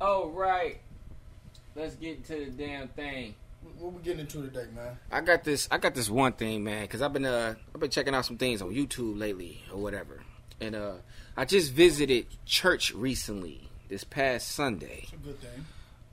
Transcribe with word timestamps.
Oh 0.00 0.28
right. 0.30 0.78
Let's 1.74 1.94
get 1.96 2.24
to 2.26 2.46
the 2.46 2.50
damn 2.50 2.88
thing. 2.88 3.34
What 3.78 3.92
we 3.92 4.02
getting 4.02 4.20
into 4.20 4.42
today, 4.42 4.66
man? 4.74 4.96
I 5.10 5.20
got 5.20 5.44
this. 5.44 5.68
I 5.70 5.78
got 5.78 5.94
this 5.94 6.08
one 6.08 6.32
thing, 6.32 6.64
man, 6.64 6.82
because 6.82 7.02
I've 7.02 7.12
been 7.12 7.24
uh 7.24 7.54
I've 7.74 7.80
been 7.80 7.90
checking 7.90 8.14
out 8.14 8.24
some 8.24 8.36
things 8.38 8.62
on 8.62 8.70
YouTube 8.70 9.18
lately 9.18 9.62
or 9.72 9.78
whatever, 9.78 10.20
and 10.60 10.74
uh 10.74 10.92
I 11.36 11.44
just 11.44 11.72
visited 11.72 12.26
church 12.46 12.92
recently 12.92 13.68
this 13.88 14.04
past 14.04 14.48
Sunday. 14.48 15.00
It's 15.04 15.12
a 15.12 15.16
good 15.16 15.40
thing. 15.40 15.64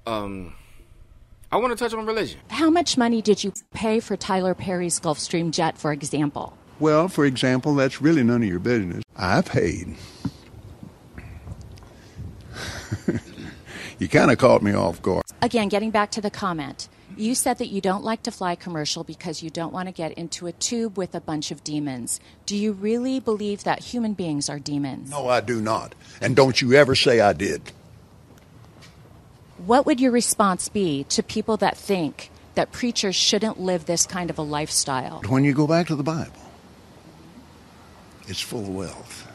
Um, 0.06 0.54
I 1.52 1.58
want 1.58 1.76
to 1.76 1.84
touch 1.84 1.94
on 1.98 2.06
religion. 2.06 2.40
How 2.50 2.70
much 2.70 2.98
money 2.98 3.22
did 3.22 3.44
you 3.44 3.54
pay 3.74 4.00
for 4.00 4.16
Tyler 4.16 4.54
Perry's 4.54 5.00
Gulfstream 5.00 5.52
jet, 5.52 5.78
for 5.78 5.92
example? 5.92 6.58
Well, 6.80 7.08
for 7.08 7.26
example, 7.26 7.74
that's 7.76 8.02
really 8.02 8.24
none 8.24 8.44
of 8.44 8.50
your 8.50 8.60
business. 8.60 9.04
I 9.18 9.42
paid. 9.42 9.96
you 14.00 14.08
kind 14.08 14.32
of 14.32 14.38
caught 14.38 14.62
me 14.62 14.74
off 14.74 15.02
guard. 15.02 15.24
Again, 15.42 15.70
getting 15.70 15.92
back 15.92 16.12
to 16.12 16.22
the 16.22 16.30
comment, 16.30 16.90
you 17.18 17.36
said 17.36 17.60
that 17.60 17.68
you 17.68 17.80
don't 17.82 18.04
like 18.04 18.24
to 18.24 18.32
fly 18.32 18.56
commercial 18.56 19.04
because 19.04 19.42
you 19.42 19.50
don't 19.50 19.72
want 19.72 19.88
to 19.88 19.94
get 19.94 20.14
into 20.14 20.48
a 20.48 20.52
tube 20.52 20.98
with 20.98 21.16
a 21.16 21.22
bunch 21.22 21.52
of 21.52 21.64
demons. 21.64 22.20
Do 22.46 22.58
you 22.58 22.74
really 22.74 23.20
believe 23.20 23.64
that 23.64 23.80
human 23.80 24.14
beings 24.14 24.50
are 24.50 24.60
demons? 24.60 25.10
No, 25.10 25.30
I 25.30 25.42
do 25.42 25.62
not. 25.62 25.96
And 26.20 26.36
don't 26.36 26.62
you 26.62 26.74
ever 26.74 26.96
say 26.96 27.22
I 27.22 27.34
did. 27.34 27.72
What 29.66 29.86
would 29.86 30.02
your 30.02 30.12
response 30.12 30.68
be 30.68 31.06
to 31.06 31.24
people 31.24 31.58
that 31.58 31.78
think 31.78 32.32
that 32.56 32.72
preachers 32.72 33.16
shouldn't 33.16 33.60
live 33.60 33.86
this 33.86 34.06
kind 34.06 34.30
of 34.30 34.38
a 34.38 34.42
lifestyle? 34.42 35.22
When 35.28 35.46
you 35.46 35.54
go 35.54 35.68
back 35.68 35.88
to 35.88 35.96
the 35.96 36.04
Bible, 36.04 36.52
it's 38.28 38.42
full 38.42 38.62
of 38.62 38.70
wealth. 38.70 39.32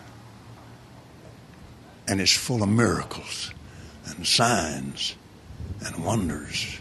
And 2.07 2.21
it's 2.21 2.37
full 2.37 2.63
of 2.63 2.69
miracles 2.69 3.53
and 4.11 4.27
signs 4.27 5.17
and 5.85 6.05
wonders. 6.05 6.79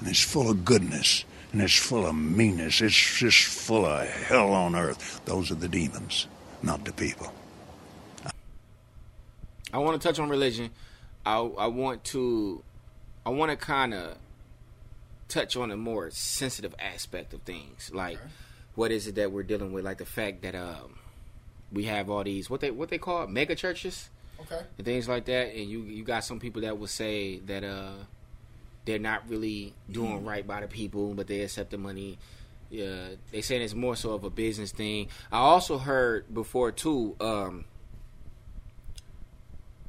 And 0.00 0.08
it's 0.08 0.22
full 0.22 0.50
of 0.50 0.64
goodness. 0.64 1.24
And 1.52 1.60
it's 1.60 1.76
full 1.76 2.06
of 2.06 2.14
meanness. 2.14 2.80
It's 2.80 3.18
just 3.18 3.44
full 3.44 3.84
of 3.84 4.08
hell 4.08 4.52
on 4.52 4.74
earth. 4.74 5.20
Those 5.26 5.50
are 5.50 5.56
the 5.56 5.68
demons, 5.68 6.26
not 6.62 6.84
the 6.84 6.92
people. 6.92 7.32
I 9.72 9.78
want 9.78 10.00
to 10.00 10.08
touch 10.08 10.18
on 10.18 10.28
religion. 10.28 10.70
I 11.24 11.36
I 11.36 11.66
want 11.66 12.04
to 12.04 12.62
I 13.24 13.30
want 13.30 13.50
to 13.50 13.56
kind 13.56 13.94
of 13.94 14.16
touch 15.28 15.56
on 15.56 15.70
a 15.70 15.76
more 15.76 16.10
sensitive 16.10 16.74
aspect 16.78 17.32
of 17.32 17.42
things, 17.42 17.90
like 17.92 18.18
what 18.74 18.90
is 18.90 19.06
it 19.06 19.14
that 19.14 19.32
we're 19.32 19.42
dealing 19.42 19.72
with, 19.72 19.84
like 19.84 19.98
the 19.98 20.04
fact 20.04 20.42
that 20.42 20.54
um 20.54 20.98
we 21.70 21.84
have 21.84 22.10
all 22.10 22.24
these 22.24 22.50
what 22.50 22.60
they 22.60 22.70
what 22.70 22.88
they 22.88 22.98
call 22.98 23.24
it, 23.24 23.30
mega 23.30 23.54
churches 23.54 24.10
Okay. 24.42 24.62
and 24.78 24.84
things 24.84 25.08
like 25.08 25.24
that, 25.26 25.54
and 25.54 25.68
you 25.68 25.82
you 25.82 26.04
got 26.04 26.24
some 26.24 26.40
people 26.40 26.62
that 26.62 26.78
will 26.78 26.86
say 26.86 27.38
that 27.40 27.64
uh 27.64 27.94
they're 28.84 28.98
not 28.98 29.28
really 29.28 29.74
doing 29.90 30.24
right 30.24 30.46
by 30.46 30.60
the 30.60 30.66
people, 30.66 31.14
but 31.14 31.26
they 31.28 31.40
accept 31.42 31.70
the 31.70 31.78
money. 31.78 32.18
Yeah, 32.70 33.08
they 33.30 33.42
saying 33.42 33.62
it's 33.62 33.74
more 33.74 33.94
so 33.96 34.12
of 34.12 34.24
a 34.24 34.30
business 34.30 34.72
thing. 34.72 35.08
I 35.30 35.38
also 35.38 35.78
heard 35.78 36.32
before 36.32 36.72
too. 36.72 37.14
Um, 37.20 37.64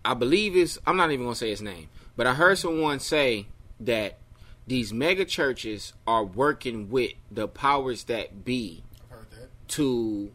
I 0.05 0.13
believe 0.13 0.55
it's. 0.55 0.77
I'm 0.85 0.97
not 0.97 1.11
even 1.11 1.25
gonna 1.25 1.35
say 1.35 1.49
his 1.49 1.61
name, 1.61 1.89
but 2.17 2.27
I 2.27 2.33
heard 2.33 2.57
someone 2.57 2.99
say 2.99 3.47
that 3.79 4.17
these 4.67 4.93
mega 4.93 5.25
churches 5.25 5.93
are 6.05 6.23
working 6.23 6.89
with 6.89 7.13
the 7.31 7.47
powers 7.47 8.03
that 8.05 8.43
be 8.45 8.83
heard 9.09 9.27
that. 9.31 9.49
to 9.69 10.31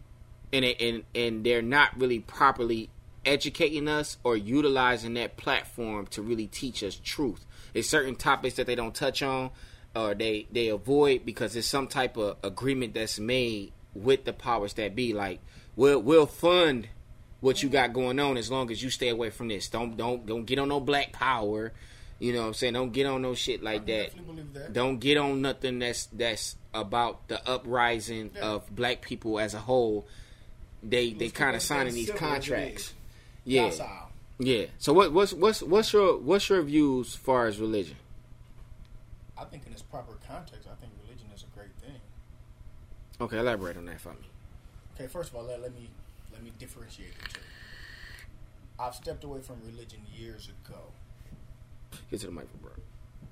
and 0.52 0.64
and 0.64 1.04
and 1.14 1.44
they're 1.44 1.62
not 1.62 1.98
really 1.98 2.18
properly 2.20 2.88
educating 3.28 3.88
us 3.88 4.16
or 4.24 4.36
utilizing 4.36 5.14
that 5.14 5.36
platform 5.36 6.06
to 6.08 6.22
really 6.22 6.46
teach 6.46 6.82
us 6.82 7.00
truth. 7.02 7.44
There's 7.72 7.88
certain 7.88 8.16
topics 8.16 8.56
that 8.56 8.66
they 8.66 8.74
don't 8.74 8.94
touch 8.94 9.22
on 9.22 9.50
or 9.94 10.14
they 10.14 10.46
they 10.50 10.68
avoid 10.68 11.24
because 11.24 11.52
there's 11.52 11.66
some 11.66 11.86
type 11.86 12.16
of 12.16 12.36
agreement 12.42 12.94
that's 12.94 13.18
made 13.18 13.72
with 13.94 14.24
the 14.24 14.32
powers 14.32 14.74
that 14.74 14.94
be. 14.94 15.12
Like 15.12 15.40
we'll 15.76 16.00
we'll 16.00 16.26
fund 16.26 16.88
what 17.40 17.62
you 17.62 17.68
got 17.68 17.92
going 17.92 18.18
on 18.18 18.36
as 18.36 18.50
long 18.50 18.70
as 18.70 18.82
you 18.82 18.90
stay 18.90 19.08
away 19.10 19.30
from 19.30 19.48
this. 19.48 19.68
Don't 19.68 19.96
don't 19.96 20.26
don't 20.26 20.44
get 20.44 20.58
on 20.58 20.68
no 20.68 20.80
black 20.80 21.12
power. 21.12 21.72
You 22.18 22.32
know 22.32 22.40
what 22.40 22.46
I'm 22.48 22.54
saying? 22.54 22.72
Don't 22.72 22.92
get 22.92 23.06
on 23.06 23.22
no 23.22 23.34
shit 23.34 23.62
like 23.62 23.86
that. 23.86 24.10
that. 24.54 24.72
Don't 24.72 24.98
get 24.98 25.18
on 25.18 25.40
nothing 25.40 25.78
that's 25.78 26.06
that's 26.06 26.56
about 26.74 27.28
the 27.28 27.46
uprising 27.48 28.30
Yeah. 28.34 28.42
of 28.42 28.74
black 28.74 29.02
people 29.02 29.38
as 29.38 29.54
a 29.54 29.58
whole. 29.60 30.06
They 30.82 31.12
they 31.12 31.28
kind 31.28 31.54
of 31.54 31.62
signing 31.62 31.94
these 31.94 32.10
contracts. 32.10 32.94
Yeah, 33.48 33.70
Docile. 33.70 34.10
yeah. 34.38 34.66
So 34.78 34.92
what 34.92 35.12
what's 35.12 35.32
what's 35.32 35.62
what's 35.62 35.92
your 35.92 36.18
what's 36.18 36.48
your 36.50 36.62
views 36.62 37.08
as 37.08 37.14
far 37.16 37.46
as 37.46 37.58
religion? 37.58 37.96
I 39.38 39.44
think 39.44 39.66
in 39.66 39.72
its 39.72 39.82
proper 39.82 40.12
context, 40.26 40.68
I 40.70 40.74
think 40.80 40.92
religion 41.02 41.28
is 41.34 41.44
a 41.44 41.56
great 41.56 41.72
thing. 41.80 42.00
Okay, 43.20 43.38
elaborate 43.38 43.76
on 43.78 43.86
that 43.86 44.00
for 44.00 44.10
me. 44.10 44.28
Okay, 44.94 45.06
first 45.06 45.30
of 45.30 45.36
all, 45.36 45.44
let, 45.44 45.62
let 45.62 45.74
me 45.74 45.88
let 46.32 46.42
me 46.42 46.52
differentiate 46.58 47.14
the 47.22 47.28
two. 47.34 47.40
I've 48.78 48.94
stepped 48.94 49.24
away 49.24 49.40
from 49.40 49.56
religion 49.66 50.00
years 50.14 50.50
ago. 50.50 50.78
Get 52.10 52.20
to 52.20 52.26
the 52.26 52.32
mic, 52.32 52.46
bro. 52.60 52.70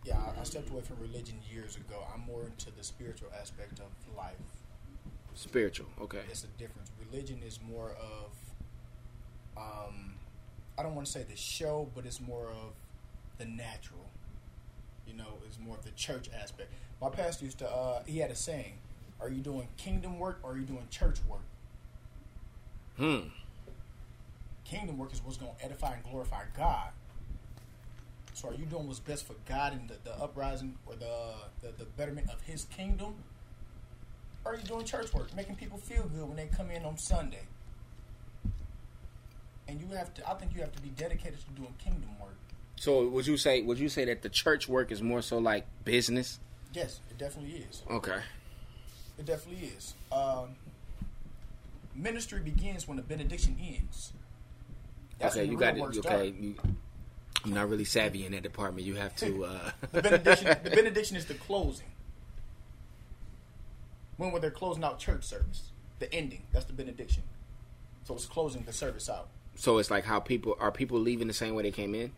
Yeah, 0.04 0.16
I, 0.16 0.40
I 0.40 0.44
stepped 0.44 0.70
away 0.70 0.80
from 0.80 0.96
religion 1.00 1.36
years 1.52 1.76
ago. 1.76 2.06
I'm 2.12 2.22
more 2.26 2.44
into 2.44 2.70
the 2.74 2.82
spiritual 2.82 3.28
aspect 3.38 3.80
of 3.80 4.16
life. 4.16 4.34
Spiritual. 5.34 5.86
Okay. 6.00 6.22
It's 6.30 6.44
a 6.44 6.58
difference. 6.58 6.90
Religion 7.12 7.40
is 7.46 7.60
more 7.68 7.90
of, 7.90 8.30
um, 9.56 10.14
I 10.78 10.82
don't 10.82 10.94
want 10.94 11.06
to 11.06 11.12
say 11.12 11.22
the 11.22 11.36
show, 11.36 11.88
but 11.94 12.04
it's 12.04 12.20
more 12.20 12.48
of 12.50 12.74
the 13.38 13.44
natural. 13.44 14.10
You 15.06 15.14
know, 15.14 15.38
it's 15.46 15.58
more 15.58 15.76
of 15.76 15.84
the 15.84 15.90
church 15.92 16.28
aspect. 16.40 16.72
My 17.00 17.10
pastor 17.10 17.44
used 17.44 17.58
to, 17.58 17.70
uh, 17.70 18.02
he 18.06 18.18
had 18.18 18.30
a 18.30 18.34
saying: 18.34 18.74
"Are 19.20 19.28
you 19.28 19.40
doing 19.40 19.68
kingdom 19.76 20.18
work 20.18 20.40
or 20.42 20.52
are 20.52 20.58
you 20.58 20.64
doing 20.64 20.86
church 20.90 21.18
work?" 21.28 21.44
Hmm. 22.96 23.28
Kingdom 24.64 24.98
work 24.98 25.12
is 25.12 25.22
what's 25.24 25.36
going 25.36 25.52
to 25.56 25.64
edify 25.64 25.94
and 25.94 26.02
glorify 26.02 26.42
God. 26.56 26.90
So, 28.34 28.48
are 28.48 28.54
you 28.54 28.66
doing 28.66 28.86
what's 28.86 29.00
best 29.00 29.26
for 29.26 29.34
God 29.48 29.72
and 29.72 29.88
the, 29.88 29.96
the 30.04 30.18
uprising 30.20 30.76
or 30.86 30.94
the, 30.96 31.34
the 31.62 31.72
the 31.78 31.84
betterment 31.84 32.30
of 32.30 32.42
His 32.42 32.64
kingdom? 32.64 33.14
Or 34.44 34.52
are 34.52 34.56
you 34.56 34.64
doing 34.64 34.84
church 34.84 35.12
work, 35.12 35.34
making 35.34 35.56
people 35.56 35.78
feel 35.78 36.04
good 36.04 36.26
when 36.28 36.36
they 36.36 36.46
come 36.46 36.70
in 36.70 36.84
on 36.84 36.98
Sunday? 36.98 37.42
And 39.68 39.80
you 39.80 39.88
have 39.96 40.14
to, 40.14 40.30
I 40.30 40.34
think 40.34 40.54
you 40.54 40.60
have 40.60 40.72
to 40.72 40.82
be 40.82 40.90
dedicated 40.90 41.38
to 41.40 41.50
doing 41.50 41.74
kingdom 41.78 42.10
work. 42.20 42.36
So 42.76 43.08
would 43.08 43.26
you 43.26 43.36
say 43.36 43.62
would 43.62 43.78
you 43.78 43.88
say 43.88 44.04
that 44.04 44.22
the 44.22 44.28
church 44.28 44.68
work 44.68 44.92
is 44.92 45.02
more 45.02 45.22
so 45.22 45.38
like 45.38 45.66
business? 45.84 46.38
Yes, 46.72 47.00
it 47.10 47.18
definitely 47.18 47.64
is. 47.70 47.82
Okay. 47.90 48.18
It 49.18 49.24
definitely 49.24 49.68
is. 49.68 49.94
Um, 50.12 50.56
ministry 51.94 52.40
begins 52.40 52.86
when 52.86 52.96
the 52.96 53.02
benediction 53.02 53.56
ends. 53.60 54.12
That's 55.18 55.36
okay, 55.36 55.46
you 55.46 55.56
got 55.56 55.78
it. 55.78 55.82
Okay. 55.82 56.34
You, 56.38 56.54
I'm 57.44 57.54
not 57.54 57.68
really 57.70 57.84
savvy 57.84 58.26
in 58.26 58.32
that 58.32 58.42
department. 58.42 58.86
You 58.86 58.96
have 58.96 59.16
to. 59.16 59.44
Uh, 59.44 59.70
The 59.92 60.02
benediction, 60.02 60.56
the 60.62 60.70
benediction 60.70 61.16
is 61.16 61.24
the 61.24 61.34
closing. 61.34 61.86
When 64.18 64.32
when 64.32 64.42
they're 64.42 64.50
closing 64.50 64.84
out 64.84 64.98
church 64.98 65.24
service, 65.24 65.70
the 65.98 66.12
ending. 66.12 66.42
That's 66.52 66.66
the 66.66 66.72
benediction. 66.74 67.22
So 68.04 68.14
it's 68.14 68.26
closing 68.26 68.62
the 68.64 68.72
service 68.72 69.08
out. 69.08 69.28
So 69.56 69.78
it's 69.78 69.90
like 69.90 70.04
how 70.04 70.20
people 70.20 70.56
are 70.60 70.70
people 70.70 70.98
leaving 70.98 71.26
the 71.26 71.34
same 71.34 71.54
way 71.54 71.62
they 71.62 71.70
came 71.70 71.94
in. 71.94 72.12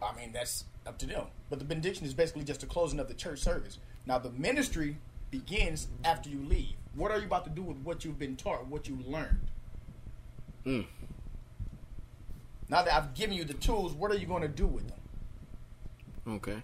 I 0.00 0.14
mean, 0.14 0.32
that's 0.32 0.64
up 0.86 0.98
to 0.98 1.06
them. 1.06 1.24
But 1.50 1.58
the 1.58 1.64
benediction 1.64 2.06
is 2.06 2.14
basically 2.14 2.44
just 2.44 2.60
the 2.60 2.66
closing 2.66 3.00
of 3.00 3.08
the 3.08 3.14
church 3.14 3.40
service. 3.40 3.78
Now, 4.04 4.18
the 4.18 4.30
ministry 4.30 4.98
begins 5.30 5.88
after 6.04 6.28
you 6.28 6.38
leave. 6.44 6.74
What 6.94 7.10
are 7.10 7.18
you 7.18 7.26
about 7.26 7.44
to 7.44 7.50
do 7.50 7.62
with 7.62 7.78
what 7.78 8.04
you've 8.04 8.18
been 8.18 8.36
taught, 8.36 8.66
what 8.68 8.88
you 8.88 8.98
learned? 9.06 9.50
Mm. 10.64 10.86
Now 12.68 12.82
that 12.82 12.92
I've 12.92 13.14
given 13.14 13.36
you 13.36 13.44
the 13.44 13.54
tools, 13.54 13.92
what 13.92 14.10
are 14.10 14.16
you 14.16 14.26
going 14.26 14.42
to 14.42 14.48
do 14.48 14.66
with 14.66 14.88
them? 14.88 14.98
Okay. 16.28 16.62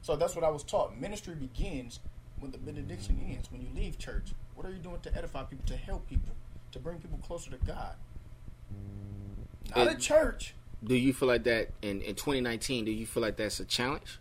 So 0.00 0.16
that's 0.16 0.34
what 0.34 0.44
I 0.44 0.48
was 0.48 0.62
taught. 0.62 0.98
Ministry 0.98 1.34
begins 1.34 2.00
when 2.40 2.50
the 2.52 2.58
benediction 2.58 3.20
ends. 3.28 3.50
When 3.50 3.60
you 3.60 3.68
leave 3.74 3.98
church, 3.98 4.32
what 4.54 4.66
are 4.66 4.70
you 4.70 4.78
doing 4.78 5.00
to 5.00 5.16
edify 5.16 5.44
people, 5.44 5.66
to 5.66 5.76
help 5.76 6.08
people, 6.08 6.34
to 6.72 6.78
bring 6.78 6.98
people 6.98 7.18
closer 7.18 7.50
to 7.50 7.58
God? 7.58 7.94
Not 9.74 9.92
a 9.92 9.96
church. 9.96 10.54
Do 10.84 10.94
you 10.94 11.12
feel 11.12 11.28
like 11.28 11.44
that 11.44 11.70
in, 11.80 12.02
in 12.02 12.14
2019? 12.14 12.84
Do 12.84 12.90
you 12.90 13.06
feel 13.06 13.22
like 13.22 13.36
that's 13.36 13.60
a 13.60 13.64
challenge? 13.64 14.18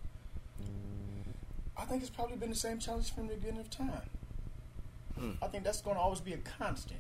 I 1.75 1.85
think 1.85 2.01
it's 2.01 2.11
probably 2.11 2.37
been 2.37 2.51
the 2.51 2.55
same 2.55 2.77
challenge 2.77 3.13
from 3.13 3.27
the 3.27 3.35
beginning 3.35 3.59
of 3.59 3.69
time. 3.69 4.09
I 5.41 5.47
think 5.47 5.63
that's 5.63 5.81
going 5.81 5.95
to 5.95 6.01
always 6.01 6.19
be 6.19 6.33
a 6.33 6.37
constant. 6.37 6.99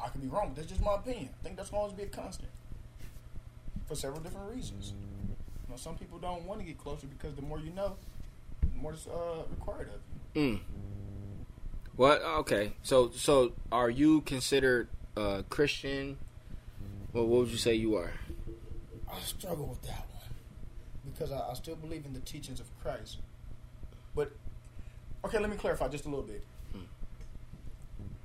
I 0.00 0.08
could 0.08 0.20
be 0.20 0.28
wrong, 0.28 0.48
but 0.48 0.56
that's 0.56 0.68
just 0.68 0.82
my 0.82 0.94
opinion. 0.94 1.30
I 1.40 1.44
think 1.44 1.56
that's 1.56 1.70
going 1.70 1.80
to 1.80 1.82
always 1.82 1.96
be 1.96 2.02
a 2.02 2.06
constant 2.06 2.50
for 3.86 3.94
several 3.94 4.20
different 4.20 4.52
reasons. 4.52 4.94
You 5.66 5.70
know, 5.70 5.76
some 5.76 5.96
people 5.96 6.18
don't 6.18 6.44
want 6.44 6.60
to 6.60 6.66
get 6.66 6.78
closer 6.78 7.06
because 7.06 7.34
the 7.34 7.42
more 7.42 7.58
you 7.58 7.70
know, 7.70 7.96
the 8.60 8.80
more 8.80 8.94
is 8.94 9.06
uh, 9.06 9.42
required 9.50 9.88
of 9.88 10.00
you. 10.34 10.42
Mm. 10.42 10.60
What? 11.96 12.22
Okay. 12.22 12.72
So 12.82 13.10
so 13.14 13.52
are 13.72 13.88
you 13.88 14.20
considered 14.22 14.88
uh, 15.16 15.42
Christian? 15.48 16.18
Well, 17.16 17.26
what 17.28 17.40
would 17.40 17.48
you 17.48 17.56
say 17.56 17.72
you 17.72 17.96
are? 17.96 18.12
I 19.10 19.18
struggle 19.20 19.64
with 19.68 19.80
that 19.84 20.04
one. 20.12 21.10
because 21.10 21.32
I, 21.32 21.48
I 21.50 21.54
still 21.54 21.74
believe 21.76 22.04
in 22.04 22.12
the 22.12 22.20
teachings 22.20 22.60
of 22.60 22.66
Christ. 22.82 23.20
But 24.14 24.32
okay, 25.24 25.38
let 25.38 25.48
me 25.48 25.56
clarify 25.56 25.88
just 25.88 26.04
a 26.04 26.08
little 26.10 26.26
bit. 26.26 26.44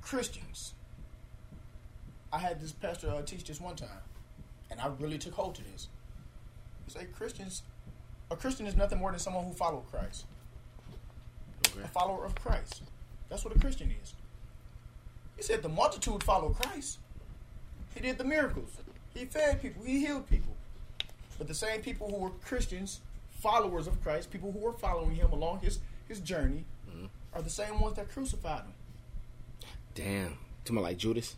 Christians. 0.02 0.74
I 2.34 2.38
had 2.38 2.60
this 2.60 2.72
pastor 2.72 3.08
uh, 3.08 3.22
teach 3.22 3.44
this 3.44 3.62
one 3.62 3.76
time, 3.76 3.88
and 4.70 4.78
I 4.78 4.88
really 5.00 5.16
took 5.16 5.32
hold 5.32 5.54
to 5.54 5.62
this. 5.72 5.88
He 6.84 6.92
said 6.92 7.14
Christians, 7.14 7.62
a 8.30 8.36
Christian 8.36 8.66
is 8.66 8.76
nothing 8.76 8.98
more 8.98 9.10
than 9.10 9.20
someone 9.20 9.46
who 9.46 9.54
follows 9.54 9.84
Christ, 9.90 10.26
Okay. 11.70 11.82
a 11.82 11.88
follower 11.88 12.26
of 12.26 12.34
Christ. 12.34 12.82
That's 13.30 13.42
what 13.42 13.56
a 13.56 13.58
Christian 13.58 13.90
is. 14.02 14.12
He 15.38 15.42
said 15.42 15.62
the 15.62 15.70
multitude 15.70 16.22
follow 16.22 16.50
Christ. 16.50 16.98
He 17.94 18.00
did 18.00 18.18
the 18.18 18.24
miracles. 18.24 18.70
He 19.14 19.24
fed 19.24 19.60
people. 19.60 19.84
He 19.84 20.00
healed 20.00 20.28
people. 20.28 20.54
But 21.38 21.48
the 21.48 21.54
same 21.54 21.80
people 21.80 22.10
who 22.10 22.16
were 22.16 22.30
Christians, 22.30 23.00
followers 23.40 23.86
of 23.86 24.02
Christ, 24.02 24.30
people 24.30 24.52
who 24.52 24.58
were 24.58 24.72
following 24.72 25.14
him 25.14 25.32
along 25.32 25.60
his, 25.60 25.80
his 26.08 26.20
journey, 26.20 26.64
mm-hmm. 26.88 27.06
are 27.34 27.42
the 27.42 27.50
same 27.50 27.80
ones 27.80 27.96
that 27.96 28.10
crucified 28.10 28.60
him. 28.60 28.74
Damn. 29.94 30.38
To 30.64 30.72
me 30.72 30.80
like 30.80 30.96
Judas. 30.96 31.36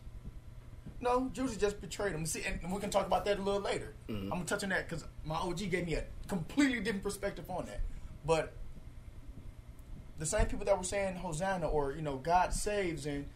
No, 1.00 1.30
Judas 1.32 1.56
just 1.56 1.80
betrayed 1.80 2.12
him. 2.12 2.24
See, 2.26 2.42
and 2.44 2.72
we 2.72 2.80
can 2.80 2.90
talk 2.90 3.06
about 3.06 3.24
that 3.24 3.38
a 3.38 3.42
little 3.42 3.60
later. 3.60 3.94
Mm-hmm. 4.08 4.24
I'm 4.24 4.38
gonna 4.38 4.44
touch 4.44 4.62
on 4.62 4.70
that 4.70 4.88
because 4.88 5.04
my 5.24 5.36
OG 5.36 5.70
gave 5.70 5.86
me 5.86 5.94
a 5.94 6.04
completely 6.28 6.80
different 6.80 7.02
perspective 7.02 7.44
on 7.50 7.66
that. 7.66 7.80
But 8.24 8.52
the 10.18 10.26
same 10.26 10.46
people 10.46 10.64
that 10.64 10.76
were 10.76 10.84
saying 10.84 11.16
Hosanna 11.16 11.68
or 11.68 11.92
you 11.92 12.02
know 12.02 12.16
God 12.16 12.52
saves 12.52 13.06
and 13.06 13.26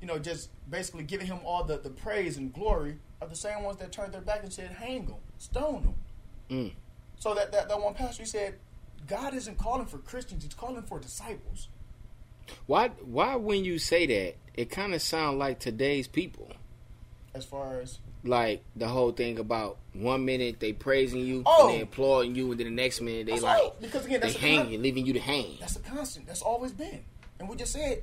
you 0.00 0.06
know 0.06 0.18
just 0.18 0.50
basically 0.70 1.04
giving 1.04 1.26
him 1.26 1.38
all 1.44 1.64
the, 1.64 1.78
the 1.78 1.90
praise 1.90 2.36
and 2.36 2.52
glory 2.52 2.98
are 3.20 3.28
the 3.28 3.36
same 3.36 3.62
ones 3.62 3.78
that 3.78 3.90
turned 3.92 4.12
their 4.12 4.20
back 4.20 4.42
and 4.42 4.52
said 4.52 4.70
hang 4.70 5.06
him, 5.06 5.14
stone 5.38 5.82
him. 5.82 5.94
Mm. 6.50 6.72
So 7.18 7.34
that, 7.34 7.50
that 7.52 7.68
that 7.68 7.80
one 7.80 7.94
pastor 7.94 8.22
he 8.22 8.28
said 8.28 8.54
God 9.06 9.34
isn't 9.34 9.58
calling 9.58 9.86
for 9.86 9.98
Christians; 9.98 10.42
He's 10.44 10.54
calling 10.54 10.82
for 10.82 10.98
disciples. 11.00 11.68
Why 12.66 12.88
why 12.88 13.36
when 13.36 13.64
you 13.64 13.78
say 13.78 14.06
that, 14.06 14.36
it 14.54 14.70
kind 14.70 14.94
of 14.94 15.02
sound 15.02 15.38
like 15.38 15.58
today's 15.58 16.06
people. 16.08 16.50
As 17.34 17.44
far 17.44 17.80
as 17.80 17.98
Like 18.24 18.64
the 18.74 18.88
whole 18.88 19.12
thing 19.12 19.38
about 19.38 19.78
one 19.92 20.24
minute 20.24 20.58
they 20.58 20.72
praising 20.72 21.20
you 21.20 21.42
Oh. 21.46 21.68
and 21.68 21.76
they 21.78 21.82
applauding 21.82 22.34
you, 22.34 22.50
and 22.50 22.58
then 22.60 22.66
the 22.66 22.72
next 22.82 23.00
minute 23.00 23.26
they 23.26 23.38
like 23.38 23.62
all- 23.62 23.76
because 23.80 24.04
again, 24.06 24.20
they 24.20 24.28
that's 24.28 24.38
a 24.38 24.40
hang 24.40 24.62
con- 24.62 24.70
you, 24.72 24.78
leaving 24.78 25.06
you 25.06 25.12
to 25.12 25.20
hang. 25.20 25.56
That's 25.60 25.76
a 25.76 25.80
constant. 25.80 26.26
That's 26.26 26.42
always 26.42 26.72
been. 26.72 27.04
And 27.38 27.48
we 27.48 27.56
just 27.56 27.72
said 27.72 28.02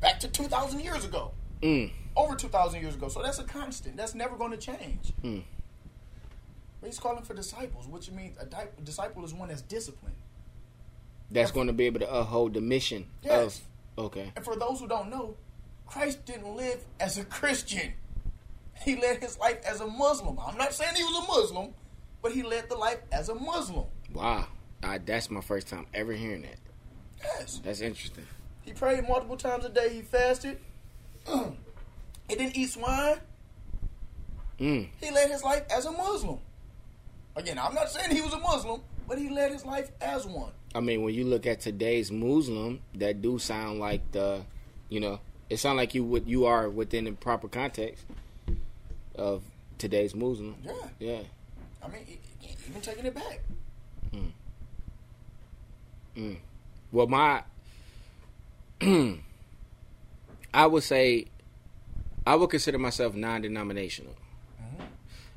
back 0.00 0.20
to 0.20 0.28
2,000 0.28 0.80
years 0.80 1.04
ago. 1.04 1.32
Mm. 1.62 1.90
Over 2.16 2.34
2,000 2.34 2.80
years 2.80 2.94
ago. 2.94 3.08
So 3.08 3.22
that's 3.22 3.38
a 3.38 3.44
constant. 3.44 3.96
That's 3.96 4.14
never 4.14 4.36
going 4.36 4.50
to 4.52 4.56
change. 4.56 5.12
Mm. 5.22 5.42
But 6.80 6.86
he's 6.88 6.98
calling 6.98 7.22
for 7.22 7.34
disciples, 7.34 7.86
which 7.86 8.10
means 8.10 8.36
a 8.40 8.46
di- 8.46 8.68
disciple 8.84 9.24
is 9.24 9.34
one 9.34 9.48
that's 9.48 9.62
disciplined. 9.62 10.16
That's 11.30 11.50
going 11.52 11.68
to 11.68 11.72
be 11.72 11.86
able 11.86 12.00
to 12.00 12.12
uphold 12.12 12.54
the 12.54 12.60
mission 12.60 13.06
Yes. 13.22 13.60
of 13.98 14.06
okay. 14.06 14.32
And 14.34 14.44
for 14.44 14.56
those 14.56 14.80
who 14.80 14.88
don't 14.88 15.10
know, 15.10 15.36
Christ 15.86 16.24
didn't 16.24 16.56
live 16.56 16.82
as 16.98 17.18
a 17.18 17.24
Christian. 17.24 17.92
He 18.84 18.96
led 18.96 19.18
his 19.22 19.38
life 19.38 19.58
as 19.64 19.80
a 19.80 19.86
Muslim. 19.86 20.38
I'm 20.40 20.56
not 20.56 20.72
saying 20.72 20.94
he 20.96 21.04
was 21.04 21.24
a 21.24 21.28
Muslim, 21.28 21.74
but 22.22 22.32
he 22.32 22.42
led 22.42 22.68
the 22.68 22.76
life 22.76 22.98
as 23.12 23.28
a 23.28 23.34
Muslim. 23.34 23.84
Wow, 24.12 24.46
I, 24.82 24.98
that's 24.98 25.30
my 25.30 25.40
first 25.42 25.68
time 25.68 25.86
ever 25.94 26.12
hearing 26.14 26.42
that. 26.42 26.56
Yes. 27.22 27.60
That's 27.62 27.80
interesting. 27.80 28.24
He 28.62 28.72
prayed 28.72 29.08
multiple 29.08 29.36
times 29.36 29.64
a 29.64 29.68
day. 29.68 29.88
He 29.90 30.02
fasted. 30.02 30.58
he 32.28 32.34
didn't 32.34 32.56
eat 32.56 32.70
swine. 32.70 33.18
Mm. 34.58 34.88
He 35.00 35.10
led 35.10 35.30
his 35.30 35.42
life 35.42 35.64
as 35.74 35.86
a 35.86 35.92
Muslim. 35.92 36.38
Again, 37.36 37.58
I'm 37.58 37.74
not 37.74 37.90
saying 37.90 38.14
he 38.14 38.20
was 38.20 38.34
a 38.34 38.38
Muslim, 38.38 38.82
but 39.08 39.18
he 39.18 39.30
led 39.30 39.52
his 39.52 39.64
life 39.64 39.90
as 40.00 40.26
one. 40.26 40.52
I 40.74 40.80
mean, 40.80 41.02
when 41.02 41.14
you 41.14 41.24
look 41.24 41.46
at 41.46 41.60
today's 41.60 42.12
Muslim, 42.12 42.80
that 42.94 43.22
do 43.22 43.38
sound 43.38 43.80
like 43.80 44.12
the, 44.12 44.42
you 44.88 45.00
know, 45.00 45.20
it 45.48 45.58
sound 45.58 45.78
like 45.78 45.94
you 45.94 46.04
would 46.04 46.28
you 46.28 46.46
are 46.46 46.68
within 46.68 47.04
the 47.04 47.12
proper 47.12 47.48
context 47.48 48.04
of 49.16 49.42
today's 49.78 50.14
Muslim. 50.14 50.56
Yeah. 50.64 50.72
Yeah. 50.98 51.20
I 51.82 51.88
mean, 51.88 52.02
even 52.68 52.80
taking 52.80 53.06
it 53.06 53.14
back. 53.14 53.40
Hmm. 54.12 54.28
Mm. 56.16 56.36
Well, 56.92 57.06
my, 57.06 57.42
I 60.54 60.66
would 60.66 60.82
say, 60.82 61.26
I 62.26 62.34
would 62.34 62.50
consider 62.50 62.78
myself 62.78 63.14
non-denominational, 63.14 64.14
mm-hmm. 64.60 64.84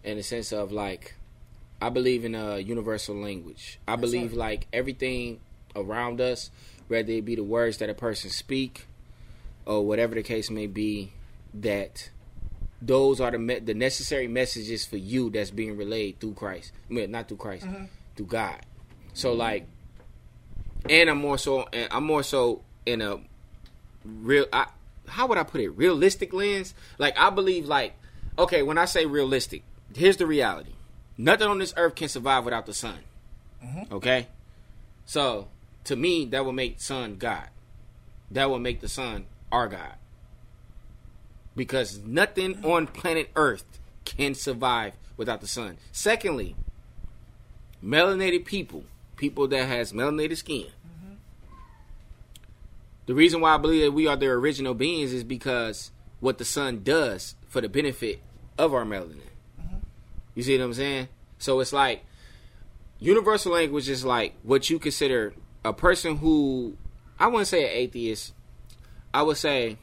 in 0.03 0.17
the 0.17 0.23
sense 0.23 0.51
of 0.51 0.71
like, 0.71 1.15
I 1.81 1.89
believe 1.89 2.23
in 2.23 2.35
a 2.35 2.59
universal 2.59 3.15
language. 3.15 3.79
I 3.87 3.95
believe 3.97 4.31
sir. 4.31 4.37
like 4.37 4.67
everything 4.71 5.41
around 5.75 6.21
us, 6.21 6.49
whether 6.87 7.11
it 7.11 7.25
be 7.25 7.35
the 7.35 7.43
words 7.43 7.77
that 7.77 7.89
a 7.89 7.93
person 7.93 8.29
speak, 8.29 8.87
or 9.65 9.85
whatever 9.85 10.15
the 10.15 10.23
case 10.23 10.49
may 10.49 10.67
be, 10.67 11.11
that 11.53 12.09
those 12.81 13.21
are 13.21 13.31
the 13.31 13.39
me- 13.39 13.59
the 13.59 13.73
necessary 13.73 14.27
messages 14.27 14.85
for 14.85 14.97
you 14.97 15.29
that's 15.29 15.51
being 15.51 15.77
relayed 15.77 16.19
through 16.19 16.33
Christ. 16.33 16.71
I 16.89 16.93
mean, 16.93 17.11
not 17.11 17.27
through 17.27 17.37
Christ, 17.37 17.65
mm-hmm. 17.65 17.85
through 18.15 18.25
God. 18.27 18.61
So 19.13 19.29
mm-hmm. 19.29 19.39
like, 19.39 19.67
and 20.89 21.09
I'm 21.09 21.19
more 21.19 21.37
so, 21.37 21.67
and 21.71 21.87
I'm 21.91 22.03
more 22.03 22.23
so 22.23 22.61
in 22.85 23.01
a 23.01 23.19
real. 24.05 24.45
I, 24.51 24.67
how 25.07 25.27
would 25.27 25.37
I 25.37 25.43
put 25.43 25.61
it? 25.61 25.69
Realistic 25.69 26.33
lens. 26.33 26.73
Like 26.97 27.17
I 27.17 27.29
believe, 27.29 27.65
like 27.65 27.93
okay, 28.37 28.63
when 28.63 28.77
I 28.77 28.85
say 28.85 29.05
realistic, 29.05 29.63
here's 29.95 30.17
the 30.17 30.27
reality: 30.27 30.73
nothing 31.17 31.47
on 31.47 31.59
this 31.59 31.73
earth 31.77 31.95
can 31.95 32.09
survive 32.09 32.45
without 32.45 32.65
the 32.65 32.73
sun. 32.73 32.99
Mm-hmm. 33.63 33.93
Okay, 33.95 34.27
so 35.05 35.47
to 35.85 35.95
me, 35.95 36.25
that 36.25 36.45
would 36.45 36.53
make 36.53 36.81
sun 36.81 37.15
God. 37.17 37.49
That 38.31 38.49
would 38.49 38.59
make 38.59 38.81
the 38.81 38.87
sun 38.87 39.25
our 39.51 39.67
God. 39.67 39.93
Because 41.55 41.99
nothing 41.99 42.55
mm-hmm. 42.55 42.65
on 42.65 42.87
planet 42.87 43.29
Earth 43.35 43.79
can 44.05 44.33
survive 44.33 44.93
without 45.17 45.41
the 45.41 45.47
sun. 45.47 45.77
Secondly, 45.91 46.55
melanated 47.83 48.45
people, 48.45 48.83
people 49.17 49.47
that 49.49 49.67
has 49.67 49.93
melanated 49.93 50.37
skin. 50.37 50.67
The 53.05 53.13
reason 53.13 53.41
why 53.41 53.55
I 53.55 53.57
believe 53.57 53.83
that 53.83 53.91
we 53.91 54.07
are 54.07 54.15
the 54.15 54.27
original 54.27 54.73
beings 54.73 55.11
is 55.11 55.23
because 55.23 55.91
what 56.19 56.37
the 56.37 56.45
sun 56.45 56.83
does 56.83 57.35
for 57.47 57.59
the 57.59 57.67
benefit 57.67 58.21
of 58.57 58.73
our 58.73 58.85
melanin. 58.85 59.19
Mm-hmm. 59.59 59.77
You 60.35 60.43
see 60.43 60.57
what 60.57 60.63
I'm 60.63 60.73
saying? 60.73 61.09
So 61.37 61.59
it's 61.59 61.73
like 61.73 62.05
universal 62.99 63.51
language 63.51 63.89
is 63.89 64.05
like 64.05 64.33
what 64.43 64.69
you 64.69 64.79
consider 64.79 65.33
a 65.65 65.73
person 65.73 66.17
who 66.17 66.77
I 67.19 67.27
wouldn't 67.27 67.47
say 67.47 67.63
an 67.63 67.71
atheist. 67.71 68.33
I 69.13 69.21
would 69.21 69.37
say 69.37 69.77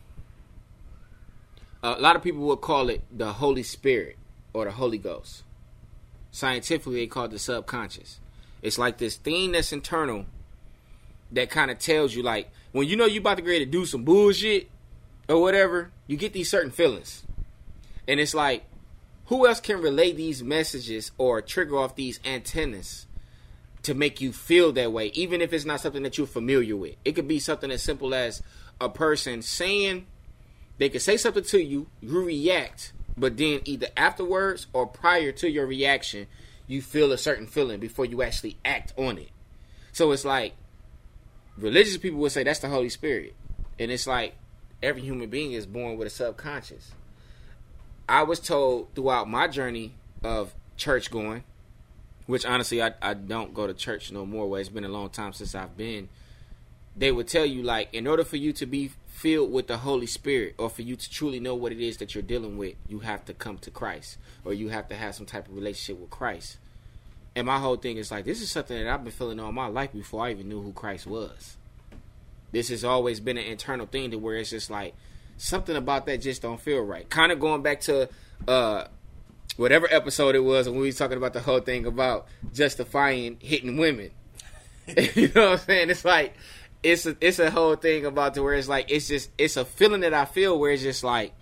a 1.83 1.93
lot 2.01 2.17
of 2.17 2.23
people 2.23 2.41
would 2.47 2.61
call 2.61 2.89
it 2.89 3.03
the 3.17 3.35
Holy 3.35 3.63
Spirit 3.63 4.17
or 4.53 4.65
the 4.65 4.73
Holy 4.73 4.99
Ghost. 4.99 5.45
Scientifically, 6.31 6.97
they 6.97 7.07
call 7.07 7.25
it 7.25 7.33
the 7.33 7.39
subconscious. 7.39 8.21
It's 8.63 8.79
like 8.79 8.99
this 8.99 9.17
thing 9.17 9.53
that's 9.53 9.73
internal 9.73 10.27
that 11.33 11.51
kind 11.51 11.71
of 11.71 11.79
tells 11.79 12.15
you, 12.15 12.23
like, 12.23 12.51
when 12.73 12.89
you 12.89 12.97
know 12.97 13.07
you 13.07 13.21
about 13.21 13.37
to 13.37 13.43
get 13.43 13.59
to 13.59 13.67
do 13.67 13.87
some 13.87 14.05
bullshit 14.05 14.71
or 15.29 15.41
whatever, 15.41 15.91
you 16.07 16.17
get 16.17 16.33
these 16.33 16.51
certain 16.51 16.71
feelings. 16.71 17.25
And 18.07 18.19
it's 18.21 18.35
like, 18.35 18.65
who 19.27 19.47
else 19.47 19.61
can 19.61 19.81
relay 19.81 20.13
these 20.13 20.43
messages 20.43 21.13
or 21.17 21.41
trigger 21.41 21.79
off 21.79 21.95
these 21.95 22.19
antennas 22.25 23.07
to 23.83 23.95
make 23.95 24.21
you 24.21 24.33
feel 24.33 24.73
that 24.73 24.93
way, 24.93 25.09
even 25.09 25.41
if 25.41 25.53
it's 25.53 25.65
not 25.65 25.81
something 25.81 26.03
that 26.03 26.19
you're 26.19 26.27
familiar 26.27 26.77
with? 26.77 26.97
It 27.05 27.13
could 27.13 27.29
be 27.29 27.39
something 27.39 27.71
as 27.71 27.83
simple 27.83 28.15
as 28.15 28.43
a 28.81 28.89
person 28.89 29.43
saying, 29.43 30.07
they 30.79 30.89
could 30.89 31.03
say 31.03 31.17
something 31.17 31.45
to 31.45 31.63
you, 31.63 31.87
you 32.01 32.25
react, 32.25 32.93
but 33.17 33.37
then 33.37 33.61
either 33.65 33.89
afterwards 33.97 34.67
or 34.73 34.87
prior 34.87 35.31
to 35.33 35.51
your 35.51 35.67
reaction, 35.67 36.27
you 36.67 36.81
feel 36.83 37.13
a 37.13 37.19
certain 37.19 37.47
feeling 37.47 37.79
before 37.81 38.07
you 38.07 38.23
actually 38.23 38.57
act 38.65 38.93
on 38.97 39.19
it. 39.19 39.31
So 39.93 40.11
it's 40.13 40.25
like 40.25 40.55
religious 41.61 41.97
people 41.97 42.19
would 42.21 42.33
say 42.33 42.43
that's 42.43 42.61
the 42.61 42.69
Holy 42.69 42.89
Spirit. 42.89 43.35
And 43.79 43.91
it's 43.91 44.07
like 44.07 44.35
every 44.83 45.03
human 45.03 45.31
being 45.31 45.53
is 45.53 45.67
born 45.67 45.97
with 45.97 46.07
a 46.07 46.11
subconscious. 46.11 46.93
I 48.09 48.23
was 48.23 48.41
told 48.41 48.95
throughout 48.95 49.29
my 49.29 49.47
journey 49.47 49.95
of 50.23 50.55
church 50.77 51.11
going, 51.11 51.45
which 52.27 52.45
honestly 52.45 52.83
I, 52.83 52.95
I 53.01 53.15
don't 53.15 53.55
go 53.55 53.67
to 53.67 53.75
church 53.75 54.11
no 54.11 54.27
more. 54.27 54.49
Well, 54.49 54.61
it's 54.61 54.69
been 54.69 54.85
a 54.85 54.89
long 54.89 55.11
time 55.11 55.33
since 55.33 55.55
I've 55.55 55.77
been. 55.77 56.09
They 56.97 57.13
would 57.13 57.29
tell 57.29 57.47
you 57.47 57.63
like 57.63 57.95
in 57.95 58.07
order 58.07 58.25
for 58.25 58.37
you 58.37 58.53
to 58.55 58.67
be 58.67 58.91
filled 59.07 59.53
with 59.53 59.67
the 59.67 59.79
Holy 59.79 60.07
Spirit 60.07 60.55
or 60.59 60.71
for 60.71 60.83
you 60.83 60.97
to 60.97 61.11
truly 61.11 61.41
know 61.41 61.55
what 61.55 61.73
it 61.73 61.81
is 61.81 61.99
that 61.99 62.15
you're 62.15 62.23
dealing 62.23 62.57
with, 62.57 62.75
you 62.89 63.01
have 63.01 63.25
to 63.27 63.35
come 63.35 63.59
to 63.59 63.71
Christ 63.71 64.19
or 64.45 64.53
you 64.53 64.69
have 64.71 64.89
to 64.89 64.97
have 64.97 65.15
some 65.15 65.27
type 65.27 65.47
of 65.47 65.55
relationship 65.55 66.01
with 66.01 66.11
Christ. 66.11 66.59
And 67.37 67.47
my 67.47 67.59
whole 67.59 67.77
thing 67.77 67.97
is 67.97 68.11
like 68.11 68.25
this 68.25 68.41
is 68.41 68.51
something 68.51 68.77
that 68.77 68.93
I've 68.93 69.05
been 69.05 69.13
feeling 69.13 69.41
all 69.41 69.53
my 69.53 69.67
life 69.67 69.93
before 69.93 70.27
I 70.27 70.33
even 70.33 70.49
knew 70.49 70.63
who 70.63 70.73
Christ 70.73 71.07
was. 71.07 71.57
This 72.53 72.69
has 72.71 72.85
always 72.85 73.21
been 73.21 73.39
an 73.39 73.45
internal 73.45 73.87
thing 73.87 74.11
to 74.11 74.19
where 74.19 74.37
it's 74.37 74.51
just 74.51 74.71
like 74.71 74.95
something 75.37 75.77
about 75.77 76.07
that 76.07 76.21
just 76.21 76.43
don't 76.43 76.61
feel 76.61 76.81
right. 76.81 77.09
Kind 77.09 77.33
of 77.33 77.39
going 77.41 77.63
back 77.63 77.81
to 77.83 78.09
uh 78.49 78.85
whatever 79.57 79.87
episode 79.91 80.35
it 80.35 80.41
was 80.41 80.69
when 80.69 80.79
we 80.81 80.87
was 80.87 80.97
talking 80.97 81.17
about 81.17 81.33
the 81.33 81.41
whole 81.41 81.61
thing 81.61 81.87
about 81.87 82.27
justifying 82.53 83.37
hitting 83.41 83.77
women. 83.77 84.11
you 85.15 85.31
know 85.35 85.51
what 85.51 85.53
I'm 85.53 85.59
saying? 85.59 85.91
It's 85.91 86.05
like 86.05 86.35
it's 86.83 87.07
a, 87.07 87.17
it's 87.21 87.39
a 87.39 87.51
whole 87.51 87.77
thing 87.77 88.07
about 88.07 88.35
to 88.35 88.43
where 88.43 88.55
it's 88.55 88.69
like 88.69 88.91
it's 88.91 89.09
just 89.09 89.31
it's 89.39 89.57
a 89.57 89.65
feeling 89.65 90.01
that 90.01 90.15
I 90.15 90.25
feel 90.25 90.59
where 90.59 90.73
it's 90.73 90.83
just 90.83 91.05
like 91.05 91.33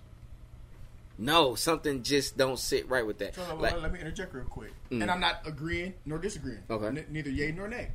no 1.19 1.53
something 1.55 2.01
just 2.01 2.37
don't 2.37 2.57
sit 2.57 2.89
right 2.89 3.05
with 3.05 3.19
that. 3.19 3.35
So, 3.35 3.43
uh, 3.43 3.55
Like, 3.55 3.79
let 3.81 3.91
me 3.93 3.99
interject 3.99 4.33
real 4.33 4.45
quick. 4.45 4.71
And 4.89 5.11
I'm 5.11 5.19
not 5.19 5.41
agreeing 5.45 5.93
nor 6.05 6.17
disagreeing. 6.17 6.63
Okay. 6.69 6.87
N- 6.87 7.05
neither 7.09 7.29
yay 7.29 7.51
nor 7.51 7.67
nay. 7.67 7.89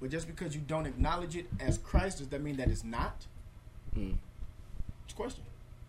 But 0.00 0.10
just 0.10 0.26
because 0.26 0.54
you 0.54 0.60
don't 0.60 0.86
acknowledge 0.86 1.36
it 1.36 1.46
as 1.60 1.78
Christ, 1.78 2.18
does 2.18 2.28
that 2.28 2.42
mean 2.42 2.56
that 2.56 2.68
it's 2.68 2.84
not? 2.84 3.26
It's 3.96 5.12
a 5.12 5.16
question. 5.16 5.44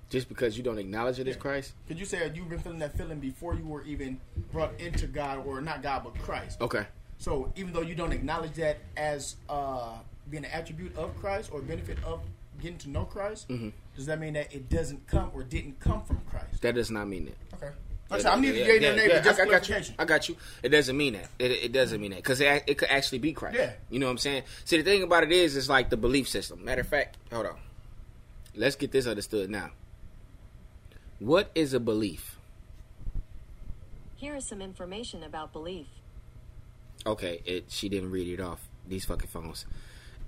just 0.09 0.29
because 0.29 0.55
you 0.57 0.63
don't 0.63 0.77
acknowledge 0.77 1.19
it 1.19 1.27
as 1.27 1.35
Christ. 1.35 1.73
Because 1.87 1.99
you 1.99 2.05
said 2.05 2.35
you've 2.37 2.49
been 2.49 2.59
feeling 2.59 2.79
that 2.79 2.95
feeling 2.97 3.19
before 3.19 3.55
you 3.55 3.65
were 3.65 3.83
even 3.83 4.19
brought 4.51 4.79
into 4.79 5.07
God, 5.07 5.45
or 5.45 5.61
not 5.61 5.81
God, 5.83 6.03
but 6.03 6.17
Christ. 6.19 6.61
Okay. 6.61 6.85
So 7.17 7.51
even 7.55 7.73
though 7.73 7.81
you 7.81 7.95
don't 7.95 8.11
acknowledge 8.11 8.53
that 8.53 8.77
as 8.97 9.35
uh, 9.49 9.97
being 10.29 10.45
an 10.45 10.51
attribute 10.51 10.95
of 10.97 11.15
Christ 11.19 11.49
or 11.51 11.61
benefit 11.61 11.97
of 12.03 12.21
getting 12.61 12.77
to 12.79 12.89
know 12.89 13.05
Christ, 13.05 13.47
Mm-hmm. 13.49 13.69
does 13.95 14.05
that 14.07 14.19
mean 14.19 14.33
that 14.33 14.53
it 14.53 14.69
doesn't 14.69 15.07
come 15.07 15.31
or 15.33 15.43
didn't 15.43 15.79
come 15.79 16.03
from 16.03 16.19
Christ? 16.29 16.61
That 16.61 16.75
does 16.75 16.91
not 16.91 17.07
mean 17.07 17.27
it. 17.27 17.37
Okay. 17.55 17.71
Like 18.09 18.19
I 18.19 18.23
said, 18.23 18.31
I'm 18.33 18.41
neither 18.41 18.57
Yeah, 18.59 18.65
yay 18.65 18.73
yeah, 18.79 18.87
nor 18.89 18.95
nay, 18.97 19.07
yeah, 19.07 19.13
but 19.15 19.23
just 19.23 19.39
I, 19.39 19.43
I 19.43 19.45
got 19.47 19.69
you. 19.69 19.75
I 19.97 20.05
got 20.05 20.29
you. 20.29 20.35
It 20.61 20.69
doesn't 20.69 20.95
mean 20.95 21.13
that. 21.13 21.27
It, 21.39 21.51
it 21.51 21.71
doesn't 21.71 21.99
mean 21.99 22.11
that 22.11 22.17
because 22.17 22.39
it, 22.39 22.63
it 22.67 22.77
could 22.77 22.89
actually 22.89 23.17
be 23.17 23.33
Christ. 23.33 23.57
Yeah. 23.57 23.71
You 23.89 23.97
know 23.99 24.05
what 24.05 24.11
I'm 24.11 24.17
saying? 24.19 24.43
See, 24.63 24.77
the 24.77 24.83
thing 24.83 25.01
about 25.03 25.23
it 25.23 25.31
is, 25.31 25.55
it's 25.57 25.69
like 25.69 25.89
the 25.89 25.97
belief 25.97 26.27
system. 26.29 26.63
Matter 26.63 26.81
of 26.81 26.87
fact, 26.87 27.17
hold 27.31 27.47
on. 27.47 27.57
Let's 28.55 28.75
get 28.75 28.91
this 28.91 29.07
understood 29.07 29.49
now. 29.49 29.71
What 31.19 31.49
is 31.55 31.73
a 31.73 31.79
belief? 31.79 32.37
Here 34.15 34.35
is 34.35 34.47
some 34.47 34.61
information 34.61 35.23
about 35.23 35.51
belief. 35.51 35.87
Okay, 37.07 37.41
it. 37.45 37.65
She 37.69 37.89
didn't 37.89 38.11
read 38.11 38.27
it 38.27 38.41
off. 38.41 38.67
These 38.87 39.05
fucking 39.05 39.29
phones. 39.29 39.65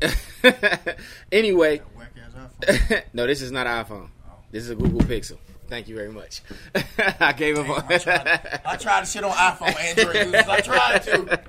anyway, 1.31 1.81
Whack 1.95 2.11
ass 2.23 2.53
iPhone. 2.61 3.03
no, 3.13 3.27
this 3.27 3.41
is 3.41 3.51
not 3.51 3.67
an 3.67 3.85
iPhone. 3.85 4.09
Oh. 4.27 4.33
This 4.51 4.63
is 4.63 4.69
a 4.69 4.75
Google 4.75 5.01
Pixel. 5.01 5.37
Thank 5.67 5.89
you 5.89 5.95
very 5.95 6.11
much. 6.11 6.41
I 7.19 7.33
gave 7.33 7.57
him. 7.57 7.69
I 7.69 7.97
tried, 7.97 8.61
I 8.65 8.75
tried 8.77 9.01
to 9.01 9.05
shit 9.05 9.23
on 9.23 9.31
iPhone 9.31 9.79
Android 9.79 10.15
users. 10.15 10.47
I 10.47 10.61
tried 10.61 11.03
to. 11.03 11.39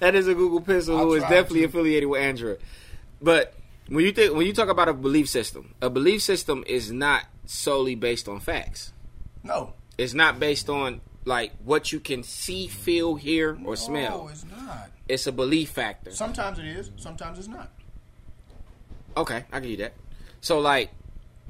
that 0.00 0.14
is 0.14 0.28
a 0.28 0.34
Google 0.34 0.60
Pixel 0.62 0.98
who 0.98 1.12
I 1.14 1.16
is 1.16 1.22
tried 1.22 1.30
definitely 1.30 1.60
to. 1.60 1.66
affiliated 1.66 2.08
with 2.08 2.20
Android. 2.22 2.58
But 3.20 3.54
when 3.88 4.04
you 4.04 4.12
think 4.12 4.34
when 4.34 4.46
you 4.46 4.54
talk 4.54 4.68
about 4.68 4.88
a 4.88 4.94
belief 4.94 5.28
system, 5.28 5.74
a 5.82 5.90
belief 5.90 6.22
system 6.22 6.64
is 6.66 6.90
not 6.90 7.24
solely 7.44 7.94
based 7.94 8.28
on 8.28 8.40
facts. 8.40 8.92
No. 9.42 9.74
It's 9.98 10.14
not 10.14 10.40
based 10.40 10.70
on 10.70 11.00
like 11.26 11.52
what 11.64 11.92
you 11.92 12.00
can 12.00 12.22
see, 12.22 12.68
feel, 12.68 13.16
hear, 13.16 13.50
or 13.50 13.56
No, 13.56 13.74
smell. 13.74 14.18
No, 14.24 14.28
it's 14.28 14.44
not. 14.44 14.90
It's 15.08 15.26
a 15.26 15.32
belief 15.32 15.70
factor. 15.70 16.12
Sometimes 16.12 16.58
it 16.58 16.66
is. 16.66 16.90
Sometimes 16.96 17.38
it's 17.38 17.48
not. 17.48 17.70
Okay, 19.16 19.44
I 19.50 19.60
give 19.60 19.70
you 19.70 19.76
that. 19.78 19.94
So 20.40 20.58
like 20.58 20.90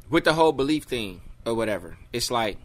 with 0.08 0.24
the 0.24 0.32
whole 0.32 0.52
belief 0.52 0.84
thing 0.84 1.20
or 1.44 1.54
whatever, 1.54 1.98
it's 2.12 2.30
like 2.30 2.58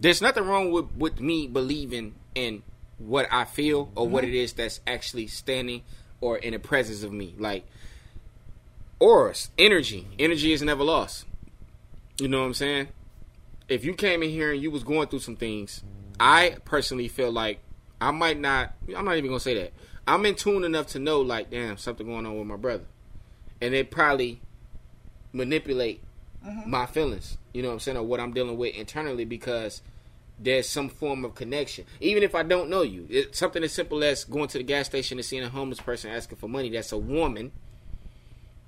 there's 0.00 0.20
nothing 0.20 0.44
wrong 0.44 0.70
with 0.70 0.92
with 0.96 1.20
me 1.20 1.46
believing 1.46 2.14
in 2.34 2.62
what 2.98 3.26
I 3.30 3.44
feel 3.44 3.90
or 3.94 4.06
what 4.06 4.24
mm-hmm. 4.24 4.34
it 4.34 4.38
is 4.38 4.52
that's 4.52 4.80
actually 4.86 5.28
standing 5.28 5.82
or 6.20 6.36
in 6.36 6.52
the 6.52 6.58
presence 6.58 7.02
of 7.02 7.12
me. 7.12 7.34
Like 7.38 7.64
auras, 9.00 9.50
energy. 9.56 10.06
Energy 10.18 10.52
is 10.52 10.62
never 10.62 10.84
lost. 10.84 11.24
You 12.20 12.28
know 12.28 12.40
what 12.40 12.46
I'm 12.46 12.54
saying? 12.54 12.88
If 13.68 13.84
you 13.84 13.94
came 13.94 14.22
in 14.22 14.30
here 14.30 14.52
and 14.52 14.60
you 14.60 14.70
was 14.70 14.82
going 14.84 15.08
through 15.08 15.20
some 15.20 15.36
things, 15.36 15.82
I 16.20 16.56
personally 16.64 17.08
feel 17.08 17.32
like 17.32 17.60
I 18.00 18.10
might 18.10 18.38
not 18.38 18.74
I'm 18.94 19.06
not 19.06 19.16
even 19.16 19.30
gonna 19.30 19.40
say 19.40 19.54
that. 19.54 19.72
I'm 20.06 20.24
in 20.26 20.34
tune 20.34 20.64
enough 20.64 20.88
to 20.88 20.98
know 20.98 21.22
like, 21.22 21.50
damn, 21.50 21.78
something 21.78 22.06
going 22.06 22.26
on 22.26 22.36
with 22.36 22.46
my 22.46 22.56
brother 22.56 22.84
and 23.60 23.74
they 23.74 23.82
probably 23.82 24.40
manipulate 25.32 26.02
mm-hmm. 26.46 26.70
my 26.70 26.86
feelings. 26.86 27.38
You 27.52 27.62
know 27.62 27.68
what 27.68 27.74
I'm 27.74 27.80
saying, 27.80 27.96
or 27.96 28.02
what 28.02 28.20
I'm 28.20 28.32
dealing 28.32 28.56
with 28.56 28.74
internally 28.74 29.24
because 29.24 29.82
there's 30.38 30.68
some 30.68 30.88
form 30.88 31.24
of 31.24 31.34
connection. 31.34 31.84
Even 32.00 32.22
if 32.22 32.34
I 32.34 32.42
don't 32.42 32.70
know 32.70 32.82
you, 32.82 33.06
it's 33.10 33.38
something 33.38 33.62
as 33.64 33.72
simple 33.72 34.02
as 34.04 34.24
going 34.24 34.48
to 34.48 34.58
the 34.58 34.64
gas 34.64 34.86
station 34.86 35.18
and 35.18 35.24
seeing 35.24 35.42
a 35.42 35.48
homeless 35.48 35.80
person 35.80 36.10
asking 36.10 36.38
for 36.38 36.48
money. 36.48 36.70
That's 36.70 36.92
a 36.92 36.98
woman. 36.98 37.52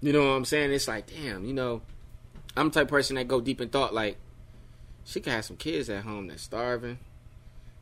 You 0.00 0.12
know 0.12 0.20
what 0.20 0.37
I'm 0.37 0.44
saying? 0.44 0.73
It's 0.73 0.88
like, 0.88 1.06
damn, 1.06 1.44
you 1.44 1.52
know, 1.52 1.82
I'm 2.56 2.70
the 2.70 2.75
type 2.75 2.85
of 2.85 2.88
person 2.88 3.16
that 3.16 3.28
go 3.28 3.40
deep 3.40 3.61
in 3.61 3.68
thought. 3.68 3.94
Like, 3.94 4.16
she 5.04 5.20
could 5.20 5.32
have 5.32 5.44
some 5.44 5.56
kids 5.56 5.88
at 5.90 6.04
home 6.04 6.26
that's 6.26 6.42
starving. 6.42 6.99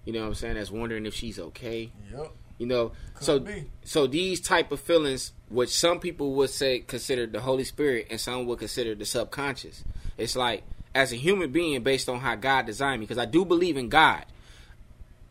You 0.04 0.12
know 0.12 0.20
what 0.20 0.28
I'm 0.28 0.34
saying? 0.34 0.54
That's 0.54 0.70
wondering 0.70 1.06
if 1.06 1.14
she's 1.14 1.38
okay. 1.38 1.90
Yep. 2.12 2.32
You 2.58 2.66
know, 2.66 2.92
so 3.20 3.38
be. 3.38 3.66
so 3.84 4.06
these 4.06 4.40
type 4.40 4.72
of 4.72 4.80
feelings, 4.80 5.32
which 5.48 5.70
some 5.70 6.00
people 6.00 6.34
would 6.34 6.50
say 6.50 6.80
consider 6.80 7.26
the 7.26 7.40
Holy 7.40 7.64
Spirit, 7.64 8.08
and 8.10 8.20
some 8.20 8.46
would 8.46 8.58
consider 8.58 8.94
the 8.94 9.04
subconscious. 9.04 9.84
It's 10.16 10.34
like 10.34 10.64
as 10.94 11.12
a 11.12 11.16
human 11.16 11.52
being, 11.52 11.82
based 11.82 12.08
on 12.08 12.18
how 12.18 12.34
God 12.34 12.66
designed 12.66 13.00
me, 13.00 13.06
because 13.06 13.18
I 13.18 13.26
do 13.26 13.44
believe 13.44 13.76
in 13.76 13.88
God. 13.88 14.24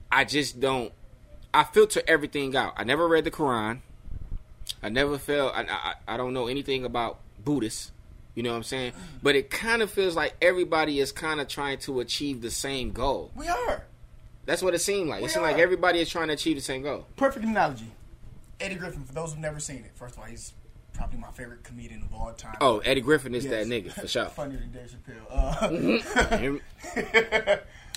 I 0.10 0.24
just 0.24 0.60
don't. 0.60 0.93
I 1.53 1.65
filter 1.65 2.01
everything 2.07 2.55
out. 2.55 2.74
I 2.77 2.86
never 2.86 3.07
read 3.07 3.25
the 3.25 3.31
Quran. 3.31 3.81
I 4.81 4.89
never 4.89 5.17
felt. 5.17 5.53
I, 5.53 5.63
I 5.63 6.13
I 6.13 6.17
don't 6.17 6.34
know 6.34 6.48
anything 6.48 6.86
about 6.86 7.19
Buddhists. 7.43 7.91
You 8.36 8.43
know 8.43 8.51
what 8.51 8.57
I'm 8.57 8.63
saying? 8.63 8.91
Mm. 8.91 8.96
But 9.24 9.36
it 9.36 9.50
kind 9.50 9.81
of 9.81 9.89
feels 9.89 10.15
like 10.15 10.36
everybody 10.41 11.00
is 11.00 11.12
kind 11.12 11.41
of 11.41 11.48
trying 11.48 11.79
to 11.79 12.00
achieve 12.00 12.41
the 12.41 12.51
same 12.51 12.91
goal. 12.91 13.31
We 13.36 13.48
are. 13.48 13.86
That's 14.48 14.63
what 14.63 14.74
it 14.74 14.80
seemed 14.80 15.10
like. 15.10 15.24
It 15.24 15.30
seemed 15.30 15.44
like 15.46 15.60
everybody 15.60 16.00
is 16.00 16.10
trying 16.10 16.27
to 16.30 16.34
achieve 16.34 16.56
the 16.56 16.62
same 16.63 16.82
goal. 16.82 17.06
Perfect 17.18 17.46
analogy. 17.46 17.92
Eddie 18.60 18.75
Griffin, 18.75 19.04
for 19.04 19.13
those 19.13 19.30
who've 19.32 19.39
never 19.39 19.60
seen 19.60 19.77
it, 19.86 19.92
first 19.94 20.16
of 20.16 20.22
all, 20.22 20.25
he's 20.25 20.54
probably 20.94 21.20
my 21.20 21.30
favorite 21.32 21.63
comedian 21.63 22.01
of 22.01 22.12
all 22.13 22.34
time. 22.34 22.56
Oh, 22.60 22.80
Eddie 22.80 23.01
Griffin 23.01 23.36
is 23.36 23.46
Yes. 23.46 23.54
that 23.54 23.68
nigga 23.72 23.92
for 23.92 24.08
sure. 24.08 24.25
Funnier 24.30 24.58
than 24.58 24.72
Dave 24.72 24.89
Chappelle. 24.89 25.27
Uh, 25.30 25.68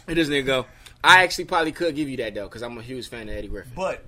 It 0.09 0.14
doesn't 0.14 0.33
even 0.35 0.47
go. 0.47 0.66
I 1.04 1.23
actually 1.23 1.45
probably 1.45 1.73
could 1.73 1.95
give 1.95 2.09
you 2.09 2.16
that 2.19 2.35
though, 2.35 2.45
because 2.49 2.62
I'm 2.62 2.76
a 2.76 2.83
huge 2.83 3.09
fan 3.09 3.28
of 3.28 3.35
Eddie 3.37 3.49
Griffin. 3.49 3.73
but 3.76 4.04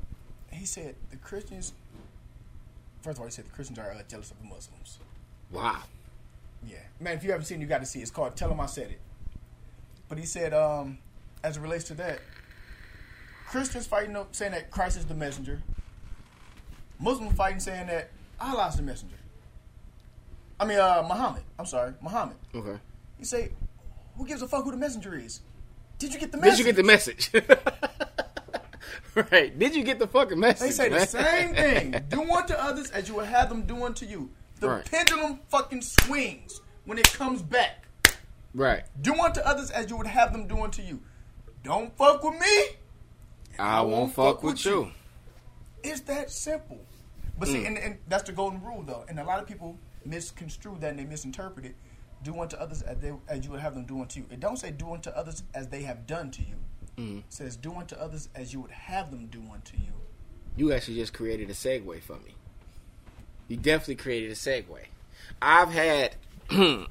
he 0.51 0.67
said 0.67 0.95
the 1.11 1.17
Christians. 1.17 1.73
First 3.03 3.17
of 3.17 3.21
all, 3.21 3.27
he 3.27 3.33
said 3.33 3.47
the 3.47 3.51
Christians 3.51 3.79
are 3.79 3.91
uh, 3.93 4.03
jealous 4.09 4.31
of 4.31 4.39
the 4.39 4.45
Muslims. 4.45 4.99
Wow. 5.51 5.83
Yeah, 6.67 6.77
man. 7.01 7.17
If 7.17 7.25
you 7.25 7.31
haven't 7.31 7.47
seen, 7.47 7.59
it, 7.59 7.63
you 7.63 7.67
got 7.69 7.81
to 7.81 7.87
see. 7.87 8.01
it. 8.01 8.03
It's 8.03 8.11
called 8.11 8.37
Tell 8.37 8.51
Him 8.51 8.61
I 8.61 8.67
Said 8.67 8.91
It." 8.91 9.01
But 10.09 10.19
he 10.19 10.25
said, 10.27 10.53
um, 10.55 10.99
as 11.43 11.57
it 11.57 11.61
relates 11.61 11.85
to 11.85 11.95
that, 11.95 12.21
Christians 13.53 13.87
fighting 13.87 14.17
up 14.17 14.35
saying 14.35 14.53
that 14.53 14.71
Christ 14.71 14.97
is 14.97 15.05
the 15.05 15.15
messenger. 15.15 15.61
Muslims 16.99 17.37
fighting 17.37 17.61
saying 17.61 17.87
that 17.89 18.09
Allah's 18.41 18.77
the 18.77 18.83
messenger. 18.83 19.17
I 20.59 20.65
mean, 20.65 20.79
uh, 20.79 21.05
Muhammad. 21.07 21.43
I'm 21.59 21.67
sorry, 21.67 21.93
Muhammad. 22.01 22.37
Okay. 22.55 22.79
You 23.19 23.25
say, 23.27 23.51
who 24.17 24.27
gives 24.27 24.41
a 24.41 24.49
fuck 24.49 24.65
who 24.65 24.71
the 24.71 24.79
messenger 24.79 25.15
is? 25.15 25.43
Did 25.99 26.15
you 26.15 26.19
get 26.19 26.33
the 26.33 26.39
message? 26.39 26.57
Did 26.57 26.59
you 26.61 26.65
get 26.73 26.77
the 26.77 26.83
message? 26.83 27.31
right. 29.31 29.59
Did 29.59 29.77
you 29.77 29.85
get 29.85 29.99
the 29.99 30.07
fucking 30.07 30.41
message? 30.41 30.69
They 30.69 30.73
say 30.73 30.89
the 30.89 31.05
same 31.05 31.55
thing. 31.55 32.05
Do 32.09 32.23
unto 32.33 32.55
others 32.55 32.91
as 32.91 33.07
you 33.07 33.17
would 33.17 33.27
have 33.27 33.51
them 33.51 33.63
do 33.67 33.85
unto 33.85 34.07
you. 34.07 34.31
The 34.61 34.69
Right. 34.71 34.91
pendulum 34.91 35.41
fucking 35.49 35.83
swings 35.83 36.63
when 36.87 36.97
it 36.97 37.13
comes 37.13 37.43
back. 37.43 37.85
Right. 38.55 38.85
Do 39.03 39.15
unto 39.21 39.41
others 39.41 39.71
as 39.71 39.91
you 39.91 39.99
would 39.99 40.07
have 40.07 40.33
them 40.33 40.47
do 40.47 40.59
unto 40.63 40.81
you. 40.81 41.01
Don't 41.63 41.95
fuck 41.99 42.25
with 42.25 42.41
me. 42.41 42.77
I, 43.59 43.81
won't 43.83 44.15
fuck, 44.15 44.43
with 44.43 44.65
you. 44.65 44.91
It's 45.83 46.01
that 46.03 46.31
simple. 46.31 46.81
But 47.39 47.49
Mm. 47.49 47.53
see, 47.53 47.67
and, 47.67 47.79
and 47.79 47.99
that's 48.09 48.25
the 48.25 48.33
golden 48.33 48.63
rule, 48.63 48.83
though. 48.83 49.05
And 49.09 49.19
a 49.19 49.25
lot 49.25 49.41
of 49.41 49.47
people 49.49 49.79
misconstrue 50.05 50.77
that 50.81 50.91
and 50.91 50.99
they 50.99 51.05
misinterpret 51.05 51.67
it. 51.67 51.77
Do 52.23 52.41
unto 52.41 52.57
others 52.57 52.83
as, 52.83 52.99
they, 52.99 53.13
as 53.29 53.45
you 53.45 53.51
would 53.53 53.61
have 53.61 53.75
them 53.75 53.85
do 53.85 54.01
unto 54.01 54.21
you. 54.21 54.27
It 54.31 54.39
don't 54.39 54.57
say 54.59 54.71
do 54.71 54.93
unto 54.93 55.11
others 55.11 55.43
as 55.55 55.69
they 55.69 55.83
have 55.83 56.07
done 56.07 56.31
to 56.33 56.43
you. 56.43 56.55
Mm. 56.99 57.19
It 57.21 57.25
says 57.31 57.57
do 57.57 57.75
unto 57.75 57.97
others 57.97 58.29
as 58.35 58.53
you 58.53 58.61
would 58.61 58.71
have 58.71 59.11
them 59.11 59.27
do 59.27 59.43
unto 59.53 59.77
you. 59.77 59.93
You 60.57 60.73
actually 60.73 60.97
just 60.97 61.15
created 61.15 61.51
a 61.51 61.55
segue 61.55 62.01
for 62.03 62.15
me. 62.19 62.35
You 63.49 63.57
definitely 63.57 63.97
created 63.97 64.31
a 64.31 64.35
segue. 64.35 64.67
I've 65.41 65.71
had 65.71 66.15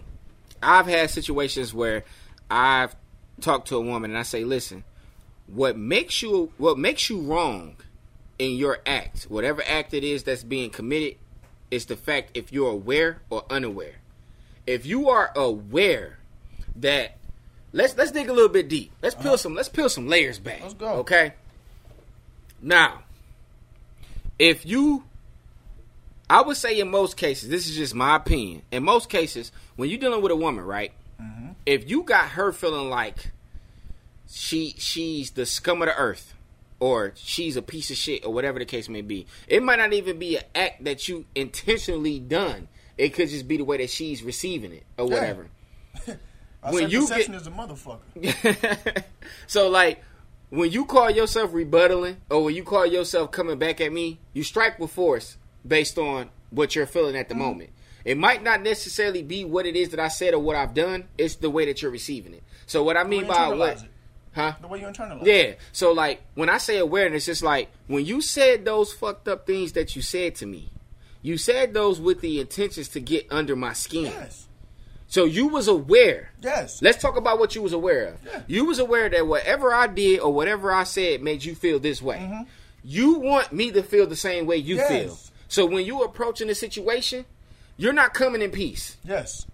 I've 0.63 0.87
had 0.87 1.09
situations 1.09 1.73
where 1.73 2.03
I've 2.49 2.95
talked 3.39 3.67
to 3.69 3.77
a 3.77 3.81
woman 3.81 4.11
and 4.11 4.17
I 4.17 4.23
say, 4.23 4.43
"Listen, 4.43 4.83
what 5.53 5.77
makes 5.77 6.21
you 6.21 6.51
what 6.57 6.77
makes 6.77 7.09
you 7.09 7.19
wrong 7.21 7.75
in 8.39 8.55
your 8.55 8.79
act, 8.85 9.23
whatever 9.23 9.61
act 9.67 9.93
it 9.93 10.03
is 10.03 10.23
that's 10.23 10.43
being 10.43 10.69
committed, 10.69 11.17
is 11.69 11.85
the 11.85 11.95
fact 11.95 12.31
if 12.33 12.51
you're 12.51 12.71
aware 12.71 13.21
or 13.29 13.43
unaware. 13.49 13.95
If 14.65 14.85
you 14.85 15.09
are 15.09 15.31
aware 15.35 16.19
that 16.77 17.17
let's 17.73 17.97
let's 17.97 18.11
dig 18.11 18.29
a 18.29 18.33
little 18.33 18.49
bit 18.49 18.69
deep. 18.69 18.91
Let's 19.01 19.15
peel 19.15 19.29
uh-huh. 19.29 19.37
some 19.37 19.55
let's 19.55 19.69
peel 19.69 19.89
some 19.89 20.07
layers 20.07 20.39
back. 20.39 20.61
Let's 20.61 20.73
go. 20.73 20.87
Okay. 20.99 21.33
Now, 22.61 23.03
if 24.39 24.65
you 24.65 25.03
I 26.29 26.41
would 26.41 26.57
say 26.57 26.79
in 26.79 26.89
most 26.89 27.17
cases, 27.17 27.49
this 27.49 27.67
is 27.67 27.75
just 27.75 27.93
my 27.93 28.15
opinion. 28.15 28.61
In 28.71 28.83
most 28.83 29.09
cases, 29.09 29.51
when 29.75 29.89
you're 29.89 29.99
dealing 29.99 30.21
with 30.21 30.31
a 30.31 30.35
woman, 30.35 30.63
right? 30.63 30.93
Mm-hmm. 31.21 31.49
If 31.65 31.89
you 31.89 32.03
got 32.03 32.29
her 32.29 32.53
feeling 32.53 32.89
like 32.89 33.31
she 34.31 34.75
she's 34.77 35.31
the 35.31 35.45
scum 35.45 35.81
of 35.81 35.87
the 35.87 35.95
earth 35.95 36.33
or 36.79 37.11
she's 37.15 37.55
a 37.55 37.61
piece 37.61 37.91
of 37.91 37.97
shit 37.97 38.25
or 38.25 38.33
whatever 38.33 38.57
the 38.59 38.65
case 38.65 38.89
may 38.89 39.01
be. 39.01 39.27
It 39.47 39.61
might 39.61 39.77
not 39.79 39.93
even 39.93 40.17
be 40.17 40.37
an 40.37 40.43
act 40.55 40.83
that 40.85 41.07
you 41.07 41.25
intentionally 41.35 42.19
done. 42.19 42.67
It 42.97 43.09
could 43.09 43.29
just 43.29 43.47
be 43.47 43.57
the 43.57 43.63
way 43.65 43.77
that 43.77 43.89
she's 43.89 44.23
receiving 44.23 44.71
it 44.73 44.83
or 44.97 45.05
whatever. 45.07 45.47
I 46.63 46.71
When 46.71 46.83
said 46.83 46.91
you 46.91 47.07
get- 47.07 47.29
is 47.29 47.47
a 47.47 47.51
motherfucker. 47.51 49.03
so 49.47 49.69
like 49.69 50.03
when 50.49 50.71
you 50.71 50.85
call 50.85 51.09
yourself 51.09 51.51
rebuttaling 51.51 52.17
or 52.29 52.43
when 52.45 52.55
you 52.55 52.63
call 52.63 52.85
yourself 52.85 53.31
coming 53.31 53.57
back 53.57 53.79
at 53.81 53.91
me, 53.91 54.19
you 54.33 54.43
strike 54.43 54.79
with 54.79 54.91
force 54.91 55.37
based 55.67 55.97
on 55.97 56.29
what 56.49 56.75
you're 56.75 56.85
feeling 56.85 57.15
at 57.15 57.29
the 57.29 57.35
Mm-hmm. 57.35 57.43
moment. 57.43 57.69
It 58.03 58.17
might 58.17 58.41
not 58.43 58.63
necessarily 58.63 59.21
be 59.21 59.45
what 59.45 59.67
it 59.67 59.75
is 59.75 59.89
that 59.89 59.99
I 59.99 60.07
said 60.07 60.33
or 60.33 60.39
what 60.39 60.55
I've 60.55 60.73
done. 60.73 61.03
It's 61.19 61.35
the 61.35 61.51
way 61.51 61.65
that 61.65 61.81
you're 61.83 61.91
receiving 61.91 62.33
it. 62.33 62.41
So 62.65 62.83
what 62.83 62.97
I 62.97 63.03
mean 63.03 63.27
by 63.27 63.49
what, 63.49 63.77
it. 63.77 63.83
Huh? 64.33 64.53
The 64.61 64.67
way 64.67 64.79
you 64.81 64.87
internalize. 64.87 65.25
Yeah. 65.25 65.53
So 65.71 65.91
like 65.91 66.21
when 66.35 66.49
I 66.49 66.57
say 66.57 66.77
awareness, 66.77 67.27
it's 67.27 67.41
like 67.43 67.69
when 67.87 68.05
you 68.05 68.21
said 68.21 68.65
those 68.65 68.93
fucked 68.93 69.27
up 69.27 69.45
things 69.47 69.73
that 69.73 69.95
you 69.95 70.01
said 70.01 70.35
to 70.35 70.45
me, 70.45 70.71
you 71.21 71.37
said 71.37 71.73
those 71.73 71.99
with 72.01 72.21
the 72.21 72.39
intentions 72.39 72.87
to 72.89 72.99
get 72.99 73.27
under 73.31 73.55
my 73.55 73.73
skin. 73.73 74.05
Yes. 74.05 74.47
So 75.07 75.25
you 75.25 75.47
was 75.49 75.67
aware. 75.67 76.31
Yes. 76.41 76.81
Let's 76.81 77.01
talk 77.01 77.17
about 77.17 77.37
what 77.37 77.53
you 77.53 77.61
was 77.61 77.73
aware 77.73 78.07
of. 78.07 78.19
Yeah. 78.25 78.41
You 78.47 78.65
was 78.65 78.79
aware 78.79 79.09
that 79.09 79.27
whatever 79.27 79.73
I 79.73 79.87
did 79.87 80.21
or 80.21 80.33
whatever 80.33 80.71
I 80.71 80.83
said 80.85 81.21
made 81.21 81.43
you 81.43 81.53
feel 81.53 81.79
this 81.79 82.01
way. 82.01 82.17
Mm-hmm. 82.17 82.43
You 82.83 83.19
want 83.19 83.51
me 83.51 83.71
to 83.71 83.83
feel 83.83 84.07
the 84.07 84.15
same 84.15 84.45
way 84.47 84.55
you 84.57 84.77
Yes. 84.77 84.87
feel. 84.89 85.19
So 85.49 85.65
when 85.65 85.85
you 85.85 86.01
approaching 86.03 86.47
the 86.47 86.55
situation, 86.55 87.25
you're 87.77 87.91
not 87.93 88.13
coming 88.13 88.41
in 88.41 88.51
peace. 88.51 88.95
Yes. 89.03 89.45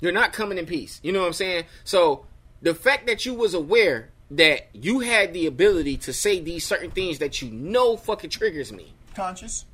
You're 0.00 0.12
not 0.12 0.32
coming 0.32 0.58
in 0.58 0.66
peace. 0.66 0.98
You 1.04 1.12
know 1.12 1.20
what 1.20 1.28
I'm 1.28 1.32
saying? 1.32 1.64
So 1.84 2.26
the 2.60 2.74
fact 2.74 3.06
that 3.06 3.24
you 3.24 3.34
was 3.34 3.54
aware 3.54 4.10
that 4.30 4.68
you 4.72 5.00
had 5.00 5.32
the 5.32 5.46
ability 5.46 5.96
to 5.98 6.12
say 6.12 6.40
these 6.40 6.64
certain 6.66 6.90
things 6.90 7.18
that 7.18 7.42
you 7.42 7.50
know 7.50 7.96
fucking 7.96 8.30
triggers 8.30 8.72
me. 8.72 8.92
Conscious. 9.14 9.64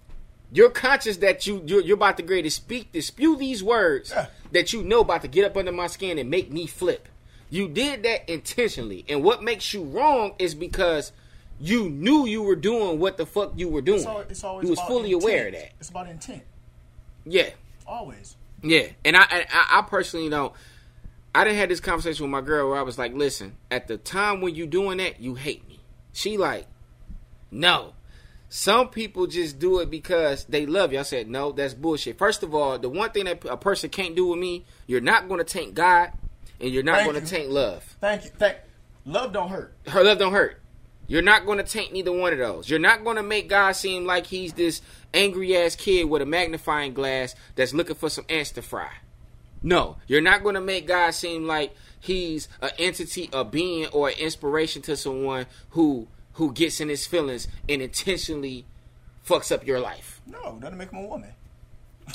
You're 0.52 0.70
conscious 0.70 1.18
that 1.18 1.46
you 1.46 1.62
you're, 1.64 1.80
you're 1.80 1.94
about 1.96 2.16
to 2.16 2.22
grade 2.24 2.44
to 2.44 2.50
speak 2.50 2.92
to 2.92 3.00
spew 3.02 3.36
these 3.36 3.62
words 3.62 4.10
Yeah. 4.10 4.26
that 4.52 4.72
you 4.72 4.82
know 4.82 5.00
about 5.00 5.22
to 5.22 5.28
get 5.28 5.44
up 5.44 5.56
under 5.56 5.70
my 5.72 5.86
skin 5.86 6.18
and 6.18 6.28
make 6.28 6.50
me 6.50 6.66
flip. 6.66 7.08
You 7.50 7.68
did 7.68 8.02
that 8.04 8.28
intentionally, 8.30 9.04
and 9.08 9.22
what 9.24 9.42
makes 9.42 9.72
you 9.72 9.82
wrong 9.84 10.34
is 10.38 10.54
because 10.54 11.12
you 11.60 11.88
knew 11.90 12.26
you 12.26 12.42
were 12.42 12.56
doing 12.56 12.98
what 12.98 13.16
the 13.16 13.26
fuck 13.26 13.52
you 13.56 13.68
were 13.68 13.80
doing. 13.82 13.98
It's, 13.98 14.06
al- 14.06 14.20
it's 14.20 14.44
always 14.44 14.64
you 14.64 14.70
was 14.70 14.80
fully 14.82 15.10
intent. 15.12 15.22
aware 15.22 15.46
of 15.48 15.52
that. 15.54 15.72
It's 15.80 15.88
about 15.90 16.08
intent. 16.08 16.42
Yeah, 17.24 17.50
Always. 17.86 18.36
yeah, 18.62 18.86
and 19.04 19.16
I, 19.16 19.22
and 19.30 19.46
I, 19.52 19.78
I 19.78 19.82
personally 19.82 20.28
don't. 20.30 20.52
I 21.34 21.44
didn't 21.44 21.58
have 21.58 21.68
this 21.68 21.80
conversation 21.80 22.24
with 22.24 22.30
my 22.30 22.40
girl 22.40 22.70
where 22.70 22.78
I 22.78 22.82
was 22.82 22.98
like, 22.98 23.14
"Listen, 23.14 23.56
at 23.70 23.86
the 23.86 23.96
time 23.96 24.40
when 24.40 24.54
you 24.54 24.66
doing 24.66 24.98
that, 24.98 25.20
you 25.20 25.34
hate 25.34 25.68
me." 25.68 25.80
She 26.12 26.36
like, 26.36 26.66
"No." 27.50 27.94
Some 28.52 28.88
people 28.88 29.28
just 29.28 29.60
do 29.60 29.78
it 29.78 29.90
because 29.90 30.44
they 30.46 30.66
love 30.66 30.92
you. 30.92 30.98
I 30.98 31.02
said, 31.02 31.28
"No, 31.28 31.52
that's 31.52 31.72
bullshit." 31.72 32.18
First 32.18 32.42
of 32.42 32.52
all, 32.52 32.80
the 32.80 32.88
one 32.88 33.10
thing 33.10 33.26
that 33.26 33.44
a 33.44 33.56
person 33.56 33.90
can't 33.90 34.16
do 34.16 34.26
with 34.26 34.40
me, 34.40 34.64
you're 34.88 35.00
not 35.00 35.28
going 35.28 35.38
to 35.38 35.44
taint 35.44 35.74
God, 35.74 36.10
and 36.60 36.70
you're 36.70 36.82
not 36.82 37.04
going 37.04 37.20
to 37.20 37.26
taint 37.26 37.50
love. 37.50 37.84
Thank 38.00 38.24
you. 38.24 38.30
Thank. 38.30 38.56
Love 39.04 39.32
don't 39.32 39.48
hurt. 39.48 39.74
Her 39.86 40.02
love 40.02 40.18
don't 40.18 40.32
hurt. 40.32 40.60
You're 41.06 41.22
not 41.22 41.46
going 41.46 41.58
to 41.58 41.64
taint 41.64 41.92
neither 41.92 42.12
one 42.12 42.32
of 42.32 42.38
those. 42.38 42.68
You're 42.68 42.78
not 42.78 43.02
going 43.02 43.16
to 43.16 43.22
make 43.22 43.48
God 43.48 43.72
seem 43.72 44.04
like 44.04 44.26
he's 44.26 44.52
this 44.52 44.82
angry 45.14 45.56
ass 45.56 45.74
kid 45.74 46.04
with 46.04 46.22
a 46.22 46.26
magnifying 46.26 46.92
glass 46.92 47.34
that's 47.56 47.74
looking 47.74 47.96
for 47.96 48.08
some 48.10 48.24
ants 48.28 48.50
to 48.52 48.62
fry. 48.62 48.90
No, 49.62 49.96
you're 50.06 50.20
not 50.20 50.42
going 50.42 50.54
to 50.54 50.60
make 50.60 50.86
God 50.86 51.10
seem 51.12 51.46
like 51.46 51.74
he's 52.00 52.48
an 52.60 52.70
entity, 52.78 53.28
a 53.32 53.44
being, 53.44 53.86
or 53.88 54.08
an 54.08 54.14
inspiration 54.18 54.82
to 54.82 54.96
someone 54.96 55.46
who 55.70 56.08
who 56.34 56.52
gets 56.52 56.80
in 56.80 56.88
his 56.88 57.06
feelings 57.06 57.48
and 57.68 57.82
intentionally 57.82 58.64
fucks 59.26 59.52
up 59.52 59.66
your 59.66 59.80
life. 59.80 60.20
No, 60.26 60.58
doesn't 60.60 60.78
make 60.78 60.90
him 60.90 61.00
a 61.00 61.06
woman. 61.06 61.34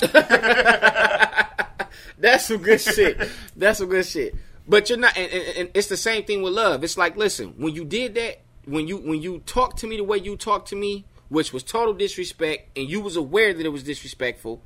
That's 2.18 2.46
some 2.46 2.58
good 2.58 2.80
shit. 2.80 3.20
That's 3.56 3.78
some 3.78 3.88
good 3.88 4.06
shit. 4.06 4.34
But 4.68 4.90
you're 4.90 4.98
not, 4.98 5.16
and, 5.16 5.30
and, 5.30 5.56
and 5.58 5.70
it's 5.74 5.86
the 5.86 5.96
same 5.96 6.24
thing 6.24 6.42
with 6.42 6.54
love. 6.54 6.82
It's 6.82 6.98
like, 6.98 7.16
listen, 7.16 7.54
when 7.56 7.74
you 7.74 7.84
did 7.84 8.14
that, 8.16 8.40
when 8.64 8.88
you 8.88 8.96
when 8.96 9.22
you 9.22 9.38
talked 9.46 9.78
to 9.78 9.86
me 9.86 9.96
the 9.96 10.04
way 10.04 10.18
you 10.18 10.36
talked 10.36 10.68
to 10.70 10.76
me, 10.76 11.04
which 11.28 11.52
was 11.52 11.62
total 11.62 11.94
disrespect, 11.94 12.76
and 12.76 12.88
you 12.88 13.00
was 13.00 13.16
aware 13.16 13.54
that 13.54 13.64
it 13.64 13.68
was 13.68 13.84
disrespectful, 13.84 14.60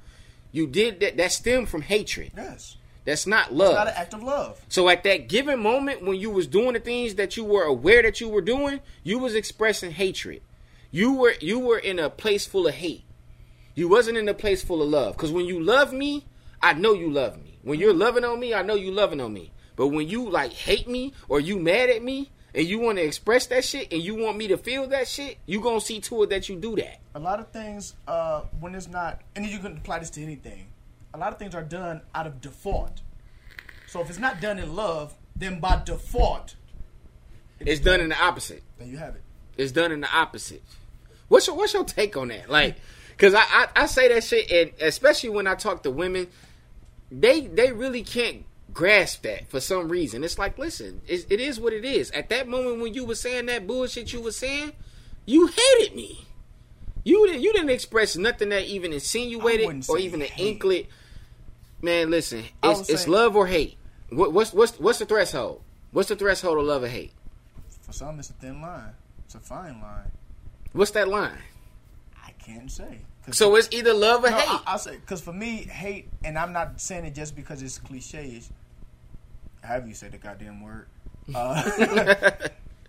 you 0.53 0.67
did 0.67 1.01
that. 1.01 1.17
That 1.17 1.33
stemmed 1.33 1.69
from 1.69 1.83
hatred. 1.83 2.33
Yes. 2.37 2.77
That's 3.05 3.27
not 3.27 3.53
love. 3.53 3.71
It's 3.71 3.77
not 3.77 3.89
an 3.89 3.95
act 3.97 4.15
of 4.15 4.23
love. 4.23 4.61
So 4.69 4.89
at 4.89 5.05
that 5.05 5.29
given 5.29 5.61
moment 5.61 6.05
when 6.05 6.17
you 6.17 6.31
was 6.31 6.47
doing 6.47 6.75
the 6.75 6.81
things 6.81 7.15
that 7.15 7.37
you 7.37 7.45
were 7.45 7.65
aware 7.65 8.03
that 8.03 8.21
you 8.21 8.29
were 8.29 8.43
doing, 8.43 8.81
you 9.03 9.19
was 9.19 9.35
expressing 9.35 9.91
hatred. 9.91 10.43
You 10.91 11.15
were 11.15 11.35
you 11.41 11.59
were 11.59 11.79
in 11.79 11.99
a 11.99 12.11
place 12.11 12.47
full 12.47 12.67
of 12.67 12.75
hate. 12.75 13.05
You 13.75 13.89
wasn't 13.89 14.19
in 14.19 14.29
a 14.29 14.35
place 14.35 14.63
full 14.63 14.83
of 14.83 14.89
love. 14.89 15.17
Cause 15.17 15.33
when 15.33 15.47
you 15.47 15.63
love 15.63 15.93
me, 15.93 16.27
I 16.63 16.75
know 16.75 16.93
you 16.93 17.11
love 17.11 17.43
me. 17.43 17.59
When 17.63 17.79
you're 17.79 17.95
loving 17.95 18.25
on 18.25 18.39
me, 18.39 18.53
I 18.53 18.63
know 18.63 18.75
you 18.75 18.91
loving 18.91 19.21
on 19.21 19.33
me. 19.33 19.53
But 19.77 19.89
when 19.89 20.09
you 20.09 20.29
like 20.29 20.53
hate 20.53 20.89
me 20.89 21.15
or 21.29 21.41
you 21.41 21.59
mad 21.59 21.89
at 21.89 22.03
me 22.03 22.31
and 22.55 22.67
you 22.67 22.81
want 22.81 22.99
to 22.99 23.05
express 23.05 23.47
that 23.47 23.65
shit 23.65 23.93
and 23.93 24.03
you 24.03 24.15
want 24.17 24.37
me 24.37 24.49
to 24.49 24.59
feel 24.59 24.87
that 24.89 25.09
shit, 25.09 25.39
you 25.47 25.61
gonna 25.61 25.81
see 25.81 26.01
to 26.01 26.23
it 26.25 26.31
that 26.31 26.49
you 26.49 26.57
do 26.57 26.77
that. 26.77 27.00
A 27.15 27.19
lot 27.19 27.41
of 27.41 27.49
things, 27.51 27.95
uh, 28.07 28.43
when 28.61 28.75
it's 28.75 28.89
not, 28.89 29.21
and 29.35 29.45
you 29.47 29.59
can 29.59 29.77
apply 29.79 29.99
this 29.99 30.11
to 30.11 30.23
anything. 30.23 30.69
A 31.13 31.19
lot 31.19 31.33
of 31.33 31.39
things 31.39 31.55
are 31.55 31.63
done 31.63 32.03
out 32.15 32.27
of 32.27 32.41
default. 32.41 33.01
So 33.89 34.01
if 34.01 34.09
it's 34.11 34.19
not 34.21 34.41
done 34.41 34.59
in 34.61 34.77
love, 34.77 35.15
then 35.35 35.59
by 35.59 35.83
default, 35.85 36.55
It's 37.59 37.81
done 37.81 38.01
in 38.01 38.09
the 38.11 38.23
opposite. 38.23 38.63
there 38.79 38.87
you 38.87 38.97
have 38.99 39.17
it. 39.17 39.23
It's 39.57 39.73
done 39.73 39.91
in 39.91 40.01
the 40.01 40.09
opposite. 40.15 40.63
What's 41.29 41.47
your 41.49 41.57
What's 41.57 41.75
your 41.75 41.85
take 41.85 42.17
on 42.17 42.29
that? 42.29 42.49
Like, 42.49 42.77
cause 43.19 43.35
I, 43.35 43.41
I 43.43 43.67
I 43.77 43.87
say 43.87 44.09
that 44.15 44.23
shit, 44.25 44.51
and 44.51 44.71
especially 44.81 45.31
when 45.31 45.47
I 45.49 45.55
talk 45.57 45.83
to 45.83 45.91
women, 45.91 46.29
they 47.11 47.47
they 47.49 47.73
really 47.73 48.03
can't 48.05 48.45
grasp 48.73 49.23
that 49.23 49.51
for 49.51 49.59
some 49.61 49.89
reason. 49.89 50.23
It's 50.23 50.39
like, 50.39 50.57
listen, 50.59 51.01
it, 51.09 51.27
it 51.29 51.41
is 51.41 51.59
what 51.59 51.73
it 51.73 51.85
is. 51.85 52.11
At 52.13 52.29
that 52.29 52.47
moment 52.49 52.81
when 52.81 52.95
you 52.95 53.05
were 53.05 53.17
saying 53.17 53.47
that 53.47 53.67
bullshit 53.67 54.13
you 54.13 54.21
were 54.23 54.31
saying, 54.33 54.73
you 55.27 55.49
hated 55.49 55.97
me. 55.97 56.27
You 57.05 57.27
didn't 57.27 57.43
you 57.43 57.53
didn't 57.53 57.71
express 57.71 58.17
nothing 58.17 58.51
that 58.51 58.65
even 58.65 58.93
insinuated 58.93 59.89
or 59.89 59.99
even 59.99 60.23
an 60.23 60.29
inklet. 60.37 60.89
Man, 61.83 62.11
listen, 62.11 62.45
it's 62.63 62.89
it's 62.91 63.09
love 63.09 63.37
or 63.37 63.47
hate. 63.47 63.77
What, 64.11 64.33
what's 64.33 64.53
what's 64.53 64.79
what's 64.79 64.99
the 64.99 65.07
threshold? 65.07 65.63
What's 65.93 66.09
the 66.09 66.17
threshold 66.17 66.59
of 66.59 66.65
love 66.65 66.83
or 66.83 66.89
hate? 66.89 67.13
For 67.81 67.93
some, 67.93 68.19
it's 68.19 68.31
a 68.31 68.35
thin 68.35 68.61
line. 68.61 68.93
It's 69.25 69.35
a 69.35 69.41
fine 69.41 69.81
line. 69.81 70.11
What's 70.73 70.91
that 70.93 71.09
line? 71.09 71.39
I 72.23 72.33
can't 72.33 72.71
say. 72.71 72.99
So 73.33 73.55
it's 73.57 73.69
either 73.71 73.95
love 73.95 74.25
or 74.25 74.31
No, 74.31 74.37
hate. 74.37 74.49
I, 74.49 74.63
I'll 74.67 74.79
say 74.79 74.97
because 74.97 75.21
for 75.21 75.33
me, 75.33 75.65
hate, 75.65 76.09
and 76.25 76.39
I'm 76.39 76.53
not 76.53 76.81
saying 76.81 77.05
it 77.05 77.15
just 77.15 77.35
because 77.37 77.63
it's 77.63 77.79
cliche. 77.79 78.43
Have 79.63 79.87
you 79.87 79.95
said 79.95 80.13
the 80.13 80.19
goddamn 80.19 80.63
word? 80.63 80.87
Uh, 81.35 82.31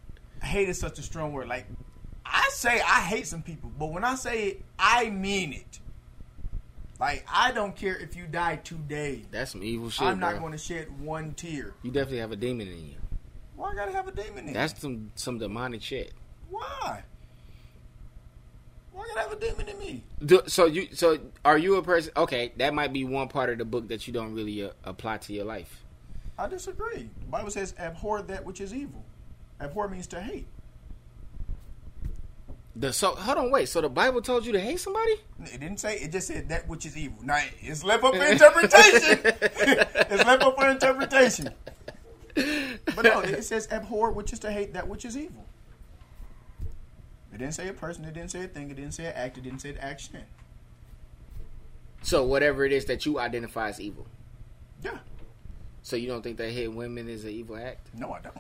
hate 0.44 0.70
is 0.70 0.80
such 0.80 1.00
a 1.00 1.02
strong 1.04 1.32
word. 1.32 1.48
Like 1.48 1.66
I 2.32 2.48
say, 2.54 2.80
I 2.82 3.02
hate 3.02 3.28
some 3.28 3.42
people, 3.42 3.72
but 3.78 3.88
when 3.88 4.04
I 4.04 4.16
say 4.16 4.48
it, 4.48 4.62
I 4.80 5.10
mean 5.10 5.54
it. 5.54 5.80
Like 7.00 7.26
I 7.32 7.52
don't 7.52 7.76
care 7.76 7.98
if 7.98 8.16
you 8.16 8.26
die 8.28 8.58
today. 8.58 9.24
That's 9.32 9.52
some 9.52 9.64
evil 9.64 9.90
shit, 9.90 10.08
I'm 10.08 10.20
not 10.20 10.34
bro. 10.34 10.42
going 10.42 10.52
to 10.52 10.58
shed 10.58 11.02
one 11.02 11.34
tear. 11.34 11.74
You 11.82 11.92
definitely 11.92 12.20
have 12.20 12.32
a 12.32 12.36
demon 12.36 12.68
in 12.68 12.88
you. 12.90 12.96
Why 13.56 13.72
I 13.72 13.76
gotta 13.76 13.92
have 13.92 14.08
a 14.08 14.12
demon 14.12 14.48
in? 14.48 14.54
That's 14.54 14.80
some 14.80 15.12
some 15.16 15.38
demonic 15.40 15.82
shit. 15.82 16.14
why. 16.50 17.04
Why 18.92 19.04
I 19.04 19.08
gotta 19.16 19.30
have 19.30 19.32
a 19.32 19.36
demon 19.40 19.68
in 19.68 19.80
me? 19.80 20.04
Do, 20.24 20.42
so 20.46 20.66
you 20.66 20.90
so 20.94 21.18
are 21.44 21.58
you 21.58 21.76
a 21.78 21.84
person? 21.84 22.14
Okay, 22.16 22.54
that 22.58 22.74
might 22.74 22.94
be 22.94 23.04
one 23.04 23.28
part 23.28 23.50
of 23.50 23.58
the 23.58 23.66
book 23.66 23.88
that 23.88 24.06
you 24.08 24.14
don't 24.14 24.34
really 24.34 24.64
uh, 24.64 24.70
apply 24.84 25.18
to 25.18 25.34
your 25.34 25.46
life. 25.46 25.84
I 26.38 26.48
disagree. 26.48 27.10
The 27.20 27.28
Bible 27.32 27.50
says, 27.52 27.74
"Abhor 27.80 28.22
that 28.24 28.46
which 28.46 28.62
is 28.62 28.74
evil." 28.74 29.04
Abhor 29.60 29.88
means 29.88 30.08
to 30.08 30.22
hate. 30.22 30.48
The 32.76 32.94
so 32.94 33.16
hold 33.16 33.38
on, 33.38 33.52
wait. 33.52 33.68
So 33.68 33.82
the 33.82 33.90
Bible 33.90 34.22
told 34.22 34.46
you 34.46 34.54
to 34.54 34.60
hate 34.60 34.80
somebody? 34.80 35.16
It 35.44 35.60
didn't 35.60 35.80
say. 35.80 35.98
It 35.98 36.12
just 36.12 36.28
said 36.28 36.50
that 36.50 36.70
which 36.70 36.86
is 36.86 36.96
evil. 36.96 37.18
Now 37.24 37.42
it's 37.60 37.84
left 37.84 38.04
up 38.04 38.16
for 38.16 38.26
interpretation. 38.26 39.20
it's 39.26 40.26
left 40.26 40.44
up 40.44 40.58
for 40.58 40.70
interpretation. 40.70 41.50
But 42.34 43.04
no, 43.04 43.20
it 43.20 43.44
says 43.44 43.68
abhor, 43.72 44.12
which 44.12 44.32
is 44.32 44.40
to 44.40 44.52
hate 44.52 44.74
that 44.74 44.88
which 44.88 45.04
is 45.04 45.18
evil. 45.18 45.44
It 47.34 47.40
didn't 47.40 47.54
say 47.56 47.68
a 47.68 47.74
person. 47.74 48.06
It 48.06 48.14
didn't 48.14 48.32
say 48.32 48.44
a 48.44 48.48
thing. 48.48 48.72
It 48.72 48.76
didn't 48.76 48.94
say 48.94 49.06
an 49.06 49.14
act. 49.16 49.38
It 49.38 49.44
didn't 49.44 49.60
say 49.60 49.72
an 49.72 49.78
action. 49.80 50.20
So 52.04 52.26
whatever 52.26 52.66
it 52.66 52.72
is 52.72 52.86
that 52.86 53.06
you 53.06 53.20
identify 53.20 53.70
as 53.70 53.82
evil. 53.82 54.08
Yeah. 54.84 54.98
So 55.84 55.96
you 55.96 56.08
don't 56.08 56.22
think 56.22 56.38
that 56.38 56.52
hitting 56.52 56.76
women 56.76 57.10
is 57.10 57.26
an 57.26 57.32
evil 57.32 57.58
act? 57.58 57.90
No, 57.96 58.14
I 58.14 58.22
don't. 58.22 58.38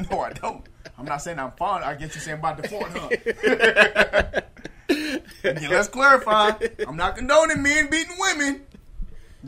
no, 0.10 0.20
I 0.20 0.32
don't. 0.32 0.64
I'm 0.98 1.04
not 1.04 1.18
saying 1.18 1.38
I'm 1.38 1.52
fond. 1.52 1.84
I 1.84 1.94
get 1.94 2.14
you 2.14 2.20
saying 2.20 2.40
by 2.40 2.54
default, 2.54 2.88
huh? 2.88 3.08
yeah, 5.42 5.68
let's 5.70 5.88
clarify. 5.88 6.52
I'm 6.86 6.96
not 6.96 7.16
condoning 7.16 7.62
men 7.62 7.90
beating 7.90 8.16
women. 8.18 8.62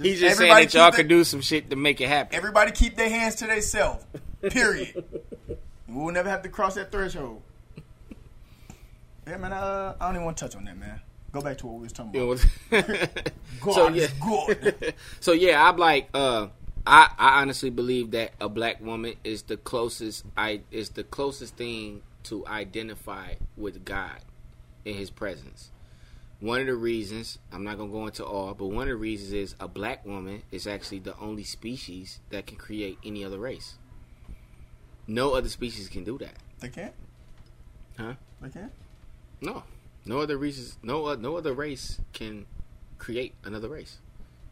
He's 0.01 0.21
just 0.21 0.39
saying 0.39 0.53
that 0.53 0.75
y'all 0.75 0.93
could 0.93 1.09
do 1.09 1.25
some 1.25 1.41
shit 1.41 1.71
to 1.71 1.77
make 1.77 2.01
it 2.01 2.09
happen. 2.09 2.35
Everybody 2.35 2.73
keep 2.73 2.97
their 2.97 3.09
hands 3.09 3.37
to 3.37 3.47
themselves. 3.47 4.05
Period. 4.43 5.05
we'll 5.89 6.13
never 6.13 6.29
have 6.29 6.43
to 6.43 6.49
cross 6.49 6.75
that 6.75 6.93
threshold. 6.93 7.43
Yeah, 9.27 9.39
man. 9.39 9.53
Uh, 9.53 9.95
I 10.01 10.07
don't 10.07 10.17
even 10.17 10.25
want 10.25 10.37
to 10.37 10.45
touch 10.45 10.57
on 10.57 10.65
that, 10.65 10.77
man. 10.77 11.01
Go 11.33 11.41
back 11.41 11.59
to 11.59 11.67
what 11.67 11.77
we 11.77 11.83
was 11.83 11.93
talking 11.93 12.15
about. 12.15 12.45
God 13.61 13.75
so 13.75 14.09
good. 14.23 14.95
so 15.21 15.33
yeah, 15.33 15.69
I'm 15.69 15.77
like, 15.77 16.09
uh, 16.15 16.49
I 16.87 17.11
I 17.19 17.41
honestly 17.41 17.71
believe 17.71 18.13
that 18.13 18.33
a 18.41 18.49
black 18.49 18.81
woman 18.81 19.15
is 19.25 19.43
the 19.43 19.57
closest 19.57 20.25
I 20.37 20.61
is 20.71 20.91
the 20.91 21.05
closest 21.05 21.57
thing 21.57 22.03
to 22.25 22.47
identify 22.47 23.35
with 23.57 23.85
God 23.85 24.21
in 24.85 24.95
His 24.95 25.11
presence. 25.11 25.71
One 26.39 26.61
of 26.61 26.67
the 26.67 26.75
reasons 26.75 27.39
I'm 27.53 27.65
not 27.65 27.79
gonna 27.79 27.91
go 27.91 28.07
into 28.07 28.25
all, 28.25 28.55
but 28.55 28.67
one 28.67 28.83
of 28.83 28.89
the 28.89 28.97
reasons 28.97 29.33
is 29.33 29.55
a 29.59 29.67
black 29.69 30.05
woman 30.07 30.43
is 30.53 30.67
actually 30.67 30.99
the 31.01 31.19
only 31.19 31.45
species 31.45 32.21
that 32.31 32.47
can 32.47 32.57
create 32.59 32.99
any 33.05 33.25
other 33.25 33.39
race. 33.39 33.77
No 35.07 35.35
other 35.35 35.49
species 35.49 35.89
can 35.89 36.05
do 36.05 36.19
that, 36.19 36.35
They 36.61 36.69
can't. 36.69 36.93
huh? 37.99 38.15
They 38.43 38.49
can't. 38.51 38.73
No, 39.41 39.63
no 40.05 40.21
other 40.21 40.37
reasons. 40.37 40.79
No, 40.83 41.15
no 41.15 41.37
other 41.37 41.53
race 41.53 42.01
can 42.13 42.47
create 42.99 43.35
another 43.45 43.69
race, 43.69 43.99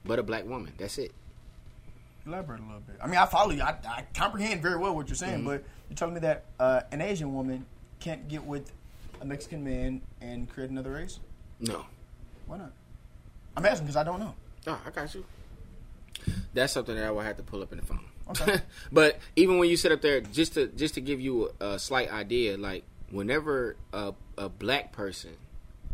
but 0.04 0.18
a 0.18 0.22
black 0.22 0.46
woman. 0.46 0.72
That's 0.78 0.96
it. 0.98 1.12
Elaborate 2.26 2.60
a 2.60 2.64
little 2.64 2.80
bit. 2.80 2.96
I 3.02 3.06
mean, 3.06 3.16
I 3.18 3.26
follow 3.26 3.50
you. 3.50 3.62
I, 3.62 3.76
I 3.86 4.04
comprehend 4.14 4.62
very 4.62 4.78
well 4.78 4.94
what 4.94 5.08
you're 5.08 5.14
saying, 5.16 5.38
Mm-hmm. 5.40 5.46
but 5.46 5.64
you're 5.90 5.96
telling 5.96 6.14
me 6.14 6.20
that 6.20 6.44
uh, 6.58 6.80
an 6.90 7.00
Asian 7.02 7.34
woman 7.34 7.66
can't 8.00 8.28
get 8.28 8.42
with 8.44 8.72
a 9.20 9.24
Mexican 9.26 9.62
man 9.62 10.00
and 10.20 10.48
create 10.48 10.70
another 10.70 10.92
race? 10.92 11.20
No. 11.60 11.84
Why 12.46 12.58
not? 12.58 12.72
I'm 13.56 13.64
asking 13.66 13.86
because 13.86 13.96
I 13.96 14.04
don't 14.04 14.20
know. 14.20 14.34
Oh, 14.66 14.80
I 14.86 14.90
got 14.90 15.14
you. 15.14 15.24
That's 16.54 16.72
something 16.72 16.94
that 16.94 17.04
I 17.04 17.10
will 17.10 17.20
have 17.20 17.36
to 17.36 17.42
pull 17.42 17.62
up 17.62 17.72
in 17.72 17.78
the 17.78 17.84
phone. 17.84 18.00
Okay. 18.30 18.60
but 18.92 19.18
even 19.36 19.58
when 19.58 19.68
you 19.68 19.76
sit 19.76 19.92
up 19.92 20.00
there, 20.00 20.20
just 20.20 20.54
to 20.54 20.68
just 20.68 20.94
to 20.94 21.00
give 21.00 21.20
you 21.20 21.50
a, 21.60 21.66
a 21.72 21.78
slight 21.78 22.10
idea, 22.10 22.56
like 22.56 22.84
whenever 23.10 23.76
a, 23.92 24.14
a 24.38 24.48
black 24.48 24.92
person 24.92 25.32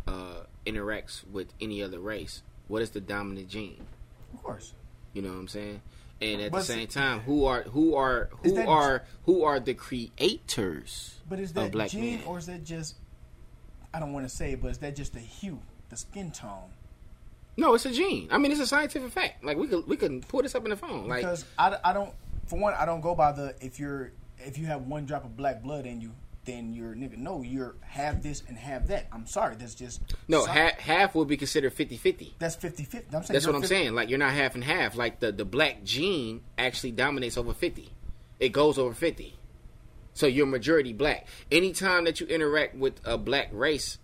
uh, 0.07 0.43
interacts 0.65 1.27
with 1.29 1.53
any 1.59 1.83
other 1.83 1.99
race, 1.99 2.41
what 2.67 2.81
is 2.81 2.91
the 2.91 3.01
dominant 3.01 3.49
gene? 3.49 3.85
Of 4.33 4.41
course. 4.43 4.73
You 5.13 5.21
know 5.21 5.29
what 5.29 5.37
I'm 5.39 5.47
saying? 5.49 5.81
And 6.21 6.39
at 6.41 6.51
But 6.51 6.59
the 6.59 6.63
same 6.65 6.87
time, 6.87 7.21
who 7.21 7.45
are 7.45 7.63
who 7.63 7.95
are 7.95 8.29
who 8.43 8.51
that- 8.53 8.67
are 8.67 9.03
who 9.25 9.43
are 9.43 9.59
the 9.59 9.73
creators 9.73 11.15
But 11.27 11.39
is 11.39 11.49
of 11.51 11.55
that 11.55 11.71
black 11.71 11.89
gene 11.89 12.17
men? 12.19 12.27
or 12.27 12.37
is 12.37 12.45
that 12.45 12.63
just, 12.63 12.95
I 13.93 13.99
don't 13.99 14.13
want 14.13 14.25
to 14.29 14.33
say 14.33 14.55
but 14.55 14.69
is 14.71 14.77
that 14.79 14.95
just 14.95 15.13
the 15.13 15.19
hue, 15.19 15.59
the 15.89 15.97
skin 15.97 16.31
tone? 16.31 16.69
No, 17.57 17.73
it's 17.73 17.85
a 17.85 17.91
gene. 17.91 18.27
I 18.31 18.37
mean, 18.37 18.51
it's 18.51 18.61
a 18.61 18.67
scientific 18.67 19.11
fact. 19.11 19.43
Like 19.43 19.57
we 19.57 19.67
could 19.67 19.87
we 19.87 19.97
could 19.97 20.27
pull 20.27 20.41
this 20.41 20.55
up 20.55 20.63
in 20.63 20.69
the 20.69 20.77
phone. 20.77 21.07
Like 21.07 21.21
Because 21.21 21.43
I, 21.57 21.77
I 21.83 21.91
don't, 21.93 22.13
for 22.47 22.59
one, 22.59 22.73
I 22.75 22.85
don't 22.85 23.01
go 23.01 23.13
by 23.15 23.31
the, 23.31 23.55
if 23.59 23.79
you're, 23.79 24.11
if 24.37 24.57
you 24.57 24.67
have 24.67 24.83
one 24.83 25.05
drop 25.05 25.25
of 25.25 25.35
black 25.35 25.61
blood 25.61 25.85
in 25.85 26.01
you, 26.01 26.11
then 26.45 26.73
you're 26.73 26.95
nigga. 26.95 27.17
No, 27.17 27.41
you're 27.43 27.75
have 27.81 28.23
this 28.23 28.43
and 28.47 28.57
have 28.57 28.87
that. 28.87 29.07
I'm 29.11 29.25
sorry, 29.27 29.55
that's 29.55 29.75
just 29.75 30.01
no, 30.27 30.45
half 30.45 30.79
half 30.79 31.15
would 31.15 31.27
be 31.27 31.37
considered 31.37 31.75
50-50. 31.75 32.33
That's 32.39 32.55
50 32.55 32.83
50. 32.83 33.07
That's 33.11 33.45
what 33.45 33.55
I'm 33.55 33.65
saying. 33.65 33.93
Like 33.93 34.09
you're 34.09 34.19
not 34.19 34.33
half 34.33 34.55
and 34.55 34.63
half. 34.63 34.95
Like 34.95 35.19
the 35.19 35.31
the 35.31 35.45
black 35.45 35.83
gene 35.83 36.41
actually 36.57 36.91
dominates 36.91 37.37
over 37.37 37.53
fifty. 37.53 37.91
It 38.39 38.49
goes 38.49 38.77
over 38.77 38.93
fifty. 38.93 39.35
So 40.13 40.27
you're 40.27 40.45
majority 40.45 40.93
black. 40.93 41.27
Anytime 41.51 42.03
that 42.05 42.19
you 42.19 42.27
interact 42.27 42.75
with 42.75 42.99
a 43.05 43.17
black 43.17 43.49
race, 43.51 43.97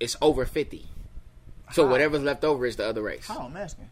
it's 0.00 0.16
over 0.20 0.44
fifty. 0.44 0.86
So 1.72 1.84
How? 1.84 1.90
whatever's 1.90 2.22
left 2.22 2.44
over 2.44 2.66
is 2.66 2.76
the 2.76 2.86
other 2.86 3.02
race. 3.02 3.26
How 3.26 3.40
I'm 3.40 3.56
asking. 3.56 3.88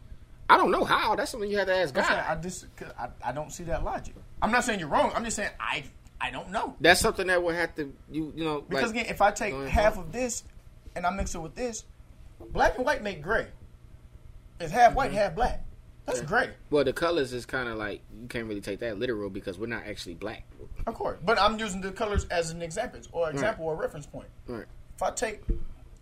I 0.49 0.57
don't 0.57 0.71
know 0.71 0.83
how. 0.83 1.15
That's 1.15 1.31
something 1.31 1.49
you 1.49 1.57
have 1.57 1.67
to 1.67 1.75
ask 1.75 1.93
God. 1.93 2.05
I 2.05 2.35
just, 2.35 2.67
I, 2.97 3.09
I 3.23 3.31
don't 3.33 3.51
see 3.51 3.65
that 3.65 3.83
logic. 3.83 4.15
I'm 4.41 4.51
not 4.51 4.63
saying 4.63 4.79
you're 4.79 4.87
wrong. 4.87 5.11
I'm 5.13 5.23
just 5.25 5.35
saying 5.35 5.49
I, 5.59 5.83
I 6.19 6.31
don't 6.31 6.49
know. 6.51 6.75
That's 6.81 6.99
something 6.99 7.27
that 7.27 7.41
would 7.43 7.55
have 7.55 7.75
to 7.75 7.93
you 8.09 8.33
you 8.35 8.43
know 8.43 8.61
Because 8.61 8.91
like, 8.91 9.01
again, 9.01 9.05
if 9.13 9.21
I 9.21 9.31
take 9.31 9.53
half 9.67 9.97
of 9.97 10.11
this 10.11 10.43
and 10.95 11.05
I 11.05 11.11
mix 11.11 11.35
it 11.35 11.39
with 11.39 11.55
this, 11.55 11.85
black 12.51 12.75
and 12.77 12.85
white 12.85 13.03
make 13.03 13.21
gray. 13.21 13.47
It's 14.59 14.71
half 14.71 14.93
white, 14.95 15.09
Mm-hmm. 15.11 15.17
half 15.17 15.35
black. 15.35 15.63
That's 16.05 16.21
gray, 16.21 16.51
well 16.69 16.85
the 16.85 16.93
colors 16.93 17.33
is 17.33 17.45
kind 17.45 17.67
of 17.67 17.77
like 17.77 18.01
you 18.17 18.27
can't 18.29 18.47
really 18.47 18.61
take 18.61 18.79
that 18.79 18.97
literal 18.97 19.29
because 19.29 19.59
we're 19.59 19.67
not 19.67 19.83
actually 19.85 20.13
black. 20.15 20.45
of 20.87 20.93
course. 20.93 21.19
But 21.23 21.37
I'm 21.37 21.59
using 21.59 21.81
the 21.81 21.91
colors 21.91 22.25
as 22.31 22.49
an 22.51 22.61
example, 22.61 23.01
or 23.11 23.29
example, 23.29 23.65
or 23.65 23.75
reference 23.75 24.05
point. 24.05 24.29
Right. 24.47 24.63
If 24.95 25.03
I 25.03 25.11
take 25.11 25.41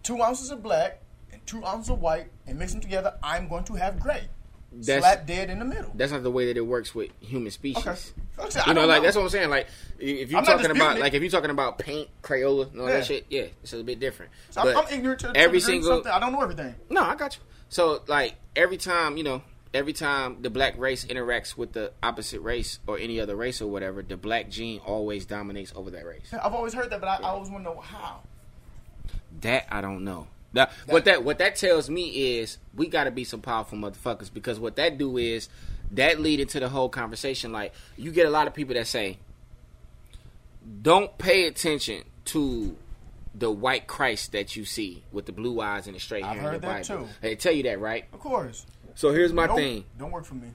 two 0.04 0.22
ounces 0.22 0.52
of 0.52 0.62
black 0.62 1.02
and 1.34 1.44
two 1.48 1.66
ounces 1.66 1.90
of 1.90 2.00
white 2.02 2.28
and 2.46 2.60
mix 2.60 2.72
them 2.74 2.82
together, 2.82 3.16
I'm 3.24 3.48
going 3.48 3.64
to 3.64 3.74
have 3.74 4.00
gray. 4.00 4.30
That's- 4.78 5.04
Slap 5.04 5.26
dead 5.26 5.50
in 5.50 5.60
the 5.60 5.66
middle. 5.66 5.92
That's 5.96 6.12
not 6.12 6.24
the 6.24 6.32
way 6.32 6.48
that 6.48 6.58
it 6.58 6.66
works 6.66 6.94
with 6.94 7.10
human 7.22 7.52
species. 7.52 8.14
Okay. 8.38 8.60
I 8.60 8.68
You 8.68 8.74
know, 8.74 8.86
like 8.86 8.98
know. 9.00 9.04
that's 9.06 9.16
what 9.16 9.24
I'm 9.24 9.30
saying. 9.30 9.50
Like 9.50 9.68
if 10.00 10.30
you're 10.30 10.40
I'm 10.40 10.46
talking 10.46 10.70
about 10.72 10.98
it. 10.98 11.00
like 11.00 11.14
if 11.14 11.22
you're 11.22 11.32
talking 11.32 11.50
about 11.50 11.80
paint, 11.80 12.10
Crayola, 12.22 12.72
and 12.72 12.82
all 12.82 12.88
Yeah. 12.90 12.96
that 12.98 13.06
shit, 13.06 13.26
yeah, 13.30 13.46
it's 13.64 13.72
a 13.74 13.84
bit 13.84 14.00
different. 14.02 14.32
So 14.50 14.62
I'm, 14.62 14.78
I'm 14.78 14.88
ignorant 14.94 15.22
to, 15.22 15.32
to 15.32 15.38
every 15.38 15.60
single 15.62 15.90
something. 15.90 16.12
I 16.12 16.20
don't 16.20 16.34
know 16.34 16.42
everything. 16.42 16.76
no, 16.90 17.02
I 17.02 17.16
got 17.16 17.36
you. 17.38 17.42
So 17.70 18.02
like 18.08 18.36
every 18.56 18.78
time 18.78 19.16
you 19.18 19.24
know, 19.24 19.42
every 19.74 19.94
time 19.94 20.42
the 20.42 20.50
black 20.50 20.78
race 20.78 21.06
interacts 21.06 21.56
with 21.56 21.72
the 21.74 21.94
opposite 22.04 22.42
race 22.42 22.80
or 22.88 22.98
any 22.98 23.20
other 23.22 23.36
race 23.36 23.62
or 23.62 23.68
whatever, 23.68 24.02
the 24.04 24.18
black 24.18 24.50
gene 24.50 24.80
always 24.86 25.26
dominates 25.26 25.72
over 25.76 25.92
that 25.92 26.06
race. 26.06 26.34
I've 26.34 26.54
always 26.54 26.74
heard 26.74 26.90
that, 26.90 27.00
but 27.00 27.08
I, 27.08 27.16
I 27.18 27.30
always 27.30 27.50
want 27.50 27.64
to 27.64 27.72
know 27.72 27.80
how. 27.80 28.20
That 29.42 29.68
I 29.70 29.82
don't 29.82 30.04
know. 30.04 30.28
That, 30.56 30.72
what 30.88 31.06
that 31.06 31.24
what 31.24 31.38
that 31.38 31.56
tells 31.56 31.90
me 31.90 32.40
is 32.40 32.58
we 32.74 32.88
got 32.88 33.04
to 33.06 33.12
be 33.12 33.24
some 33.24 33.42
powerful 33.42 33.78
motherfuckers 33.78 34.34
because 34.34 34.60
what 34.60 34.76
that 34.78 34.98
do 34.98 35.18
is 35.18 35.48
that 35.92 36.20
lead 36.20 36.40
into 36.40 36.60
the 36.60 36.68
whole 36.70 36.90
conversation. 36.90 37.52
Like 37.52 37.74
you 37.98 38.12
get 38.12 38.26
a 38.26 38.30
lot 38.30 38.48
of 38.48 38.54
people 38.54 38.74
that 38.74 38.88
say, 38.88 39.18
"Don't 40.82 41.18
pay 41.18 41.46
attention 41.48 42.04
to 42.26 42.76
the 43.34 43.52
white 43.52 43.86
Christ 43.88 44.32
that 44.32 44.56
you 44.56 44.66
see 44.66 45.04
with 45.12 45.26
the 45.26 45.32
blue 45.32 45.60
eyes 45.62 45.88
and 45.88 45.96
the 45.96 46.00
straight 46.00 46.24
hair 46.24 46.32
I've 46.32 46.38
in 46.38 46.44
the 46.44 46.50
heard 46.52 46.62
that 46.62 46.88
Bible." 46.88 47.06
too. 47.06 47.10
They 47.22 47.36
tell 47.36 47.54
you 47.54 47.64
that, 47.64 47.80
right? 47.80 48.06
Of 48.14 48.20
course. 48.20 48.66
So 48.96 49.12
here's 49.14 49.34
my 49.34 49.48
Don't, 49.48 49.56
thing: 49.58 49.86
don't 50.00 50.12
work 50.12 50.26
for 50.26 50.36
me. 50.36 50.48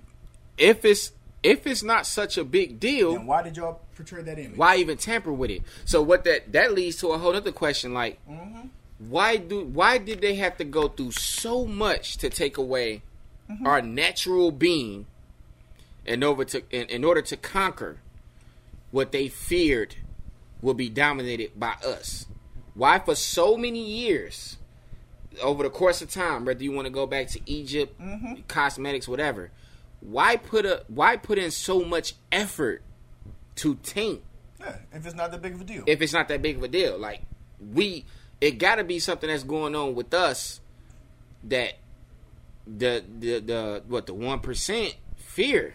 if 0.56 0.84
it's 0.84 1.12
if 1.42 1.66
it's 1.66 1.82
not 1.82 2.06
such 2.06 2.36
a 2.38 2.44
big 2.44 2.80
deal, 2.80 3.14
And 3.16 3.26
why 3.26 3.42
did 3.42 3.56
y'all 3.56 3.80
portray 3.96 4.22
that 4.22 4.38
image? 4.38 4.56
why 4.58 4.76
even 4.76 4.96
tamper 4.98 5.32
with 5.32 5.50
it? 5.50 5.62
So 5.84 6.02
what 6.02 6.24
that 6.24 6.52
that 6.52 6.72
leads 6.74 6.96
to 6.98 7.08
a 7.08 7.18
whole 7.18 7.34
other 7.36 7.52
question 7.52 7.92
like 7.94 8.18
Mm-hmm. 8.28 8.68
Why 9.08 9.36
do 9.36 9.64
why 9.64 9.96
did 9.98 10.20
they 10.20 10.34
have 10.36 10.56
to 10.58 10.64
go 10.64 10.88
through 10.88 11.12
so 11.12 11.64
much 11.66 12.16
to 12.18 12.28
take 12.30 12.56
away 12.58 13.02
Mm-hmm. 13.50 13.66
our 13.66 13.82
natural 13.82 14.52
being 14.52 15.06
in 16.06 16.22
order 16.22 16.44
to 16.44 16.62
in, 16.70 16.86
in 16.88 17.04
order 17.04 17.20
to 17.20 17.36
conquer 17.36 17.96
what 18.92 19.10
they 19.10 19.26
feared 19.26 19.96
will 20.62 20.74
be 20.74 20.88
dominated 20.88 21.58
by 21.58 21.74
us? 21.84 22.26
Why 22.74 23.00
for 23.00 23.16
so 23.16 23.56
many 23.56 23.84
years 23.84 24.56
over 25.42 25.64
the 25.64 25.70
course 25.70 26.00
of 26.00 26.10
time, 26.10 26.44
whether 26.44 26.62
you 26.62 26.70
want 26.70 26.86
to 26.86 26.92
go 26.92 27.06
back 27.06 27.26
to 27.28 27.40
Egypt, 27.46 28.00
Mm-hmm. 28.00 28.42
cosmetics, 28.46 29.08
whatever, 29.08 29.50
why 30.00 30.36
put 30.36 30.64
a 30.64 30.84
why 30.86 31.16
put 31.16 31.36
in 31.38 31.50
so 31.50 31.80
much 31.84 32.14
effort 32.30 32.82
to 33.56 33.74
taint 33.82 34.22
Yeah, 34.60 34.76
if 34.92 35.04
it's 35.06 35.14
not 35.16 35.32
that 35.32 35.42
big 35.42 35.54
of 35.54 35.60
a 35.60 35.64
deal. 35.64 35.82
if 35.88 36.00
it's 36.00 36.12
not 36.12 36.28
that 36.28 36.40
big 36.40 36.56
of 36.58 36.62
a 36.62 36.68
deal. 36.68 36.96
Like 36.98 37.22
we, 37.72 38.04
it 38.40 38.58
got 38.58 38.76
to 38.76 38.84
be 38.84 38.98
something 38.98 39.28
that's 39.28 39.42
going 39.42 39.74
on 39.74 39.94
with 39.94 40.14
us 40.14 40.60
that 41.44 41.74
the 42.66 43.04
the 43.18 43.40
the 43.40 43.82
what 43.88 44.06
the 44.06 44.14
one 44.14 44.40
percent 44.40 44.96
fear. 45.16 45.74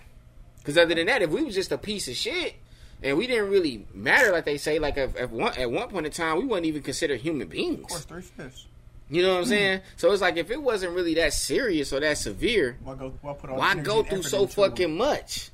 Because 0.58 0.78
other 0.78 0.96
than 0.96 1.06
that, 1.08 1.22
if 1.22 1.30
we 1.30 1.44
was 1.44 1.54
just 1.54 1.72
a 1.72 1.78
piece 1.78 2.08
of 2.08 2.16
shit 2.16 2.56
and 3.04 3.18
we 3.18 3.28
didn't 3.28 3.50
really 3.50 3.86
matter, 3.94 4.32
like 4.32 4.46
they 4.46 4.58
say, 4.58 4.80
like 4.80 4.98
at, 4.98 5.16
at 5.16 5.30
one 5.30 5.54
at 5.58 5.70
one 5.70 5.90
point 5.90 6.06
in 6.06 6.12
time, 6.12 6.38
we 6.38 6.46
wasn't 6.46 6.66
even 6.66 6.82
considered 6.82 7.20
human 7.22 7.48
beings. 7.48 7.82
of 7.82 7.88
course, 7.88 8.06
three 8.06 8.22
fifths. 8.22 8.68
You 9.10 9.22
know 9.22 9.30
what 9.30 9.38
I'm 9.38 9.44
mm-hmm. 9.44 9.50
saying? 9.52 9.82
So 9.98 10.12
it's 10.12 10.22
like 10.22 10.38
if 10.38 10.50
it 10.50 10.62
wasn't 10.62 10.96
really 10.96 11.14
that 11.16 11.34
serious 11.34 11.94
or 11.94 12.00
that 12.00 12.18
severe, 12.18 12.78
Why 12.84 12.96
go? 12.96 13.14
Why 13.22 13.34
put 13.34 13.50
all 13.52 13.58
why 13.58 13.76
go 13.76 14.02
through 14.04 14.24
so 14.24 14.44
into- 14.44 14.54
fucking 14.54 14.98
much? 14.98 15.52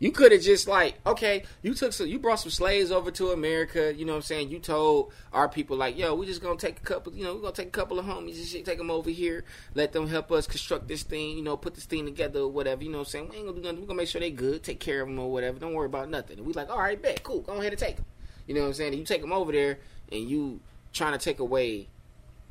You 0.00 0.12
could 0.12 0.30
have 0.30 0.42
just 0.42 0.68
like, 0.68 0.94
okay, 1.04 1.44
you 1.62 1.74
took 1.74 1.92
some, 1.92 2.06
you 2.06 2.18
brought 2.18 2.36
some 2.36 2.50
slaves 2.50 2.92
over 2.92 3.10
to 3.12 3.30
America. 3.30 3.92
You 3.94 4.04
know 4.04 4.12
what 4.12 4.18
I'm 4.18 4.22
saying? 4.22 4.50
You 4.50 4.60
told 4.60 5.12
our 5.32 5.48
people 5.48 5.76
like, 5.76 5.98
yo, 5.98 6.14
we 6.14 6.26
just 6.26 6.40
gonna 6.40 6.56
take 6.56 6.78
a 6.78 6.82
couple, 6.82 7.12
you 7.14 7.24
know, 7.24 7.34
we're 7.34 7.40
gonna 7.40 7.52
take 7.52 7.68
a 7.68 7.70
couple 7.70 7.98
of 7.98 8.06
homies 8.06 8.36
and 8.36 8.46
shit, 8.46 8.64
take 8.64 8.78
them 8.78 8.90
over 8.90 9.10
here, 9.10 9.44
let 9.74 9.92
them 9.92 10.06
help 10.06 10.30
us 10.30 10.46
construct 10.46 10.86
this 10.86 11.02
thing, 11.02 11.36
you 11.36 11.42
know, 11.42 11.56
put 11.56 11.74
this 11.74 11.84
thing 11.84 12.04
together 12.04 12.40
or 12.40 12.48
whatever. 12.48 12.84
You 12.84 12.90
know 12.90 12.98
what 12.98 13.08
I'm 13.08 13.10
saying? 13.10 13.28
We 13.28 13.36
ain't 13.36 13.46
gonna 13.46 13.56
do 13.56 13.62
nothing. 13.62 13.80
We're 13.80 13.86
gonna 13.86 13.96
make 13.96 14.08
sure 14.08 14.20
they 14.20 14.30
good, 14.30 14.62
take 14.62 14.78
care 14.78 15.02
of 15.02 15.08
them 15.08 15.18
or 15.18 15.32
whatever. 15.32 15.58
Don't 15.58 15.74
worry 15.74 15.86
about 15.86 16.08
nothing. 16.08 16.38
And 16.38 16.46
we 16.46 16.52
like, 16.52 16.70
all 16.70 16.78
right, 16.78 17.00
bet, 17.00 17.22
cool, 17.24 17.40
go 17.40 17.54
ahead 17.54 17.72
and 17.72 17.78
take 17.78 17.96
them. 17.96 18.04
You 18.46 18.54
know 18.54 18.60
what 18.60 18.68
I'm 18.68 18.74
saying? 18.74 18.92
And 18.92 19.00
you 19.00 19.04
take 19.04 19.20
them 19.20 19.32
over 19.32 19.50
there 19.50 19.78
and 20.12 20.30
you 20.30 20.60
trying 20.92 21.12
to 21.12 21.18
take 21.18 21.40
away 21.40 21.88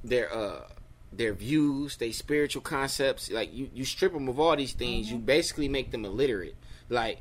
their 0.03 0.33
uh 0.33 0.67
their 1.13 1.33
views, 1.33 1.95
their 1.95 2.11
spiritual 2.11 2.61
concepts. 2.61 3.31
Like 3.31 3.53
you, 3.53 3.69
you 3.73 3.85
strip 3.85 4.11
them 4.11 4.27
of 4.27 4.37
all 4.37 4.55
these 4.57 4.73
things. 4.73 5.09
You 5.09 5.17
basically 5.17 5.69
make 5.69 5.91
them 5.91 6.03
illiterate. 6.03 6.55
Like, 6.89 7.19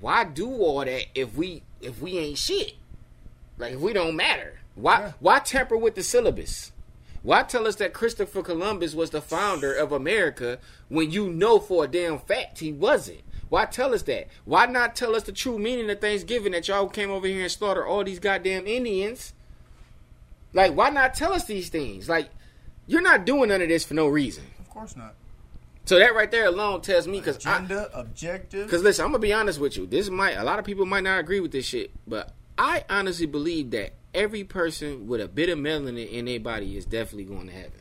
why 0.00 0.24
do 0.24 0.50
all 0.50 0.84
that 0.84 1.06
if 1.14 1.34
we 1.36 1.62
if 1.80 2.00
we 2.00 2.18
ain't 2.18 2.38
shit? 2.38 2.74
Like 3.58 3.74
if 3.74 3.80
we 3.80 3.92
don't 3.92 4.16
matter, 4.16 4.58
why 4.74 5.00
Yeah. 5.00 5.12
why 5.20 5.38
tamper 5.40 5.76
with 5.76 5.94
the 5.94 6.02
syllabus? 6.02 6.72
Why 7.22 7.42
tell 7.42 7.66
us 7.66 7.76
that 7.76 7.94
Christopher 7.94 8.42
Columbus 8.42 8.94
was 8.94 9.10
the 9.10 9.22
founder 9.22 9.72
of 9.72 9.92
America 9.92 10.58
when 10.88 11.10
you 11.10 11.30
know 11.30 11.58
for 11.58 11.84
a 11.84 11.88
damn 11.88 12.18
fact 12.18 12.58
he 12.58 12.70
wasn't? 12.72 13.22
Why 13.48 13.64
tell 13.64 13.94
us 13.94 14.02
that? 14.02 14.28
Why 14.44 14.66
not 14.66 14.94
tell 14.96 15.14
us 15.16 15.22
the 15.22 15.32
true 15.32 15.58
meaning 15.58 15.88
of 15.88 16.00
Thanksgiving 16.00 16.52
that 16.52 16.68
y'all 16.68 16.88
came 16.88 17.10
over 17.10 17.26
here 17.26 17.42
and 17.42 17.50
slaughtered 17.50 17.86
all 17.86 18.04
these 18.04 18.18
goddamn 18.18 18.66
Indians? 18.66 19.32
Like, 20.52 20.74
why 20.74 20.90
not 20.90 21.14
tell 21.14 21.32
us 21.32 21.44
these 21.46 21.68
things? 21.68 22.08
Like, 22.08 22.28
you're 22.86 23.00
not 23.00 23.24
doing 23.24 23.48
none 23.48 23.62
of 23.62 23.68
this 23.68 23.84
for 23.84 23.94
no 23.94 24.06
reason. 24.06 24.44
Of 24.58 24.68
course 24.70 24.96
not. 24.96 25.14
So 25.86 25.98
that 25.98 26.14
right 26.14 26.30
there 26.30 26.46
alone 26.46 26.80
tells 26.80 27.06
me 27.06 27.18
because 27.18 27.36
Agenda, 27.36 27.90
objective. 27.92 28.66
because 28.66 28.82
listen, 28.82 29.04
I'm 29.04 29.10
gonna 29.10 29.20
be 29.20 29.32
honest 29.32 29.60
with 29.60 29.76
you. 29.76 29.86
This 29.86 30.08
might 30.08 30.32
a 30.32 30.44
lot 30.44 30.58
of 30.58 30.64
people 30.64 30.86
might 30.86 31.04
not 31.04 31.20
agree 31.20 31.40
with 31.40 31.52
this 31.52 31.66
shit, 31.66 31.90
but 32.06 32.32
I 32.56 32.84
honestly 32.88 33.26
believe 33.26 33.70
that 33.72 33.92
every 34.14 34.44
person 34.44 35.06
with 35.06 35.20
a 35.20 35.28
bit 35.28 35.50
of 35.50 35.58
melanin 35.58 36.10
in 36.10 36.24
their 36.24 36.40
body 36.40 36.76
is 36.76 36.86
definitely 36.86 37.24
going 37.24 37.48
to 37.48 37.52
heaven. 37.52 37.72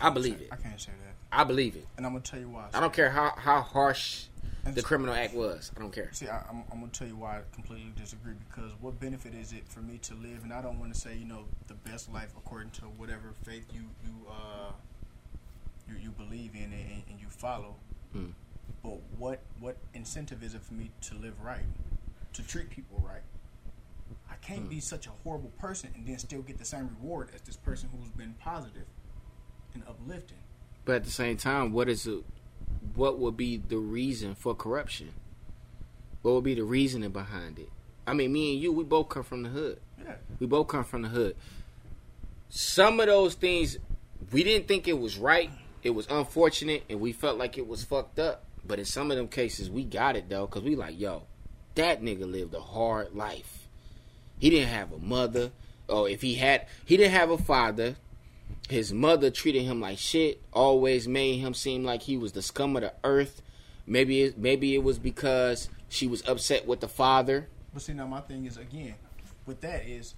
I 0.00 0.10
believe 0.10 0.40
it. 0.40 0.48
I 0.50 0.56
can't 0.56 0.80
say 0.80 0.92
that. 1.04 1.14
I 1.38 1.44
believe 1.44 1.76
it. 1.76 1.86
And 1.96 2.04
I'm 2.04 2.12
gonna 2.12 2.24
tell 2.24 2.40
you 2.40 2.48
why. 2.48 2.66
I 2.74 2.80
don't 2.80 2.92
care 2.92 3.10
how 3.10 3.32
how 3.36 3.60
harsh 3.60 4.24
the 4.64 4.82
criminal 4.82 5.14
act 5.14 5.34
was. 5.34 5.70
I 5.76 5.80
don't 5.80 5.92
care. 5.92 6.10
See, 6.12 6.28
I, 6.28 6.42
I'm, 6.50 6.64
I'm 6.72 6.80
gonna 6.80 6.90
tell 6.92 7.06
you 7.06 7.16
why 7.16 7.38
I 7.38 7.40
completely 7.52 7.92
disagree. 7.96 8.34
Because 8.48 8.72
what 8.80 8.98
benefit 8.98 9.34
is 9.34 9.52
it 9.52 9.68
for 9.68 9.80
me 9.80 9.98
to 9.98 10.14
live? 10.14 10.42
And 10.42 10.52
I 10.52 10.60
don't 10.60 10.80
want 10.80 10.92
to 10.92 11.00
say 11.00 11.16
you 11.16 11.26
know 11.26 11.44
the 11.68 11.74
best 11.74 12.12
life 12.12 12.32
according 12.36 12.70
to 12.70 12.82
whatever 12.82 13.32
faith 13.44 13.66
you 13.72 13.82
you 14.04 14.26
uh 14.28 14.72
you, 15.88 15.96
you 16.02 16.10
believe 16.10 16.54
in 16.54 16.64
and, 16.64 17.02
and 17.08 17.20
you 17.20 17.28
follow. 17.28 17.76
Mm. 18.14 18.32
But 18.82 18.98
what 19.18 19.40
what 19.60 19.76
incentive 19.94 20.42
is 20.42 20.54
it 20.54 20.62
for 20.62 20.74
me 20.74 20.90
to 21.02 21.14
live 21.16 21.40
right, 21.42 21.64
to 22.34 22.46
treat 22.46 22.70
people 22.70 23.02
right? 23.06 23.22
I 24.30 24.34
can't 24.36 24.68
be 24.68 24.80
such 24.80 25.06
a 25.06 25.10
horrible 25.24 25.50
person 25.58 25.90
and 25.96 26.06
then 26.06 26.18
still 26.18 26.42
get 26.42 26.58
the 26.58 26.64
same 26.64 26.90
reward 27.00 27.30
as 27.34 27.40
this 27.42 27.56
person 27.56 27.88
who's 27.90 28.10
been 28.10 28.34
positive 28.38 28.86
and 29.74 29.82
uplifting. 29.88 30.38
But 30.84 30.96
at 30.96 31.04
the 31.04 31.10
same 31.10 31.36
time, 31.36 31.72
what 31.72 31.88
is 31.88 32.06
it? 32.06 32.24
What 32.94 33.18
would 33.18 33.36
be 33.36 33.56
the 33.56 33.78
reason 33.78 34.34
for 34.34 34.54
corruption? 34.54 35.12
What 36.22 36.34
would 36.34 36.44
be 36.44 36.54
the 36.54 36.64
reasoning 36.64 37.10
behind 37.10 37.58
it? 37.58 37.68
I 38.06 38.14
mean, 38.14 38.32
me 38.32 38.52
and 38.52 38.62
you, 38.62 38.72
we 38.72 38.84
both 38.84 39.08
come 39.08 39.24
from 39.24 39.42
the 39.42 39.48
hood. 39.48 39.80
Yeah. 40.02 40.14
We 40.38 40.46
both 40.46 40.68
come 40.68 40.84
from 40.84 41.02
the 41.02 41.08
hood. 41.08 41.36
Some 42.48 43.00
of 43.00 43.06
those 43.06 43.34
things 43.34 43.78
we 44.32 44.44
didn't 44.44 44.68
think 44.68 44.86
it 44.88 44.98
was 44.98 45.18
right. 45.18 45.50
It 45.86 45.94
was 45.94 46.08
unfortunate, 46.10 46.82
and 46.90 46.98
we 46.98 47.12
felt 47.12 47.38
like 47.38 47.56
it 47.56 47.68
was 47.68 47.84
fucked 47.84 48.18
up. 48.18 48.42
But 48.66 48.80
in 48.80 48.84
some 48.84 49.12
of 49.12 49.16
them 49.16 49.28
cases, 49.28 49.70
we 49.70 49.84
got 49.84 50.16
it 50.16 50.28
though, 50.28 50.44
cause 50.48 50.64
we 50.64 50.74
like, 50.74 50.98
yo, 50.98 51.22
that 51.76 52.02
nigga 52.02 52.28
lived 52.28 52.52
a 52.54 52.60
hard 52.60 53.14
life. 53.14 53.68
He 54.40 54.50
didn't 54.50 54.70
have 54.70 54.90
a 54.90 54.98
mother, 54.98 55.52
or 55.88 56.08
if 56.08 56.22
he 56.22 56.34
had, 56.34 56.66
he 56.84 56.96
didn't 56.96 57.12
have 57.12 57.30
a 57.30 57.38
father. 57.38 57.94
His 58.68 58.92
mother 58.92 59.30
treated 59.30 59.62
him 59.62 59.80
like 59.80 59.98
shit. 59.98 60.42
Always 60.52 61.06
made 61.06 61.36
him 61.36 61.54
seem 61.54 61.84
like 61.84 62.02
he 62.02 62.16
was 62.16 62.32
the 62.32 62.42
scum 62.42 62.74
of 62.74 62.82
the 62.82 62.92
earth. 63.04 63.40
Maybe, 63.86 64.22
it, 64.22 64.36
maybe 64.36 64.74
it 64.74 64.82
was 64.82 64.98
because 64.98 65.68
she 65.88 66.08
was 66.08 66.28
upset 66.28 66.66
with 66.66 66.80
the 66.80 66.88
father. 66.88 67.46
But 67.72 67.82
see, 67.82 67.92
now 67.92 68.08
my 68.08 68.22
thing 68.22 68.44
is 68.44 68.56
again, 68.56 68.96
with 69.46 69.60
that 69.60 69.86
is 69.86 70.16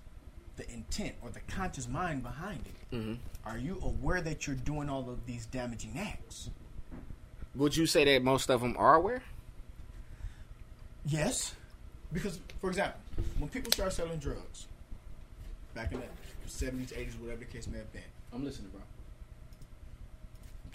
the 0.58 0.70
intent 0.72 1.14
or 1.22 1.30
the 1.30 1.40
conscious 1.40 1.88
mind 1.88 2.22
behind 2.22 2.60
it. 2.66 2.94
Mhm. 2.94 3.18
Are 3.46 3.56
you 3.56 3.78
aware 3.80 4.20
that 4.20 4.46
you're 4.46 4.56
doing 4.56 4.90
all 4.90 5.08
of 5.08 5.24
these 5.24 5.46
damaging 5.46 5.98
acts? 5.98 6.50
Would 7.54 7.76
you 7.76 7.86
say 7.86 8.04
that 8.04 8.22
most 8.22 8.50
of 8.50 8.60
them 8.60 8.76
are 8.76 8.96
aware? 8.96 9.22
Yes, 11.06 11.54
because 12.12 12.40
for 12.60 12.68
example, 12.68 13.00
when 13.38 13.48
people 13.48 13.72
start 13.72 13.92
selling 13.92 14.18
drugs 14.18 14.66
back 15.74 15.92
in 15.92 16.00
the 16.00 16.06
seventies, 16.46 16.92
eighties, 16.92 17.16
whatever 17.16 17.38
the 17.38 17.46
case 17.46 17.66
may 17.66 17.78
have 17.78 17.92
been, 17.92 18.02
I'm 18.32 18.44
listening, 18.44 18.70
bro. 18.70 18.82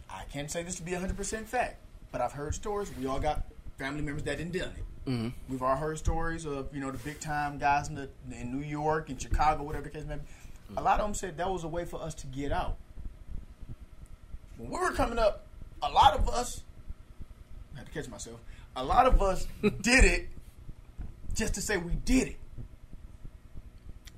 I 0.09 0.23
can't 0.31 0.49
say 0.49 0.63
this 0.63 0.75
to 0.77 0.83
be 0.83 0.93
hundred 0.93 1.17
percent 1.17 1.47
fact, 1.47 1.75
but 2.11 2.21
I've 2.21 2.31
heard 2.31 2.55
stories. 2.55 2.89
We 2.97 3.05
all 3.05 3.19
got 3.19 3.45
family 3.77 4.01
members 4.01 4.23
that 4.23 4.37
didn't 4.37 4.53
done 4.53 4.73
it. 4.77 4.83
Mm-hmm. 5.07 5.29
We've 5.49 5.61
all 5.61 5.75
heard 5.75 5.97
stories 5.97 6.45
of 6.45 6.73
you 6.73 6.79
know 6.79 6.91
the 6.91 6.97
big 6.97 7.19
time 7.19 7.57
guys 7.57 7.89
in, 7.89 7.95
the, 7.95 8.09
in 8.31 8.57
New 8.57 8.65
York 8.65 9.09
and 9.09 9.21
Chicago, 9.21 9.63
whatever 9.63 9.85
the 9.85 9.89
case 9.89 10.05
may 10.05 10.15
be. 10.15 10.21
A 10.77 10.81
lot 10.81 10.99
of 10.99 11.05
them 11.05 11.13
said 11.13 11.37
that 11.37 11.49
was 11.49 11.63
a 11.63 11.67
way 11.67 11.85
for 11.85 12.01
us 12.01 12.13
to 12.15 12.27
get 12.27 12.51
out. 12.51 12.77
When 14.57 14.69
we 14.69 14.79
were 14.79 14.91
coming 14.91 15.19
up, 15.19 15.45
a 15.81 15.89
lot 15.89 16.13
of 16.13 16.29
us, 16.29 16.63
I 17.75 17.79
had 17.79 17.87
to 17.87 17.91
catch 17.91 18.07
myself. 18.07 18.39
A 18.75 18.83
lot 18.83 19.05
of 19.05 19.21
us 19.21 19.45
did 19.81 20.05
it 20.05 20.29
just 21.33 21.55
to 21.55 21.61
say 21.61 21.77
we 21.77 21.93
did 21.93 22.29
it. 22.29 22.37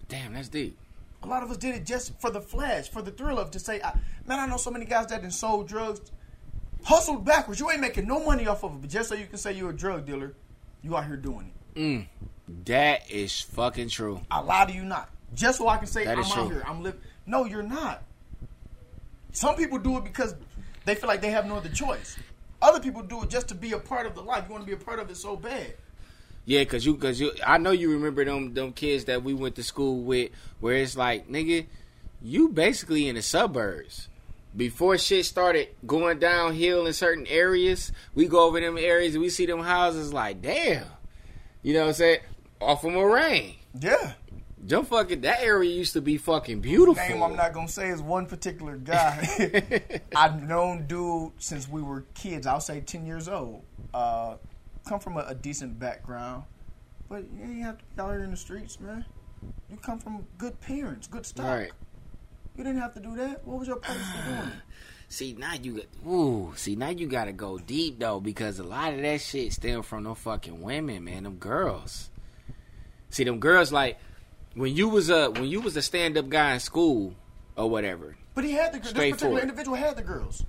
Damn, 0.08 0.34
that's 0.34 0.50
deep. 0.50 0.78
A 1.24 1.28
lot 1.28 1.42
of 1.42 1.50
us 1.50 1.58
did 1.58 1.74
it 1.74 1.86
just 1.86 2.20
for 2.22 2.30
the 2.30 2.42
flash, 2.42 2.90
for 2.90 3.02
the 3.02 3.10
thrill 3.10 3.40
of 3.40 3.50
to 3.52 3.60
say, 3.60 3.82
I, 3.82 3.98
man, 4.28 4.40
I 4.40 4.46
know 4.46 4.58
so 4.58 4.70
many 4.70 4.86
guys 4.86 5.08
that 5.08 5.24
done 5.24 5.32
sold 5.32 5.68
drugs, 5.68 6.00
hustled 6.84 7.26
backwards. 7.26 7.60
You 7.60 7.72
ain't 7.72 7.82
making 7.82 8.08
no 8.08 8.24
money 8.24 8.46
off 8.46 8.64
of 8.64 8.76
it, 8.76 8.82
but 8.82 8.90
just 8.90 9.10
so 9.10 9.16
you 9.16 9.26
can 9.26 9.40
say 9.40 9.54
you're 9.54 9.72
a 9.72 9.76
drug 9.76 10.06
dealer, 10.06 10.36
you 10.86 10.96
out 10.96 11.08
here 11.08 11.18
doing 11.18 11.52
it. 11.76 11.80
Mm, 11.80 12.06
that 12.66 13.10
is 13.12 13.42
fucking 13.42 13.90
true. 13.90 14.22
I 14.30 14.40
lie 14.40 14.66
to 14.66 14.72
you 14.74 14.84
not. 14.86 15.10
Just 15.34 15.58
so 15.58 15.68
I 15.68 15.78
can 15.78 15.88
say 15.88 16.06
That 16.06 16.18
I'm 16.18 16.24
out 16.24 16.32
true. 16.32 16.50
here. 16.50 16.64
I'm 16.66 16.84
living. 16.84 17.02
No, 17.26 17.44
you're 17.46 17.64
not. 17.64 18.04
Some 19.32 19.56
people 19.56 19.80
do 19.80 19.98
it 19.98 20.04
because 20.04 20.36
they 20.86 20.96
feel 20.96 21.08
like 21.08 21.22
they 21.22 21.32
have 21.32 21.46
no 21.48 21.58
other 21.58 21.70
choice. 21.70 22.18
Other 22.62 22.80
people 22.80 23.02
do 23.02 23.24
it 23.24 23.30
just 23.30 23.50
to 23.50 23.56
be 23.56 23.74
a 23.74 23.80
part 23.80 24.06
of 24.06 24.16
the 24.16 24.22
life. 24.22 24.46
You 24.48 24.54
want 24.54 24.64
to 24.64 24.68
be 24.68 24.74
a 24.74 24.86
part 24.86 25.00
of 25.00 25.10
it 25.10 25.18
so 25.18 25.36
bad. 25.36 25.74
Yeah, 26.46 26.64
cause 26.66 26.86
you, 26.86 26.96
cause 26.96 27.20
you, 27.20 27.32
I 27.46 27.58
know 27.58 27.72
you 27.72 27.92
remember 27.92 28.24
them, 28.24 28.54
them 28.54 28.72
kids 28.72 29.06
that 29.06 29.24
we 29.24 29.34
went 29.34 29.56
to 29.56 29.64
school 29.64 30.02
with, 30.02 30.30
where 30.60 30.76
it's 30.76 30.96
like, 30.96 31.28
nigga, 31.28 31.66
you 32.22 32.50
basically 32.50 33.08
in 33.10 33.16
the 33.16 33.24
suburbs. 33.24 34.08
Before 34.56 34.98
shit 34.98 35.26
started 35.26 35.70
going 35.86 36.20
downhill 36.20 36.88
in 36.88 36.94
certain 36.94 37.28
areas, 37.28 37.92
we 38.14 38.28
go 38.28 38.46
over 38.46 38.60
them 38.60 38.78
areas 38.78 39.16
and 39.16 39.22
we 39.22 39.30
see 39.30 39.46
them 39.46 39.60
houses 39.60 40.14
like, 40.14 40.42
damn, 40.42 40.86
you 41.62 41.74
know 41.74 41.82
what 41.82 41.88
I'm 41.90 41.94
saying? 41.94 42.20
Off 42.62 42.84
of 42.84 42.94
Moraine. 42.94 43.56
Yeah. 43.80 44.14
Them 44.58 44.86
fucking, 44.86 45.22
that 45.22 45.42
area 45.42 45.70
used 45.70 45.94
to 45.94 46.02
be 46.02 46.18
fucking 46.18 46.62
beautiful. 46.62 46.96
Name 47.08 47.22
I'm 47.22 47.36
not 47.36 47.54
gonna 47.54 47.68
say 47.68 47.90
is 47.90 48.02
one 48.02 48.26
particular 48.26 48.78
guy. 48.78 49.84
I've 50.16 50.42
known 50.42 50.88
dude 50.88 51.34
since 51.38 51.70
we 51.70 51.84
were 51.84 52.06
kids. 52.16 52.48
I'll 52.48 52.60
say 52.60 52.82
ten 52.82 53.06
years 53.06 53.28
old. 53.28 53.64
Uh, 53.94 54.38
come 54.88 55.00
from 55.00 55.18
a, 55.18 55.26
a 55.28 55.36
decent 55.36 55.78
background, 55.78 56.46
but 57.10 57.26
you 57.32 57.44
ain't 57.44 57.62
have 57.64 57.78
to 57.78 57.84
be 57.84 58.02
out 58.02 58.12
here 58.12 58.24
in 58.24 58.32
the 58.32 58.38
streets, 58.38 58.80
man. 58.80 59.06
You 59.70 59.78
come 59.78 60.00
from 60.00 60.26
good 60.38 60.60
parents, 60.62 61.06
good 61.06 61.28
stock. 61.28 61.46
Right. 61.46 61.72
You 62.58 62.64
didn't 62.64 62.80
have 62.80 62.94
to 62.94 63.00
do 63.00 63.16
that. 63.18 63.46
What 63.46 63.60
was 63.60 63.68
your 63.68 63.78
purpose 63.78 64.08
for 64.12 64.26
doing 64.30 64.40
it? 64.40 64.54
See 65.08 65.36
now 65.38 65.54
you 65.54 65.74
got 65.74 65.86
ooh. 66.12 66.54
See 66.56 66.76
now 66.76 66.90
you 66.90 67.08
gotta 67.08 67.32
go 67.32 67.58
deep 67.60 68.00
though 68.00 68.20
because 68.20 68.60
a 68.60 68.64
lot 68.64 68.94
of 68.94 69.02
that 69.02 69.22
shit 69.22 69.54
stem 69.54 69.84
from 69.84 70.04
them 70.04 70.16
fucking 70.16 70.62
women, 70.62 71.04
man. 71.04 71.24
Them 71.24 71.36
girls. 71.36 72.10
See 73.12 73.24
them 73.24 73.40
girls 73.40 73.72
like 73.72 74.00
when 74.56 74.76
you 74.76 74.90
was 74.90 75.10
a 75.10 75.30
when 75.30 75.46
you 75.46 75.62
was 75.62 75.78
a 75.78 75.82
stand 75.82 76.18
up 76.18 76.28
guy 76.30 76.54
in 76.56 76.60
school 76.60 77.14
or 77.56 77.70
whatever. 77.70 78.18
But 78.34 78.46
he 78.46 78.52
had 78.52 78.74
the 78.74 78.80
girls. 78.80 78.94
This 78.94 79.12
particular 79.12 79.42
individual 79.42 79.78
had 79.78 79.96
the 79.96 80.02
girls. 80.04 80.44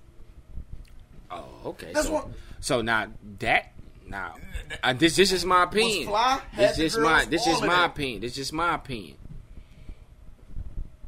Oh, 1.31 1.45
okay. 1.66 1.92
That's 1.92 2.07
so, 2.07 2.12
what- 2.14 2.29
so 2.61 2.81
now 2.83 3.09
that 3.40 3.73
now 4.09 4.37
uh, 4.83 4.95
this 4.95 5.16
this 5.16 5.33
is 5.33 5.45
my 5.45 5.64
opinion. 5.64 6.09
fly, 6.09 6.40
this 6.57 6.79
is 6.79 6.97
my 6.97 7.25
this 7.27 7.47
is 7.47 7.61
my 7.61 7.85
opinion. 7.85 8.21
This 8.23 8.38
is 8.38 8.53
my 8.53 8.75
opinion. 8.75 9.16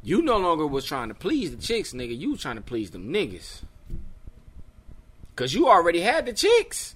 You 0.01 0.21
no 0.21 0.37
longer 0.37 0.65
was 0.65 0.85
trying 0.85 1.09
to 1.09 1.13
please 1.13 1.51
the 1.55 1.61
chicks, 1.61 1.93
nigga. 1.93 2.17
You 2.17 2.31
was 2.31 2.41
trying 2.41 2.55
to 2.55 2.61
please 2.61 2.91
them 2.91 3.11
niggas. 3.13 3.61
Cause 5.35 5.53
you 5.53 5.67
already 5.69 6.01
had 6.01 6.25
the 6.25 6.33
chicks. 6.33 6.95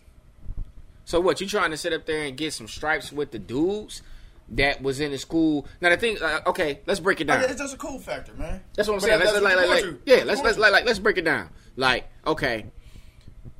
So 1.06 1.20
what? 1.20 1.39
You 1.42 1.48
trying 1.48 1.72
to 1.72 1.78
sit 1.78 1.94
up 1.94 2.06
there 2.06 2.24
and 2.24 2.36
get 2.36 2.54
some 2.54 2.68
stripes 2.68 3.12
with 3.12 3.32
the 3.32 3.39
dudes 3.39 4.02
that 4.50 4.82
was 4.82 5.00
in 5.00 5.12
the 5.12 5.18
school? 5.18 5.66
Now 5.82 5.89
the 5.89 5.98
thing, 5.98 6.18
uh, 6.22 6.42
okay, 6.48 6.80
let's 6.86 7.00
break 7.00 7.22
it 7.22 7.26
down. 7.26 7.42
It's 7.44 7.56
just 7.60 7.74
a 7.74 7.78
cool 7.78 8.00
factor, 8.00 8.34
man. 8.34 8.62
That's 8.76 8.88
what 8.89 8.96
I'm 8.96 9.00
But 9.00 9.08
saying. 9.08 9.20
that- 9.20 9.26
Let's 9.26 9.34
that's 9.34 9.44
like, 9.46 9.70
like, 9.70 9.84
like, 9.86 10.00
yeah, 10.06 10.24
let's 10.26 10.42
let's 10.42 10.58
like, 10.58 10.72
like 10.74 10.86
let's 10.86 11.00
break 11.00 11.18
it 11.18 11.26
down. 11.26 11.50
Like, 11.78 12.10
okay, 12.28 12.66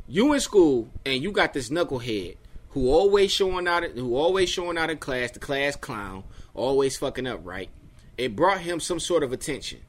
you 0.08 0.34
in 0.34 0.40
school 0.42 0.90
and 1.06 1.22
you 1.24 1.32
got 1.32 1.54
this 1.54 1.70
knucklehead 1.70 2.36
who 2.70 2.90
always 2.90 3.32
showing 3.32 3.68
out, 3.68 3.84
who 3.84 4.16
always 4.16 4.50
showing 4.50 4.78
out 4.78 4.90
in 4.90 4.98
class, 4.98 5.32
the 5.32 5.40
class 5.40 5.76
clown, 5.78 6.24
always 6.54 6.98
fucking 6.98 7.28
up, 7.28 7.40
right? 7.46 7.70
It 8.17 8.36
brought 8.36 8.62
him 8.62 8.80
some 8.80 8.99
sort 8.99 9.23
of 9.23 9.34
attention, 9.34 9.80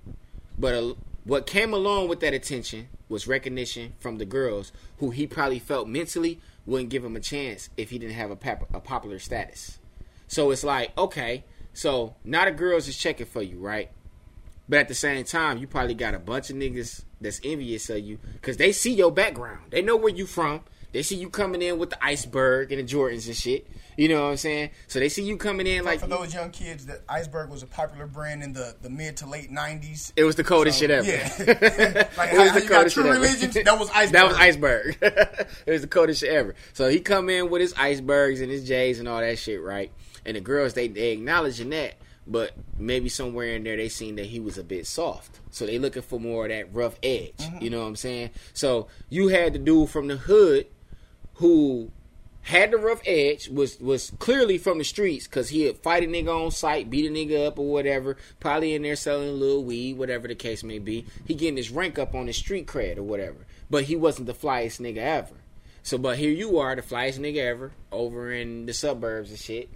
but 0.59 0.75
uh, 0.75 0.95
what 1.25 1.47
came 1.47 1.73
along 1.73 2.09
with 2.09 2.21
that 2.21 2.35
attention 2.35 2.89
was 3.09 3.27
recognition 3.27 3.95
from 3.99 4.19
the 4.19 4.25
girls 4.25 4.73
who 4.99 5.11
he 5.11 5.27
probably 5.27 5.59
felt 5.59 5.89
mentally 5.89 6.41
wouldn't 6.67 6.91
give 6.91 7.05
him 7.05 7.17
a 7.17 7.21
chance 7.21 7.69
if 7.77 7.91
he 7.91 7.99
didn't 7.99 8.17
have 8.17 8.31
a, 8.31 8.37
pap- 8.37 8.75
a 8.75 8.81
popular 8.81 9.19
status. 9.19 9.79
So 10.27 10.51
it's 10.51 10.65
like, 10.65 10.97
okay, 10.97 11.45
so 11.73 12.15
now 12.25 12.45
the 12.45 12.51
girls 12.51 12.89
is 12.89 12.97
checking 12.97 13.27
for 13.27 13.43
you, 13.43 13.59
right? 13.59 13.91
But 14.69 14.81
at 14.81 14.89
the 14.89 14.95
same 14.95 15.25
time, 15.25 15.59
you 15.59 15.67
probably 15.67 15.95
got 15.95 16.15
a 16.15 16.19
bunch 16.19 16.49
of 16.49 16.57
niggas 16.57 17.05
that's 17.21 17.41
envious 17.45 17.91
of 17.91 17.99
you 17.99 18.19
because 18.35 18.57
they 18.57 18.73
see 18.73 18.95
your 18.95 19.13
background. 19.13 19.71
They 19.71 19.83
know 19.83 19.97
where 19.97 20.15
you 20.15 20.27
from. 20.27 20.63
They 20.95 21.03
see 21.03 21.17
you 21.17 21.29
coming 21.29 21.61
in 21.61 21.79
with 21.79 21.91
the 21.91 22.03
iceberg 22.03 22.71
and 22.73 22.81
the 22.81 22.91
Jordans 22.95 23.27
and 23.27 23.35
shit. 23.37 23.67
You 23.97 24.09
know 24.09 24.23
what 24.23 24.31
I'm 24.31 24.37
saying? 24.37 24.71
So 24.87 25.01
they 25.01 25.09
see 25.09 25.25
you 25.25 25.37
coming 25.37 25.67
in 25.67 25.85
like 25.85 25.99
for 26.01 26.07
those 26.07 26.33
young 26.33 26.51
kids, 26.51 26.87
that 26.87 27.03
Iceberg 27.09 27.51
was 27.51 27.63
a 27.63 27.67
popular 27.67 28.07
brand 28.07 28.43
in 28.43 28.53
the, 28.53 28.75
the 28.81 28.89
mid 28.91 29.17
to 29.19 29.27
late 29.29 29.51
'90s. 29.53 30.13
it 30.17 30.23
was 30.25 30.37
the 30.37 30.45
coldest 30.45 30.79
shit 30.79 30.91
ever. 30.91 31.07
Yeah, 31.07 31.29
like 32.17 32.33
It 32.33 32.37
how, 32.37 32.43
was 32.43 32.51
how 32.51 32.55
the 32.55 32.63
you 32.63 32.69
got 32.69 32.75
coldest 32.77 32.95
true 32.95 33.03
shit 33.05 33.13
ever. 33.13 33.21
religions. 33.21 33.55
That 33.55 33.79
was 33.79 33.91
Iceberg. 33.91 34.13
That 34.21 34.29
was 34.29 34.37
iceberg. 34.37 34.97
it 35.67 35.71
was 35.71 35.81
the 35.83 35.87
coldest 35.89 36.21
shit 36.21 36.31
ever. 36.31 36.55
So 36.73 36.89
he 36.89 37.01
come 37.01 37.29
in 37.29 37.51
with 37.51 37.61
his 37.61 37.75
icebergs 37.77 38.41
and 38.41 38.51
his 38.51 38.67
J's 38.67 38.99
and 39.01 39.09
all 39.09 39.21
that 39.21 39.39
shit, 39.39 39.61
right? 39.61 39.91
And 40.25 40.37
the 40.37 40.41
girls 40.41 40.75
they 40.75 40.89
they 40.89 41.11
acknowledging 41.13 41.71
that, 41.71 41.95
but 42.27 42.53
maybe 42.79 43.09
somewhere 43.09 43.55
in 43.57 43.65
there 43.65 43.77
they 43.77 43.89
seen 43.89 44.17
that 44.17 44.27
he 44.27 44.39
was 44.41 44.59
a 44.59 44.65
bit 44.65 44.87
soft. 44.87 45.41
So 45.51 45.67
they 45.67 45.79
looking 45.79 46.03
for 46.03 46.19
more 46.19 46.45
of 46.47 46.51
that 46.51 46.73
rough 46.75 46.97
edge. 47.03 47.35
Mm-hmm. 47.39 47.63
You 47.65 47.71
know 47.71 47.81
what 47.83 47.87
I'm 47.89 47.97
saying? 47.97 48.31
So 48.55 48.89
you 49.09 49.29
had 49.29 49.53
the 49.53 49.59
dude 49.59 49.91
from 49.91 50.09
the 50.09 50.17
hood 50.17 50.67
who 51.35 51.91
had 52.43 52.71
the 52.71 52.77
rough 52.77 53.01
edge 53.07 53.49
was 53.49 53.81
was 53.81 54.13
clearly 54.19 54.59
from 54.59 54.79
the 54.79 54.85
streets 54.85 55.27
because 55.27 55.49
he 55.49 55.63
had 55.63 55.79
fight 55.79 56.05
a 56.05 56.07
nigga 56.07 56.45
on 56.45 56.51
site, 56.51 56.91
beat 56.91 57.07
a 57.07 57.13
nigga 57.13 57.47
up 57.47 57.59
or 57.59 57.67
whatever. 57.67 58.17
Probably 58.39 58.75
in 58.75 58.83
there 58.83 58.97
selling 58.97 59.31
a 59.31 59.33
little 59.33 59.65
weed, 59.65 59.97
whatever 59.97 60.29
the 60.29 60.35
case 60.35 60.63
may 60.63 60.79
be. 60.79 61.07
He 61.25 61.35
getting 61.35 61.57
his 61.57 61.71
rank 61.71 61.99
up 61.99 62.15
on 62.15 62.27
his 62.27 62.37
street 62.37 62.67
cred 62.67 62.99
or 62.99 63.03
whatever. 63.03 63.47
But 63.71 63.85
he 63.85 63.97
wasn't 63.97 64.27
the 64.27 64.35
flyest 64.35 64.81
nigga 64.81 64.99
ever. 64.99 65.35
So, 65.83 65.99
but 65.99 66.19
here 66.19 66.31
you 66.31 66.59
are, 66.59 66.75
the 66.77 66.83
flyest 66.83 67.19
nigga 67.19 67.39
ever, 67.39 67.73
over 67.93 68.33
in 68.33 68.67
the 68.67 68.73
suburbs 68.73 69.31
and 69.31 69.39
shit, 69.39 69.69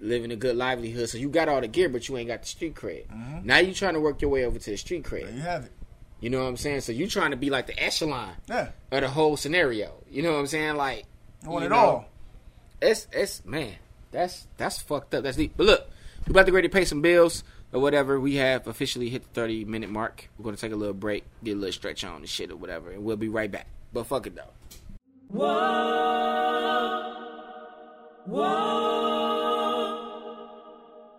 living 0.00 0.30
a 0.30 0.36
good 0.36 0.56
livelihood. 0.56 1.08
So 1.08 1.18
you 1.18 1.28
got 1.28 1.48
all 1.48 1.60
the 1.60 1.68
gear, 1.68 1.88
but 1.88 2.08
you 2.08 2.16
ain't 2.16 2.28
got 2.28 2.42
the 2.42 2.48
street 2.48 2.74
cred. 2.74 3.06
Mm-hmm. 3.06 3.46
Now 3.46 3.58
you 3.58 3.74
trying 3.74 3.94
to 3.94 4.00
work 4.00 4.20
your 4.20 4.30
way 4.30 4.44
over 4.44 4.58
to 4.58 4.70
the 4.70 4.76
street 4.76 5.04
There 5.24 5.30
you 5.30 5.40
have 5.40 5.64
it. 5.64 5.72
You 6.20 6.30
know 6.30 6.42
what 6.42 6.48
I'm 6.48 6.56
saying? 6.56 6.80
So 6.80 6.92
you're 6.92 7.08
trying 7.08 7.32
to 7.32 7.36
be 7.36 7.50
like 7.50 7.66
the 7.66 7.82
echelon 7.82 8.32
Yeah, 8.48 8.70
of 8.90 9.00
the 9.02 9.08
whole 9.08 9.36
scenario. 9.36 9.92
You 10.10 10.22
know 10.22 10.32
what 10.32 10.38
I'm 10.38 10.46
saying? 10.46 10.76
Like 10.76 11.04
I 11.44 11.48
want 11.48 11.64
it 11.64 11.68
know, 11.68 11.76
all. 11.76 12.04
It's 12.80 13.06
it's 13.12 13.44
man, 13.44 13.74
that's 14.10 14.46
that's 14.56 14.78
fucked 14.80 15.14
up. 15.14 15.24
That's 15.24 15.36
deep. 15.36 15.52
But 15.56 15.66
look, 15.66 15.88
we 16.26 16.30
about 16.30 16.46
to 16.46 16.52
ready 16.52 16.68
to 16.68 16.72
pay 16.72 16.84
some 16.84 17.02
bills 17.02 17.44
or 17.72 17.80
whatever. 17.80 18.18
We 18.18 18.36
have 18.36 18.66
officially 18.66 19.10
hit 19.10 19.22
the 19.24 19.28
thirty 19.30 19.64
minute 19.64 19.90
mark. 19.90 20.28
We're 20.38 20.44
gonna 20.44 20.56
take 20.56 20.72
a 20.72 20.76
little 20.76 20.94
break, 20.94 21.24
get 21.42 21.52
a 21.52 21.58
little 21.58 21.72
stretch 21.72 22.04
on 22.04 22.22
the 22.22 22.26
shit 22.26 22.50
or 22.50 22.56
whatever, 22.56 22.90
and 22.90 23.04
we'll 23.04 23.16
be 23.16 23.28
right 23.28 23.50
back. 23.50 23.66
But 23.92 24.06
fuck 24.06 24.26
it 24.26 24.34
though. 24.34 24.50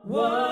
The 0.08 0.45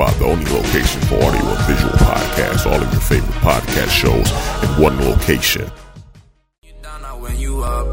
Spot, 0.00 0.18
the 0.18 0.24
only 0.24 0.50
location 0.50 1.00
for 1.02 1.16
audio 1.16 1.44
and 1.44 1.66
visual 1.66 1.92
podcasts, 1.92 2.64
all 2.64 2.80
of 2.80 2.90
your 2.90 3.02
favorite 3.02 3.36
podcast 3.44 3.90
shows 3.90 4.30
in 4.64 4.82
one 4.82 4.98
location. 4.98 5.70
down 6.80 7.02
now 7.02 7.18
when 7.18 7.38
you 7.38 7.60
up. 7.60 7.86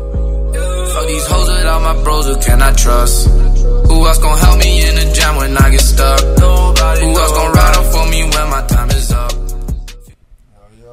Fuck 0.94 1.08
these 1.08 1.28
hoes 1.28 1.50
without 1.50 1.82
my 1.82 2.04
bros, 2.06 2.26
who 2.28 2.38
can 2.40 2.62
I 2.62 2.72
trust? 2.72 3.28
Who 3.28 4.08
else 4.08 4.20
gon' 4.20 4.38
help 4.38 4.58
me 4.58 4.88
in 4.88 4.96
the 4.96 5.14
jam 5.14 5.36
when 5.36 5.58
I 5.58 5.70
get 5.70 5.82
stuck? 5.82 6.22
Nobody. 6.40 7.02
Who 7.02 7.10
else 7.10 7.32
gon' 7.34 7.52
ride 7.52 7.76
up 7.76 7.86
for 7.92 8.10
me 8.10 8.24
when 8.24 8.50
my 8.52 8.66
time 8.68 8.90
is 8.92 9.12
up? 9.12 9.32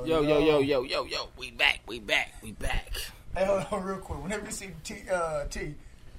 Yo 0.05 0.21
yo 0.21 0.39
yo 0.41 0.59
yo 0.59 0.83
yo 0.83 1.05
yo, 1.05 1.29
we 1.39 1.53
back, 1.53 1.79
we 1.87 2.01
back, 2.01 2.35
we 2.43 2.51
back. 2.51 2.91
Hey, 3.37 3.45
hold 3.45 3.65
on, 3.71 3.85
real 3.85 3.99
quick. 3.99 4.21
Whenever 4.21 4.47
you 4.47 4.51
see 4.51 4.71
T, 4.83 4.97
uh, 5.13 5.45
T, 5.45 5.77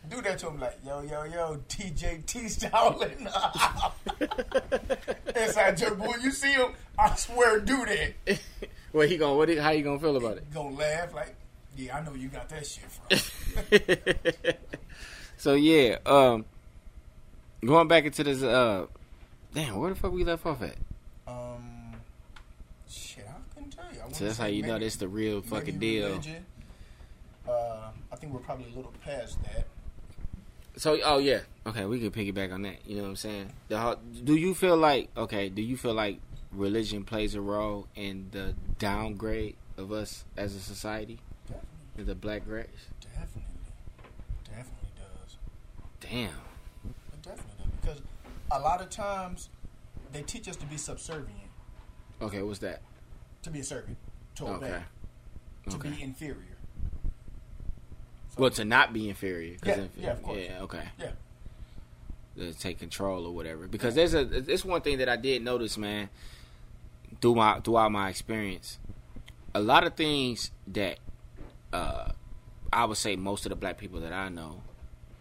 do 0.10 0.22
that 0.22 0.40
to 0.40 0.48
him 0.50 0.60
like, 0.60 0.78
yo, 0.86 1.02
yo, 1.02 1.24
yo, 1.26 1.58
TJT 1.70 2.50
styling. 2.50 3.28
Inside 5.36 5.78
joke, 5.78 6.00
when 6.00 6.22
you 6.22 6.32
see 6.32 6.52
him, 6.54 6.72
I 6.98 7.14
swear, 7.16 7.60
do 7.60 7.86
that. 7.86 8.40
Well, 8.94 9.06
he 9.10 9.18
gonna 9.18 9.36
what? 9.36 9.50
He, 9.50 9.58
how 9.58 9.72
you 9.72 9.84
gonna 9.84 10.00
feel 10.00 10.16
about 10.16 10.38
it? 10.38 10.54
Gonna 10.54 10.70
laugh 10.74 11.14
like, 11.14 11.36
yeah, 11.76 11.98
I 11.98 12.02
know 12.02 12.14
you 12.14 12.30
got 12.30 12.48
that 12.48 12.66
shit 12.66 12.86
from. 12.90 14.54
so 15.38 15.54
yeah, 15.56 15.98
um, 16.06 16.46
going 17.66 17.90
back 17.90 18.06
into 18.06 18.24
this. 18.24 18.42
Uh, 18.42 18.86
damn, 19.54 19.76
where 19.80 19.90
the 19.90 19.98
fuck 20.00 20.14
we 20.14 20.24
left 20.24 20.46
off 20.46 20.62
at? 20.62 20.78
um, 21.28 21.92
shit, 22.90 23.26
I 23.28 23.34
couldn't 23.54 23.72
tell 23.72 23.84
you. 23.94 24.00
I 24.08 24.12
So 24.14 24.24
that's 24.24 24.38
how 24.38 24.46
you 24.46 24.62
know 24.62 24.74
maybe- 24.76 24.86
this 24.86 24.96
the 24.96 25.10
real 25.10 25.42
fucking 25.42 25.78
deal. 25.78 26.08
religion. 26.12 26.46
Uh, 27.46 27.90
I 28.14 28.16
think 28.16 28.32
we're 28.32 28.40
probably 28.40 28.72
a 28.72 28.76
little 28.78 28.94
past 29.04 29.44
that. 29.44 29.66
So, 30.78 31.00
oh 31.06 31.20
yeah, 31.20 31.40
okay, 31.66 31.86
we 31.86 32.00
can 32.00 32.12
piggyback 32.12 32.52
on 32.54 32.64
that. 32.64 32.86
You 32.86 32.98
know 32.98 33.04
what 33.04 33.10
I'm 33.10 33.16
saying? 33.16 33.52
The 33.70 33.98
do 34.24 34.36
you 34.36 34.54
feel 34.54 34.76
like 34.78 35.10
okay? 35.16 35.50
Do 35.50 35.62
you 35.62 35.78
feel 35.78 35.94
like 35.94 36.20
religion 36.52 37.04
plays 37.04 37.34
a 37.36 37.42
role 37.42 37.88
in 37.96 38.28
the 38.32 38.54
downgrade 38.78 39.56
of 39.78 39.92
us 39.92 40.26
as 40.38 40.54
a 40.56 40.60
society, 40.60 41.20
Definitely, 41.48 42.04
the 42.04 42.16
black 42.16 42.42
race? 42.46 42.68
definitely, 43.02 43.42
definitely 44.44 44.90
does. 44.98 45.38
Damn. 46.02 46.30
It 46.84 47.22
definitely 47.24 47.54
does 47.58 47.68
because 47.82 48.02
a 48.52 48.60
lot 48.60 48.82
of 48.82 48.90
times 48.90 49.50
they 50.12 50.24
teach 50.24 50.48
us 50.50 50.56
to 50.58 50.66
be 50.66 50.78
subservient, 50.78 51.40
Okay, 52.22 52.42
what's 52.42 52.60
that? 52.60 52.82
to 53.44 53.50
be 53.50 53.60
a 53.60 53.64
servant, 53.64 53.98
to 54.36 54.48
obey, 54.48 54.66
Okay. 54.68 54.84
to 55.70 55.76
Okay. 55.78 55.90
be 55.90 56.02
inferior. 56.02 56.55
Well, 58.38 58.50
to 58.52 58.66
not 58.66 58.94
be 58.94 59.10
inferior. 59.10 59.56
Yeah, 59.66 59.74
inf- 59.76 59.92
yeah, 59.98 60.12
of 60.12 60.24
course. 60.24 60.40
Yeah, 60.44 60.62
okay. 60.62 60.84
Yeah. 61.00 61.12
To 62.38 62.54
take 62.54 62.80
control 62.80 63.26
or 63.26 63.34
whatever. 63.34 63.68
Because 63.68 63.96
there's 63.96 64.14
a 64.14 64.22
it's 64.52 64.66
one 64.66 64.82
thing 64.82 64.98
that 64.98 65.08
I 65.08 65.16
did 65.16 65.42
notice, 65.42 65.78
man, 65.78 66.10
through 67.22 67.36
my 67.36 67.60
throughout 67.62 67.92
my 67.92 68.10
experience. 68.10 68.78
A 69.54 69.62
lot 69.62 69.86
of 69.86 69.94
things 69.94 70.52
that 70.68 71.00
uh 71.72 72.12
I 72.74 72.84
would 72.84 72.98
say 72.98 73.16
most 73.16 73.46
of 73.46 73.52
the 73.52 73.56
black 73.56 73.78
people 73.78 74.02
that 74.02 74.12
I 74.12 74.28
know, 74.28 74.62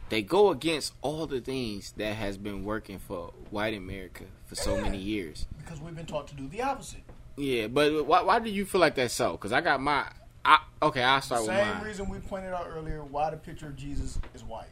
they 0.08 0.22
go 0.22 0.50
against 0.50 0.92
all 1.02 1.26
the 1.28 1.40
things 1.40 1.92
that 1.98 2.16
has 2.16 2.36
been 2.36 2.64
working 2.64 2.98
for 2.98 3.32
white 3.50 3.74
America 3.74 4.24
for 4.46 4.56
so 4.56 4.80
many 4.80 4.98
years. 4.98 5.46
Because 5.58 5.80
we've 5.80 5.94
been 5.94 6.06
taught 6.06 6.26
to 6.28 6.34
do 6.34 6.48
the 6.48 6.62
opposite. 6.62 7.02
Yeah, 7.36 7.68
but 7.68 8.06
why, 8.06 8.22
why 8.22 8.38
do 8.40 8.50
you 8.50 8.64
feel 8.64 8.80
like 8.80 8.96
that's 8.96 9.14
so? 9.14 9.32
Because 9.32 9.52
I 9.52 9.60
got 9.60 9.80
my, 9.80 10.04
I, 10.44 10.58
okay, 10.82 11.02
I'll 11.02 11.20
start 11.22 11.42
with 11.42 11.50
Same 11.50 11.80
reason 11.82 12.08
we 12.08 12.18
pointed 12.18 12.52
out 12.52 12.66
earlier 12.68 13.02
why 13.02 13.30
the 13.30 13.36
picture 13.36 13.66
of 13.68 13.76
Jesus 13.76 14.18
is 14.34 14.44
white. 14.44 14.68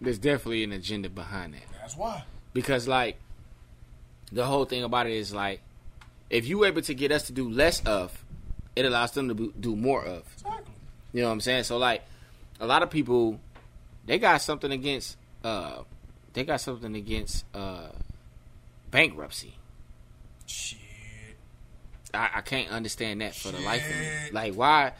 There's 0.00 0.18
definitely 0.18 0.62
an 0.64 0.72
agenda 0.72 1.08
behind 1.08 1.54
that. 1.54 1.62
That's 1.80 1.96
why. 1.96 2.22
because 2.52 2.86
like 2.86 3.16
the 4.30 4.44
whole 4.44 4.64
thing 4.64 4.84
about 4.84 5.06
it 5.06 5.12
is 5.14 5.32
like 5.34 5.60
if 6.30 6.46
you 6.46 6.64
able 6.64 6.82
to 6.82 6.94
get 6.94 7.10
us 7.10 7.24
to 7.24 7.32
do 7.32 7.48
less 7.50 7.80
of 7.86 8.24
it 8.76 8.84
allows 8.84 9.12
them 9.12 9.28
to 9.34 9.52
do 9.58 9.74
more 9.74 10.04
of 10.04 10.22
Exactly. 10.34 10.74
you 11.14 11.22
know 11.22 11.28
what 11.28 11.32
i'm 11.32 11.40
saying 11.40 11.64
so 11.64 11.78
like 11.78 12.02
a 12.60 12.66
lot 12.66 12.82
of 12.82 12.90
people 12.90 13.40
they 14.04 14.18
got 14.18 14.42
something 14.42 14.70
against 14.70 15.16
uh 15.42 15.78
they 16.34 16.44
got 16.44 16.60
something 16.60 16.94
against 16.94 17.46
uh 17.54 17.88
bankruptcy 18.90 19.54
Shit. 20.46 20.78
I, 22.14 22.30
I 22.36 22.40
can't 22.40 22.70
understand 22.70 23.20
that 23.20 23.34
for 23.34 23.50
the 23.52 23.60
life 23.60 23.82
of 23.88 23.96
me 23.96 24.30
like 24.32 24.54
why 24.54 24.92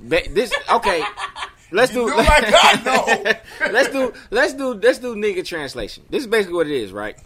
this 0.00 0.52
okay 0.70 1.02
let's 1.72 1.92
do 1.92 2.08
do 2.08 2.16
like 2.16 2.28
I 2.28 2.82
know. 2.84 3.70
let's 3.72 3.90
do 3.90 4.12
let's 4.30 4.54
do 4.54 4.74
let's 4.74 4.98
do 4.98 5.14
nigga 5.14 5.44
translation. 5.44 6.04
This 6.10 6.22
is 6.22 6.26
basically 6.26 6.54
what 6.54 6.66
it 6.66 6.76
is, 6.76 6.92
right? 6.92 7.16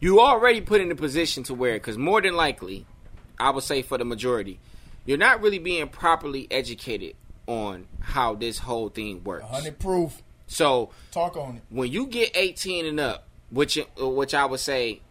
You 0.00 0.20
already 0.20 0.60
put 0.60 0.80
in 0.80 0.90
a 0.90 0.94
position 0.96 1.44
to 1.44 1.54
where, 1.54 1.74
because 1.74 1.96
more 1.96 2.20
than 2.20 2.34
likely, 2.34 2.86
I 3.38 3.50
would 3.50 3.62
say 3.62 3.82
for 3.82 3.98
the 3.98 4.04
majority, 4.04 4.58
you're 5.06 5.18
not 5.18 5.40
really 5.40 5.58
being 5.58 5.88
properly 5.88 6.48
educated 6.50 7.14
on 7.46 7.86
how 8.00 8.34
this 8.34 8.58
whole 8.58 8.88
thing 8.88 9.22
works. 9.22 9.44
Hundred 9.46 9.78
proof. 9.78 10.22
So 10.48 10.90
Talk 11.12 11.36
on 11.36 11.56
it. 11.56 11.62
when 11.70 11.90
you 11.90 12.06
get 12.06 12.36
18 12.36 12.84
and 12.86 13.00
up, 13.00 13.28
which 13.50 13.78
uh, 13.78 14.08
which 14.08 14.34
I 14.34 14.44
would 14.44 14.60
say, 14.60 15.01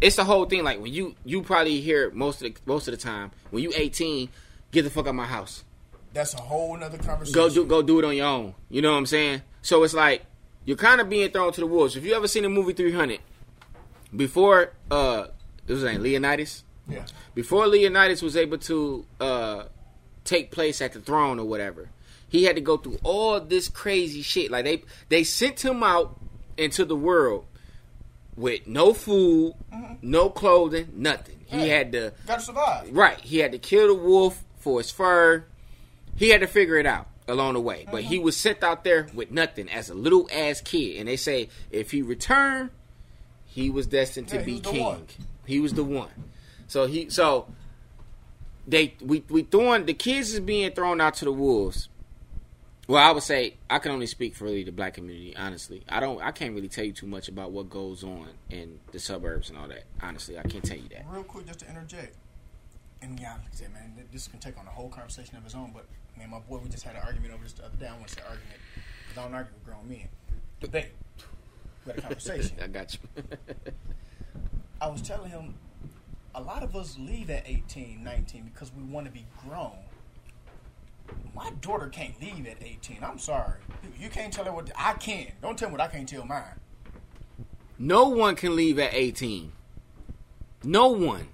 it's 0.00 0.16
the 0.16 0.24
whole 0.24 0.44
thing. 0.46 0.64
Like 0.64 0.80
when 0.80 0.92
you 0.92 1.14
you 1.24 1.42
probably 1.42 1.80
hear 1.80 2.10
most 2.10 2.42
of 2.42 2.54
the 2.54 2.60
most 2.66 2.88
of 2.88 2.92
the 2.92 2.98
time 2.98 3.30
when 3.50 3.62
you 3.62 3.72
18, 3.74 4.28
get 4.70 4.82
the 4.82 4.90
fuck 4.90 5.06
out 5.06 5.10
of 5.10 5.14
my 5.16 5.24
house 5.26 5.64
That's 6.12 6.34
a 6.34 6.40
whole 6.40 6.76
nother 6.76 6.98
conversation. 6.98 7.34
go 7.34 7.48
do 7.50 7.64
go 7.66 7.82
do 7.82 7.98
it 7.98 8.04
on 8.04 8.16
your 8.16 8.26
own. 8.26 8.54
You 8.70 8.82
know 8.82 8.92
what 8.92 8.98
I'm 8.98 9.06
saying? 9.06 9.42
So 9.62 9.82
it's 9.82 9.94
like 9.94 10.22
you're 10.64 10.76
kind 10.76 11.00
of 11.00 11.08
being 11.08 11.30
thrown 11.30 11.52
to 11.52 11.60
the 11.60 11.66
wolves. 11.66 11.96
If 11.96 12.04
you 12.04 12.14
ever 12.14 12.28
seen 12.28 12.42
the 12.42 12.48
movie 12.48 12.74
300, 12.74 13.20
before 14.14 14.72
uh, 14.90 15.28
it 15.66 15.72
was 15.72 15.82
name 15.82 16.02
Leonidas. 16.02 16.64
Yeah. 16.88 17.04
Before 17.34 17.66
Leonidas 17.66 18.22
was 18.22 18.36
able 18.36 18.58
to 18.58 19.04
uh, 19.20 19.64
take 20.24 20.50
place 20.50 20.80
at 20.80 20.92
the 20.94 21.00
throne 21.00 21.38
or 21.38 21.44
whatever, 21.44 21.90
he 22.28 22.44
had 22.44 22.56
to 22.56 22.62
go 22.62 22.76
through 22.76 22.98
all 23.02 23.40
this 23.40 23.68
crazy 23.68 24.22
shit. 24.22 24.50
Like 24.50 24.64
they 24.64 24.82
they 25.08 25.24
sent 25.24 25.64
him 25.64 25.82
out 25.82 26.18
into 26.56 26.84
the 26.84 26.96
world 26.96 27.46
with 28.38 28.66
no 28.66 28.94
food, 28.94 29.54
mm-hmm. 29.72 29.94
no 30.00 30.30
clothing, 30.30 30.88
nothing. 30.94 31.40
He 31.46 31.68
had 31.68 31.92
to 31.92 32.12
Gotta 32.26 32.42
survive. 32.42 32.88
Right. 32.92 33.18
He 33.20 33.38
had 33.38 33.52
to 33.52 33.58
kill 33.58 33.88
the 33.88 33.94
wolf 33.94 34.44
for 34.58 34.78
his 34.78 34.90
fur. 34.90 35.44
he 36.16 36.28
had 36.28 36.42
to 36.42 36.46
figure 36.46 36.76
it 36.76 36.86
out 36.86 37.08
along 37.26 37.54
the 37.54 37.60
way. 37.60 37.86
But 37.90 38.02
he 38.02 38.16
mm-hmm. 38.16 38.24
was 38.24 38.36
sent 38.36 38.62
out 38.62 38.84
there 38.84 39.08
with 39.14 39.30
nothing 39.30 39.68
as 39.68 39.90
a 39.90 39.94
little 39.94 40.28
ass 40.32 40.60
kid, 40.60 40.98
and 40.98 41.08
they 41.08 41.16
say 41.16 41.48
if 41.70 41.90
he 41.90 42.02
returned, 42.02 42.70
he 43.46 43.70
was 43.70 43.86
destined 43.86 44.28
to 44.28 44.36
Yeah, 44.36 44.42
he 44.42 44.54
be 44.54 44.60
king. 44.60 45.06
He 45.46 45.60
was 45.60 45.72
the 45.74 45.84
one. 45.84 46.10
So 46.68 46.86
he 46.86 47.08
so 47.08 47.48
they 48.66 48.94
we 49.00 49.24
we 49.28 49.42
throwing 49.42 49.86
the 49.86 49.94
kids 49.94 50.34
is 50.34 50.40
being 50.40 50.70
thrown 50.72 51.00
out 51.00 51.14
to 51.14 51.24
the 51.24 51.32
wolves. 51.32 51.88
Well, 52.88 53.06
I 53.06 53.12
would 53.12 53.22
say 53.22 53.58
I 53.68 53.80
can 53.80 53.92
only 53.92 54.06
speak 54.06 54.34
for 54.34 54.44
really 54.44 54.64
the 54.64 54.72
black 54.72 54.94
community. 54.94 55.36
Honestly, 55.36 55.84
I 55.90 56.00
don't. 56.00 56.22
I 56.22 56.32
can't 56.32 56.54
really 56.54 56.68
tell 56.68 56.84
you 56.84 56.92
too 56.92 57.06
much 57.06 57.28
about 57.28 57.52
what 57.52 57.68
goes 57.68 58.02
on 58.02 58.28
in 58.48 58.80
the 58.92 58.98
suburbs 58.98 59.50
and 59.50 59.58
all 59.58 59.68
that. 59.68 59.84
Honestly, 60.02 60.38
I 60.38 60.42
can't 60.42 60.64
tell 60.64 60.78
you 60.78 60.88
that. 60.88 61.04
Real 61.10 61.22
quick, 61.22 61.46
just 61.46 61.58
to 61.60 61.68
interject. 61.68 62.16
And 63.02 63.20
yeah, 63.20 63.32
like 63.32 63.42
I 63.52 63.56
said, 63.56 63.74
man, 63.74 63.92
this 64.10 64.26
can 64.26 64.40
take 64.40 64.58
on 64.58 64.66
a 64.66 64.70
whole 64.70 64.88
conversation 64.88 65.36
of 65.36 65.44
its 65.44 65.54
own. 65.54 65.72
But 65.74 65.84
me 66.16 66.22
and 66.22 66.32
my 66.32 66.38
boy, 66.38 66.60
we 66.64 66.70
just 66.70 66.82
had 66.82 66.96
an 66.96 67.02
argument 67.04 67.34
over 67.34 67.42
this 67.42 67.52
the 67.52 67.66
other 67.66 67.76
day. 67.76 67.88
I 67.88 67.92
want 67.92 68.08
to 68.08 68.14
say 68.14 68.22
argument 68.22 68.60
because 69.06 69.18
I 69.18 69.26
don't 69.26 69.34
argue 69.34 69.52
with 69.52 69.66
grown 69.66 69.86
men. 69.86 70.08
Debate. 70.60 70.92
We 71.84 71.92
had 71.92 71.98
a 71.98 72.02
conversation. 72.02 72.56
I 72.62 72.68
got 72.68 72.94
you. 72.94 73.22
I 74.80 74.88
was 74.88 75.02
telling 75.02 75.28
him 75.28 75.56
a 76.34 76.40
lot 76.40 76.62
of 76.62 76.74
us 76.74 76.96
leave 76.98 77.28
at 77.28 77.46
18, 77.46 78.02
19 78.02 78.50
because 78.54 78.72
we 78.74 78.82
want 78.82 79.04
to 79.04 79.12
be 79.12 79.26
grown. 79.46 79.76
My 81.34 81.50
daughter 81.60 81.88
can't 81.88 82.20
leave 82.20 82.46
at 82.46 82.56
18. 82.62 82.98
I'm 83.02 83.18
sorry. 83.18 83.60
You- 83.82 84.04
You 84.04 84.08
can't 84.10 84.32
tell 84.32 84.44
her 84.44 84.52
what 84.52 84.70
I 84.76 84.94
can. 84.94 85.32
Don't 85.42 85.58
tell 85.58 85.68
me 85.68 85.72
what 85.72 85.80
I 85.80 85.88
can't 85.88 86.08
tell 86.08 86.24
mine. 86.24 86.60
no 87.78 88.08
one 88.08 88.34
can 88.36 88.56
leave 88.56 88.78
at 88.78 88.92
eighteen. 88.94 89.52
No 90.64 90.88
one. 90.88 91.28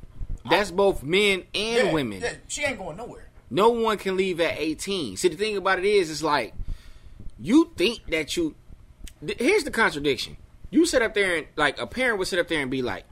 That's 0.48 0.70
both 0.70 1.02
men 1.02 1.44
and 1.54 1.86
Yeah, 1.86 1.92
women. 1.92 2.20
Yeah, 2.20 2.34
she 2.48 2.62
ain't 2.64 2.78
going 2.78 2.98
nowhere. 2.98 3.30
No 3.48 3.70
one 3.70 3.96
can 3.96 4.16
leave 4.16 4.40
at 4.40 4.58
18. 4.58 5.16
See, 5.16 5.28
the 5.28 5.36
thing 5.36 5.56
about 5.56 5.78
it 5.78 5.86
is, 5.86 6.10
it's 6.10 6.22
like, 6.22 6.52
you 7.38 7.72
think 7.76 8.00
that 8.08 8.36
you. 8.36 8.54
th- 9.26 9.38
Here's 9.38 9.64
the 9.64 9.70
contradiction. 9.70 10.36
You 10.70 10.84
sit 10.84 11.00
up 11.00 11.14
there 11.14 11.36
and, 11.36 11.46
like, 11.56 11.78
a 11.80 11.86
parent 11.86 12.18
would 12.18 12.28
sit 12.28 12.38
up 12.38 12.48
there 12.48 12.60
and 12.60 12.70
be 12.70 12.82
like, 12.82 13.04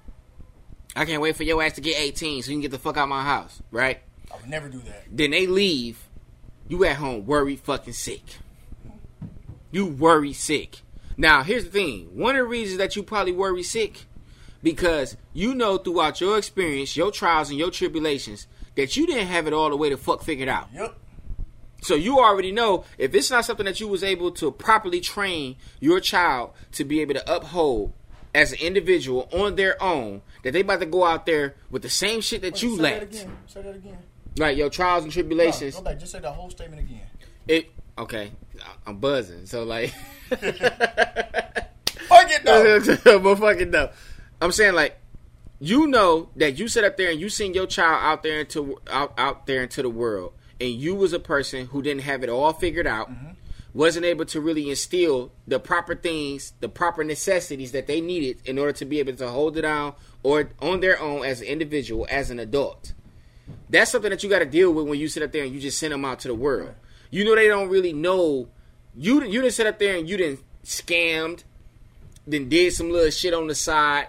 I 0.94 1.06
can't 1.06 1.22
wait 1.22 1.36
for 1.36 1.44
your 1.44 1.62
ass 1.62 1.72
to 1.74 1.80
get 1.80 1.98
18 1.98 2.42
so 2.42 2.50
you 2.50 2.56
can 2.56 2.62
get 2.62 2.70
the 2.70 2.78
fuck 2.78 2.98
out 2.98 3.04
of 3.04 3.08
my 3.08 3.22
house, 3.24 3.62
right? 3.70 4.02
I 4.30 4.36
would 4.36 4.50
never 4.50 4.68
do 4.68 4.80
that. 4.80 5.04
Then 5.10 5.30
they 5.30 5.46
leave. 5.46 6.06
You 6.68 6.84
at 6.84 6.96
home 6.96 7.26
worried 7.26 7.60
fucking 7.60 7.92
sick. 7.92 8.22
You 9.70 9.86
worry 9.86 10.32
sick. 10.32 10.80
Now, 11.16 11.42
here's 11.42 11.64
the 11.64 11.70
thing. 11.70 12.10
One 12.14 12.36
of 12.36 12.44
the 12.44 12.48
reasons 12.48 12.78
that 12.78 12.96
you 12.96 13.02
probably 13.02 13.32
worry 13.32 13.62
sick 13.62 14.06
because 14.62 15.16
you 15.32 15.54
know 15.54 15.76
throughout 15.76 16.20
your 16.20 16.38
experience, 16.38 16.96
your 16.96 17.10
trials 17.10 17.50
and 17.50 17.58
your 17.58 17.70
tribulations, 17.70 18.46
that 18.76 18.96
you 18.96 19.06
didn't 19.06 19.26
have 19.26 19.46
it 19.46 19.52
all 19.52 19.70
the 19.70 19.76
way 19.76 19.90
to 19.90 19.96
fuck 19.96 20.22
figured 20.22 20.48
out. 20.48 20.68
Yep. 20.72 20.94
So 21.82 21.96
you 21.96 22.20
already 22.20 22.52
know 22.52 22.84
if 22.96 23.14
it's 23.14 23.30
not 23.30 23.44
something 23.44 23.66
that 23.66 23.80
you 23.80 23.88
was 23.88 24.04
able 24.04 24.30
to 24.32 24.52
properly 24.52 25.00
train 25.00 25.56
your 25.80 25.98
child 25.98 26.52
to 26.72 26.84
be 26.84 27.00
able 27.00 27.14
to 27.14 27.34
uphold 27.34 27.92
as 28.34 28.52
an 28.52 28.58
individual 28.60 29.28
on 29.32 29.56
their 29.56 29.82
own, 29.82 30.22
that 30.42 30.52
they 30.52 30.60
about 30.60 30.80
to 30.80 30.86
go 30.86 31.04
out 31.04 31.26
there 31.26 31.56
with 31.70 31.82
the 31.82 31.90
same 31.90 32.20
shit 32.20 32.40
that 32.42 32.54
Wait, 32.54 32.62
you 32.62 32.76
say 32.76 32.82
that 32.82 33.02
again. 33.02 33.36
Say 33.46 33.62
that 33.62 33.74
again. 33.74 33.98
Like 34.36 34.56
your 34.56 34.70
trials 34.70 35.04
and 35.04 35.10
No, 35.10 35.14
tribulations. 35.14 35.76
go 35.76 35.82
back. 35.82 35.98
Just 35.98 36.12
say 36.12 36.20
the 36.20 36.32
whole 36.32 36.50
statement 36.50 36.82
again. 36.82 37.02
It 37.46 37.70
okay. 37.98 38.32
I'm 38.86 38.98
buzzing. 38.98 39.46
So 39.46 39.64
like 39.64 39.90
Fuck 40.30 40.42
it 42.30 42.44
though. 42.44 43.18
but 43.20 43.36
fucking 43.36 43.70
no. 43.70 43.90
I'm 44.40 44.52
saying 44.52 44.74
like 44.74 44.98
you 45.60 45.86
know 45.86 46.28
that 46.36 46.58
you 46.58 46.66
sit 46.66 46.82
up 46.82 46.96
there 46.96 47.10
and 47.10 47.20
you 47.20 47.28
send 47.28 47.54
your 47.54 47.66
child 47.66 48.00
out 48.02 48.22
there 48.24 48.40
into 48.40 48.80
out 48.90 49.12
out 49.16 49.46
there 49.46 49.62
into 49.62 49.82
the 49.82 49.88
world, 49.88 50.32
and 50.60 50.70
you 50.70 50.94
was 50.94 51.12
a 51.12 51.20
person 51.20 51.66
who 51.66 51.82
didn't 51.82 52.02
have 52.02 52.24
it 52.24 52.28
all 52.28 52.52
figured 52.52 52.86
out, 52.86 53.10
mm-hmm. 53.10 53.30
wasn't 53.72 54.04
able 54.04 54.24
to 54.24 54.40
really 54.40 54.70
instill 54.70 55.30
the 55.46 55.60
proper 55.60 55.94
things, 55.94 56.54
the 56.58 56.68
proper 56.68 57.04
necessities 57.04 57.70
that 57.72 57.86
they 57.86 58.00
needed 58.00 58.38
in 58.44 58.58
order 58.58 58.72
to 58.72 58.84
be 58.84 58.98
able 58.98 59.14
to 59.14 59.28
hold 59.28 59.56
it 59.56 59.62
down 59.62 59.94
or 60.24 60.50
on 60.60 60.80
their 60.80 61.00
own 61.00 61.24
as 61.24 61.40
an 61.40 61.46
individual, 61.46 62.06
as 62.10 62.30
an 62.30 62.40
adult. 62.40 62.92
That's 63.68 63.90
something 63.90 64.10
that 64.10 64.22
you 64.22 64.30
got 64.30 64.40
to 64.40 64.46
deal 64.46 64.72
with 64.72 64.86
when 64.86 64.98
you 64.98 65.08
sit 65.08 65.22
up 65.22 65.32
there 65.32 65.44
and 65.44 65.52
you 65.52 65.60
just 65.60 65.78
send 65.78 65.92
them 65.92 66.04
out 66.04 66.20
to 66.20 66.28
the 66.28 66.34
world. 66.34 66.74
You 67.10 67.24
know 67.24 67.34
they 67.34 67.48
don't 67.48 67.68
really 67.68 67.92
know. 67.92 68.48
You 68.94 69.22
you 69.24 69.40
didn't 69.40 69.54
sit 69.54 69.66
up 69.66 69.78
there 69.78 69.96
and 69.96 70.08
you 70.08 70.16
didn't 70.16 70.40
scammed, 70.64 71.44
then 72.26 72.48
did 72.48 72.72
some 72.72 72.90
little 72.90 73.10
shit 73.10 73.34
on 73.34 73.46
the 73.46 73.54
side 73.54 74.08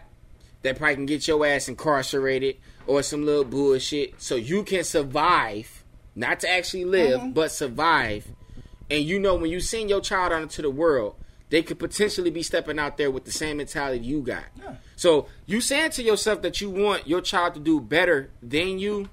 that 0.62 0.78
probably 0.78 0.96
can 0.96 1.06
get 1.06 1.28
your 1.28 1.46
ass 1.46 1.68
incarcerated 1.68 2.58
or 2.88 3.04
some 3.04 3.26
little 3.26 3.44
bullshit 3.44 4.22
so 4.22 4.36
you 4.36 4.64
can 4.64 4.84
survive, 4.84 5.84
not 6.16 6.40
to 6.42 6.50
actually 6.50 6.86
live, 6.86 7.20
mm-hmm. 7.20 7.32
but 7.32 7.52
survive. 7.52 8.28
And 8.90 9.04
you 9.04 9.20
know 9.20 9.36
when 9.36 9.50
you 9.50 9.60
send 9.60 9.90
your 9.90 10.02
child 10.02 10.32
out 10.32 10.42
into 10.42 10.62
the 10.62 10.70
world, 10.70 11.16
they 11.50 11.62
could 11.62 11.80
potentially 11.80 12.32
be 12.32 12.44
stepping 12.44 12.80
out 12.80 12.98
there 12.98 13.12
with 13.12 13.26
the 13.26 13.32
same 13.32 13.58
mentality 13.58 14.04
you 14.04 14.22
got. 14.22 14.46
So 14.96 15.28
you 15.46 15.62
saying 15.62 15.92
to 15.92 16.04
yourself 16.04 16.42
that 16.42 16.62
you 16.62 16.70
want 16.70 17.08
your 17.08 17.22
child 17.22 17.54
to 17.54 17.60
do 17.60 17.80
better 17.80 18.32
than 18.42 18.80
you, 18.80 19.10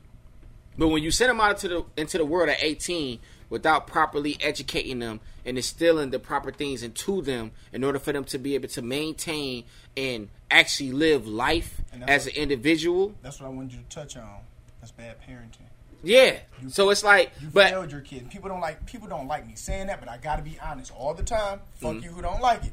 but 0.81 0.89
when 0.89 1.03
you 1.03 1.11
send 1.11 1.29
them 1.31 1.41
out 1.41 1.51
into 1.63 1.69
the 1.69 1.85
into 2.01 2.17
the 2.19 2.25
world 2.25 2.49
at 2.49 2.57
18 2.63 3.19
without 3.51 3.87
properly 3.87 4.37
educating 4.41 4.99
them 5.01 5.21
and 5.45 5.57
instilling 5.59 6.09
the 6.11 6.19
proper 6.19 6.51
things 6.51 6.83
into 6.83 7.21
them 7.21 7.51
in 7.73 7.85
order 7.85 7.99
for 7.99 8.13
them 8.13 8.25
to 8.25 8.39
be 8.39 8.55
able 8.55 8.69
to 8.69 8.81
maintain 8.83 9.65
and 9.97 10.29
actually 10.51 10.93
live 10.93 11.27
life 11.29 11.81
as 12.09 12.25
what- 12.27 12.35
an 12.37 12.43
individual. 12.43 13.15
That's 13.23 13.41
what 13.41 13.47
I 13.47 13.51
wanted 13.51 13.73
you 13.73 13.79
to 13.81 13.89
touch 13.95 14.17
on. 14.17 14.39
That's 14.81 14.93
bad 14.93 15.17
parenting. 15.21 15.67
Yeah. 16.03 16.39
So 16.69 16.89
it's 16.89 17.05
like 17.05 17.33
You 17.43 17.49
but 17.53 17.71
failed 17.71 17.93
your 17.93 18.01
kid. 18.01 18.31
People 18.31 18.49
don't 18.49 18.61
like 18.61 18.87
people 18.87 19.07
don't 19.09 19.29
like 19.29 19.47
me 19.47 19.55
saying 19.57 19.89
that, 19.89 20.01
but 20.01 20.09
I 20.09 20.17
gotta 20.17 20.43
be 20.43 20.59
honest 20.63 20.93
all 20.97 21.13
the 21.13 21.23
time. 21.23 21.61
Fuck 21.75 21.97
Mm-hmm. 21.97 22.05
you 22.05 22.11
who 22.13 22.23
don't 22.23 22.41
like 22.41 22.65
it. 22.65 22.73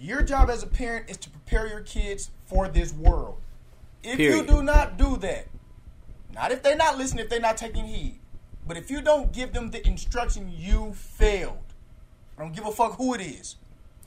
Your 0.00 0.22
job 0.22 0.48
as 0.50 0.62
a 0.62 0.66
parent 0.66 1.10
is 1.10 1.16
to 1.18 1.30
prepare 1.30 1.66
your 1.68 1.80
kids 1.80 2.30
for 2.46 2.66
this 2.68 2.92
world. 2.94 3.36
If 4.02 4.18
you 4.18 4.44
do 4.46 4.62
not 4.62 4.96
do 4.98 5.16
that, 5.18 5.46
not 6.34 6.52
if 6.52 6.62
they're 6.62 6.76
not 6.76 6.98
listening, 6.98 7.24
if 7.24 7.30
they're 7.30 7.40
not 7.40 7.56
taking 7.56 7.84
heed, 7.84 8.20
but 8.66 8.76
if 8.76 8.90
you 8.90 9.00
don't 9.00 9.32
give 9.32 9.52
them 9.52 9.70
the 9.70 9.86
instruction, 9.86 10.50
you 10.54 10.92
failed. 10.94 11.58
I 12.36 12.42
don't 12.42 12.54
give 12.54 12.66
a 12.66 12.72
fuck 12.72 12.96
who 12.96 13.14
it 13.14 13.20
is. 13.20 13.56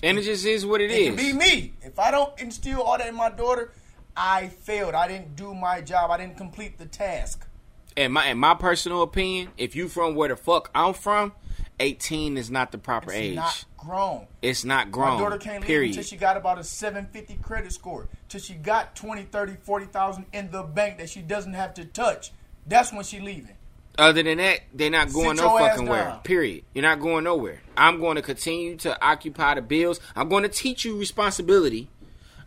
and 0.04 0.18
it 0.18 0.24
just 0.24 0.46
is 0.46 0.66
what 0.66 0.82
it 0.82 0.92
is. 0.92 0.98
it 0.98 1.02
is. 1.02 1.08
can 1.08 1.16
be 1.16 1.34
me. 1.34 1.74
If 1.82 1.98
I 1.98 2.12
don't 2.12 2.38
instill 2.40 2.82
all 2.82 2.98
that 2.98 3.08
in 3.08 3.16
my 3.16 3.30
daughter, 3.30 3.72
I 4.16 4.48
failed. 4.48 4.96
I 4.96 5.08
didn't 5.08 5.36
do 5.36 5.54
my 5.54 5.82
job. 5.82 6.12
I 6.12 6.18
didn't 6.18 6.38
complete 6.38 6.78
the 6.78 6.86
task. 6.86 7.48
in 7.96 8.12
my 8.12 8.28
in 8.28 8.38
my 8.38 8.54
personal 8.56 9.02
opinion, 9.04 9.50
if 9.58 9.76
you 9.76 9.88
from 9.88 10.16
where 10.16 10.30
the 10.30 10.36
fuck 10.36 10.70
I'm 10.76 10.94
from, 10.94 11.34
18 11.80 12.38
is 12.38 12.50
not 12.50 12.72
the 12.72 12.78
proper 12.78 13.12
age. 13.12 13.18
It's 13.18 13.32
age. 13.32 13.36
not 13.36 13.66
grown. 13.78 14.28
it's 14.42 14.66
not 14.66 14.92
grown. 14.92 15.16
My 15.16 15.20
daughter 15.20 15.38
can't 15.38 15.68
leave 15.68 15.90
until 15.90 16.04
she 16.04 16.18
got 16.18 16.38
about 16.38 16.60
a 16.60 16.64
750 16.64 17.36
credit 17.42 17.72
score. 17.72 18.08
Till 18.30 18.42
she 18.42 18.56
got 18.56 18.96
20, 18.96 19.24
30, 19.24 19.56
40,000 19.62 20.26
in 20.34 20.52
the 20.52 20.64
bank 20.64 20.98
that 20.98 21.10
she 21.10 21.22
doesn't 21.22 21.54
have 21.54 21.74
to 21.76 21.86
touch. 21.86 22.32
That's 22.66 22.92
when 22.92 23.04
she 23.04 23.20
leaving. 23.20 23.56
Other 23.98 24.22
than 24.22 24.38
that, 24.38 24.60
they're 24.74 24.92
not 24.92 25.12
going 25.12 25.38
Sit 25.38 25.44
no 25.44 25.58
fucking 25.58 25.88
where. 25.88 26.20
Period. 26.24 26.64
You're 26.74 26.84
not 26.84 27.00
going 27.00 27.24
nowhere. 27.24 27.62
I'm 27.76 28.00
going 28.00 28.16
to 28.16 28.22
continue 28.22 28.76
to 28.78 29.02
occupy 29.04 29.56
the 29.56 29.62
bills. 29.62 30.00
I'm 30.16 30.30
going 30.30 30.44
to 30.44 30.50
teach 30.50 30.86
you 30.86 30.98
responsibility. 30.98 31.90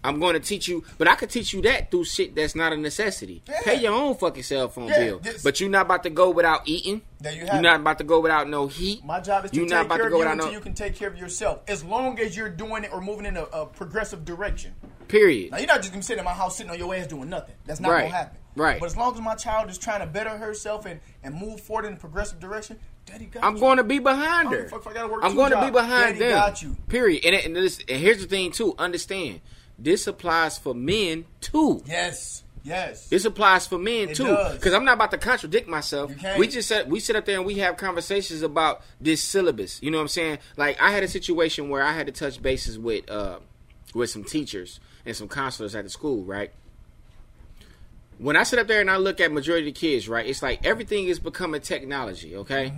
I'm 0.02 0.18
going 0.18 0.34
to 0.34 0.40
teach 0.40 0.66
you, 0.68 0.82
but 0.98 1.08
I 1.08 1.14
could 1.14 1.28
teach 1.30 1.52
you 1.52 1.60
that 1.62 1.90
through 1.90 2.04
shit 2.04 2.34
that's 2.34 2.54
not 2.54 2.72
a 2.72 2.76
necessity. 2.76 3.42
Yeah. 3.48 3.60
Pay 3.64 3.80
your 3.82 3.92
own 3.92 4.14
fucking 4.16 4.42
cell 4.42 4.68
phone 4.68 4.88
Yeah, 4.88 4.98
bill. 5.04 5.18
this- 5.18 5.42
But 5.42 5.60
you're 5.60 5.68
not 5.70 5.86
about 5.86 6.02
to 6.04 6.10
go 6.10 6.30
without 6.30 6.62
eating. 6.66 7.02
There 7.20 7.32
you 7.32 7.40
You're 7.44 7.56
it. 7.56 7.60
not 7.60 7.80
about 7.80 7.98
to 7.98 8.04
go 8.04 8.20
without 8.20 8.48
no 8.48 8.66
heat. 8.66 9.04
My 9.04 9.20
job 9.20 9.44
is 9.44 9.50
to 9.50 9.56
You're 9.58 9.66
take 9.66 9.88
care 9.88 9.98
to 9.98 10.04
of 10.06 10.10
you 10.12 10.22
until 10.22 10.46
no 10.46 10.52
you 10.52 10.60
can 10.60 10.72
take 10.72 10.94
care 10.96 11.08
of 11.08 11.18
yourself. 11.18 11.60
As 11.68 11.84
long 11.84 12.18
as 12.18 12.34
you're 12.36 12.48
doing 12.48 12.84
it 12.84 12.92
or 12.92 13.00
moving 13.02 13.26
in 13.26 13.36
a, 13.36 13.42
a 13.44 13.66
progressive 13.66 14.24
direction. 14.24 14.74
period. 15.08 15.50
Now 15.50 15.58
you're 15.58 15.66
not 15.66 15.80
just 15.80 15.92
gonna 15.92 16.02
sit 16.02 16.18
in 16.18 16.24
my 16.24 16.32
house 16.32 16.56
sitting 16.56 16.70
on 16.72 16.78
your 16.78 16.94
ass 16.94 17.06
doing 17.08 17.28
nothing. 17.28 17.54
That's 17.66 17.80
not 17.80 17.90
Right. 17.90 18.02
gonna 18.04 18.14
happen. 18.14 18.36
Right. 18.56 18.80
But 18.80 18.86
as 18.86 18.96
long 18.96 19.14
as 19.14 19.20
my 19.20 19.34
child 19.34 19.70
is 19.70 19.76
trying 19.78 20.00
to 20.00 20.06
better 20.06 20.30
herself 20.30 20.84
and, 20.86 21.00
and 21.22 21.34
move 21.34 21.60
forward 21.60 21.84
in 21.84 21.92
a 21.92 21.96
progressive 21.96 22.40
direction, 22.40 22.78
Daddy 23.06 23.26
got 23.26 23.44
I'm 23.44 23.54
you. 23.54 23.60
going 23.60 23.76
to 23.76 23.84
be 23.84 23.98
behind 24.00 24.48
her. 24.50 24.62
don't 24.62 24.70
fuck 24.70 24.80
if 24.80 24.86
I 24.88 24.92
gotta 24.92 25.08
work 25.08 25.24
I'm 25.24 25.36
going 25.36 25.52
to 25.52 25.60
be 25.64 25.70
behind 25.70 26.18
Daddy 26.18 26.64
them. 26.66 26.76
Period. 26.88 27.24
And, 27.24 27.34
and, 27.36 27.54
this, 27.56 27.78
and 27.88 28.00
here's 28.00 28.20
the 28.20 28.26
thing 28.26 28.50
too. 28.50 28.74
Understand, 28.78 29.40
this 29.80 30.06
applies 30.06 30.58
for 30.58 30.74
men 30.74 31.24
too. 31.40 31.82
Yes. 31.86 32.44
Yes. 32.62 33.08
This 33.08 33.24
applies 33.24 33.66
for 33.66 33.78
men 33.78 34.10
It 34.10 34.16
too, 34.16 34.36
because 34.52 34.74
I'm 34.74 34.84
not 34.84 34.94
about 34.94 35.10
to 35.12 35.18
contradict 35.18 35.66
myself. 35.66 36.12
We 36.38 36.46
just 36.46 36.68
said 36.68 36.90
we 36.90 37.00
sit 37.00 37.16
up 37.16 37.24
there 37.24 37.36
and 37.36 37.46
we 37.46 37.54
have 37.56 37.76
conversations 37.76 38.42
about 38.42 38.82
this 39.00 39.22
syllabus. 39.22 39.82
You 39.82 39.90
know 39.90 39.98
what 39.98 40.02
I'm 40.02 40.08
saying? 40.08 40.38
Like 40.56 40.80
I 40.80 40.90
had 40.90 41.02
a 41.02 41.08
situation 41.08 41.68
where 41.70 41.82
I 41.82 41.92
had 41.92 42.06
to 42.06 42.12
touch 42.12 42.40
bases 42.42 42.78
with 42.78 43.10
uh, 43.10 43.38
with 43.94 44.10
some 44.10 44.24
teachers 44.24 44.78
and 45.06 45.16
some 45.16 45.28
counselors 45.28 45.74
at 45.74 45.84
the 45.84 45.90
school, 45.90 46.22
right? 46.24 46.52
When 48.18 48.36
I 48.36 48.42
sit 48.42 48.58
up 48.58 48.66
there 48.66 48.82
and 48.82 48.90
I 48.90 48.98
look 48.98 49.18
at 49.18 49.32
majority 49.32 49.66
of 49.66 49.74
the 49.74 49.80
kids, 49.80 50.06
right, 50.06 50.26
it's 50.26 50.42
like 50.42 50.64
everything 50.64 51.06
is 51.08 51.18
becoming 51.18 51.62
technology. 51.62 52.36
Okay, 52.36 52.74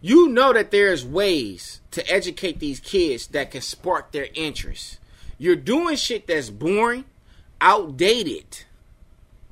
you 0.00 0.28
know 0.28 0.52
that 0.52 0.70
there's 0.70 1.04
ways 1.04 1.80
to 1.90 2.08
educate 2.08 2.60
these 2.60 2.78
kids 2.78 3.26
that 3.28 3.50
can 3.50 3.60
spark 3.60 4.12
their 4.12 4.28
interest. 4.34 5.00
You're 5.38 5.56
doing 5.56 5.96
shit 5.96 6.26
that's 6.26 6.50
boring, 6.50 7.04
outdated 7.60 8.64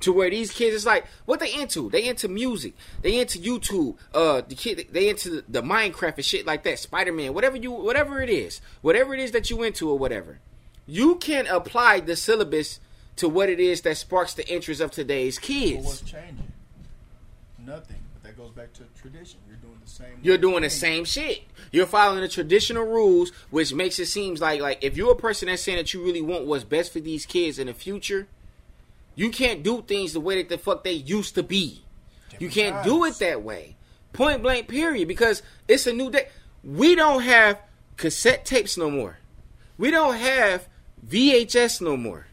To 0.01 0.11
where 0.11 0.29
these 0.29 0.51
kids 0.51 0.75
is 0.75 0.85
like, 0.85 1.05
what 1.25 1.39
they 1.39 1.53
into? 1.53 1.89
They 1.89 2.07
into 2.07 2.27
music. 2.27 2.73
They 3.01 3.19
into 3.19 3.39
YouTube. 3.39 3.95
Uh, 4.13 4.41
the 4.47 4.55
kid, 4.55 4.87
they 4.91 5.09
into 5.09 5.43
the, 5.47 5.63
Minecraft 5.63 6.15
and 6.17 6.25
shit 6.25 6.45
like 6.45 6.63
that. 6.63 6.79
Spider 6.79 7.13
Man, 7.13 7.33
whatever 7.33 7.57
you, 7.57 7.71
whatever 7.71 8.21
it 8.21 8.29
is, 8.29 8.61
whatever 8.81 9.13
it 9.13 9.19
is 9.19 9.31
that 9.31 9.49
you 9.49 9.63
into 9.63 9.89
or 9.89 9.97
whatever. 9.97 10.39
You 10.85 11.15
can 11.15 11.47
apply 11.47 12.01
the 12.01 12.15
syllabus 12.15 12.79
to 13.15 13.29
what 13.29 13.49
it 13.49 13.59
is 13.59 13.81
that 13.81 13.97
sparks 13.97 14.33
the 14.33 14.47
interest 14.47 14.81
of 14.81 14.91
today's 14.91 15.39
kids. 15.39 15.85
what's 15.85 16.01
changing? 16.01 16.51
Nothing. 17.65 17.97
That 18.35 18.41
goes 18.41 18.51
back 18.51 18.73
to 18.73 18.83
tradition. 18.99 19.39
You're 19.47 19.57
doing 19.57 19.77
the 19.83 19.89
same. 19.89 20.19
You're 20.21 20.37
doing 20.37 20.63
the 20.63 20.69
thing. 20.69 21.05
same 21.05 21.05
shit. 21.05 21.43
You're 21.71 21.85
following 21.85 22.21
the 22.21 22.27
traditional 22.27 22.83
rules, 22.83 23.31
which 23.49 23.73
makes 23.73 23.99
it 23.99 24.07
seems 24.07 24.41
like 24.41 24.61
like 24.61 24.83
if 24.83 24.97
you're 24.97 25.13
a 25.13 25.15
person 25.15 25.47
that's 25.47 25.61
saying 25.61 25.77
that 25.77 25.93
you 25.93 26.03
really 26.03 26.21
want 26.21 26.45
what's 26.45 26.63
best 26.63 26.91
for 26.91 26.99
these 26.99 27.25
kids 27.25 27.59
in 27.59 27.67
the 27.67 27.73
future, 27.73 28.27
you 29.15 29.29
can't 29.29 29.63
do 29.63 29.81
things 29.81 30.13
the 30.13 30.19
way 30.19 30.41
that 30.41 30.49
the 30.49 30.57
fuck 30.57 30.83
they 30.83 30.91
used 30.91 31.35
to 31.35 31.43
be. 31.43 31.83
you 32.39 32.49
can't 32.49 32.83
do 32.83 33.05
it 33.05 33.17
that 33.19 33.41
way. 33.41 33.77
Point 34.11 34.41
blank, 34.41 34.67
period. 34.67 35.07
Because 35.07 35.41
it's 35.67 35.87
a 35.87 35.93
new 35.93 36.11
day. 36.11 36.27
We 36.63 36.95
don't 36.95 37.21
have 37.21 37.59
cassette 37.95 38.43
tapes 38.45 38.77
no 38.77 38.89
more. 38.89 39.19
We 39.77 39.91
don't 39.91 40.15
have 40.15 40.67
VHS 41.07 41.81
no 41.81 41.95
more. 41.95 42.27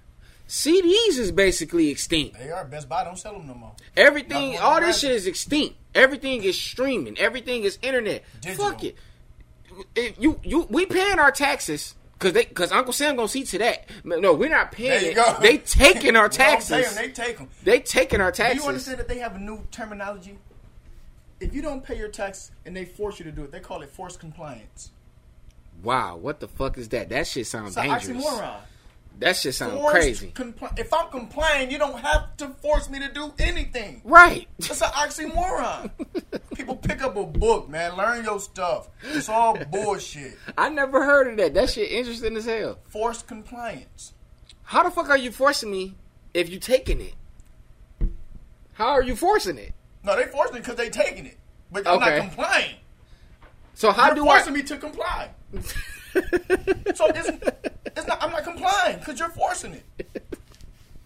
CDs 0.48 1.18
is 1.18 1.32
basically 1.32 1.88
extinct. 1.90 2.38
They 2.38 2.50
are. 2.50 2.64
Best 2.64 2.88
Buy 2.88 3.04
don't 3.04 3.18
sell 3.18 3.32
them 3.34 3.46
no 3.46 3.54
more. 3.54 3.72
Everything, 3.96 4.58
all 4.58 4.80
this 4.80 5.00
shit 5.00 5.12
is 5.12 5.26
extinct. 5.26 5.76
Everything 5.94 6.42
is 6.42 6.60
streaming. 6.60 7.18
Everything 7.18 7.64
is 7.64 7.78
internet. 7.82 8.24
Digital. 8.40 8.70
Fuck 8.70 8.84
it. 8.84 8.96
If 9.96 10.20
you 10.20 10.38
you 10.42 10.66
we 10.70 10.86
paying 10.86 11.18
our 11.18 11.30
taxes 11.32 11.94
because 12.14 12.32
they 12.34 12.44
because 12.44 12.72
Uncle 12.72 12.92
Sam 12.92 13.16
gonna 13.16 13.28
see 13.28 13.44
to 13.44 13.58
that. 13.58 13.88
No, 14.04 14.34
we're 14.34 14.48
not 14.50 14.72
paying. 14.72 15.02
you 15.04 15.10
it. 15.10 15.14
go. 15.14 15.36
They 15.40 15.58
taking 15.58 16.16
our 16.16 16.28
taxes. 16.30 16.94
They 16.96 17.10
take 17.10 17.38
them. 17.38 17.48
They 17.64 17.80
taking 17.80 18.20
our 18.20 18.30
Do 18.30 18.36
taxes. 18.42 18.62
you 18.62 18.68
understand 18.68 18.98
that 18.98 19.08
they 19.08 19.18
have 19.18 19.36
a 19.36 19.38
new 19.38 19.66
terminology? 19.70 20.38
If 21.40 21.54
you 21.54 21.62
don't 21.62 21.82
pay 21.82 21.96
your 21.98 22.08
tax 22.08 22.52
and 22.64 22.76
they 22.76 22.84
force 22.84 23.18
you 23.18 23.24
to 23.24 23.32
do 23.32 23.42
it, 23.44 23.50
they 23.50 23.60
call 23.60 23.82
it 23.82 23.90
forced 23.90 24.20
compliance. 24.20 24.90
Wow, 25.82 26.16
what 26.16 26.38
the 26.38 26.46
fuck 26.46 26.78
is 26.78 26.88
that? 26.90 27.08
That 27.08 27.26
shit 27.26 27.46
sounds 27.48 27.76
an 27.76 27.88
dangerous. 27.88 28.24
oxymoron. 28.24 28.56
That 29.22 29.36
shit 29.36 29.54
sounds 29.54 29.80
crazy. 29.90 30.32
compli- 30.34 30.78
if 30.78 30.92
I'm 30.92 31.08
complying, 31.10 31.70
you 31.70 31.78
don't 31.78 31.98
have 32.00 32.36
to 32.38 32.48
force 32.48 32.90
me 32.90 32.98
to 33.00 33.08
do 33.12 33.32
anything. 33.38 34.00
Right. 34.04 34.48
That's 34.58 34.80
an 34.82 34.88
oxymoron. 34.88 35.90
People 36.54 36.76
pick 36.76 37.02
up 37.02 37.16
a 37.16 37.24
book, 37.24 37.68
man. 37.68 37.96
Learn 37.96 38.24
your 38.24 38.40
stuff. 38.40 38.88
It's 39.02 39.28
all 39.28 39.56
bullshit. 39.70 40.36
I 40.58 40.68
never 40.68 41.04
heard 41.04 41.28
of 41.28 41.36
that. 41.38 41.54
That 41.54 41.70
shit 41.70 41.90
interesting 41.90 42.36
as 42.36 42.46
hell. 42.46 42.78
Forced 42.88 43.26
compliance. 43.26 44.14
How 44.64 44.82
the 44.82 44.90
fuck 44.90 45.08
are 45.10 45.18
you 45.18 45.30
forcing 45.32 45.70
me 45.70 45.94
if 46.34 46.48
you 46.50 46.58
taking 46.58 47.00
it? 47.00 47.14
How 48.74 48.88
are 48.88 49.02
you 49.02 49.14
forcing 49.16 49.58
it? 49.58 49.72
No, 50.02 50.16
they 50.16 50.24
forcing 50.24 50.54
me 50.54 50.60
because 50.60 50.76
they 50.76 50.88
taking 50.90 51.26
it, 51.26 51.38
but 51.70 51.86
I'm 51.86 51.96
Okay. 52.02 52.18
not 52.18 52.28
complying. 52.28 52.74
So 53.74 53.92
how 53.92 54.06
You're 54.06 54.14
do 54.16 54.24
forcing 54.24 54.52
I? 54.54 54.56
me 54.56 54.62
to 54.64 54.76
comply. 54.78 55.30
so 56.94 57.06
it's, 57.08 57.30
it's 57.96 58.06
not. 58.06 58.22
I'm 58.22 58.30
not 58.30 58.44
complying 58.44 58.98
because 58.98 59.18
you're 59.18 59.28
forcing 59.30 59.74
it. 59.74 59.84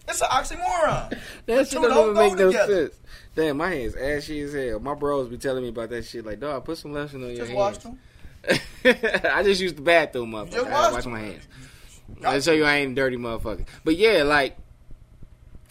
It's 0.07 0.21
an 0.21 0.27
oxymoron. 0.27 1.17
That 1.45 1.67
shit 1.67 1.81
don't, 1.81 2.11
even 2.11 2.13
make 2.13 2.37
no 2.37 2.47
together. 2.47 2.89
sense. 2.89 2.99
Damn, 3.35 3.57
my 3.57 3.69
hands 3.69 3.95
ashy 3.95 4.41
as 4.41 4.53
hell. 4.53 4.79
My 4.79 4.93
bros 4.93 5.27
be 5.27 5.37
telling 5.37 5.63
me 5.63 5.69
about 5.69 5.89
that 5.89 6.05
shit. 6.05 6.25
Like, 6.25 6.39
dog, 6.39 6.65
put 6.65 6.77
some 6.77 6.93
lotion 6.93 7.23
on 7.23 7.35
your 7.35 7.45
hands. 7.45 7.49
Just 7.49 7.53
watch 7.53 7.79
them. 7.79 7.99
I 9.33 9.43
just 9.43 9.61
used 9.61 9.75
the 9.75 9.81
bathroom, 9.81 10.31
motherfucker. 10.31 10.51
just 10.51 10.67
I 10.67 10.71
washed 10.71 10.93
wash 10.93 11.03
them. 11.03 11.11
my 11.11 11.19
hands. 11.19 11.47
I'll 12.23 12.41
show 12.41 12.53
you 12.53 12.63
I 12.63 12.77
ain't 12.77 12.93
a 12.93 12.95
dirty 12.95 13.17
motherfucker. 13.17 13.67
But 13.83 13.97
yeah, 13.97 14.23
like, 14.23 14.57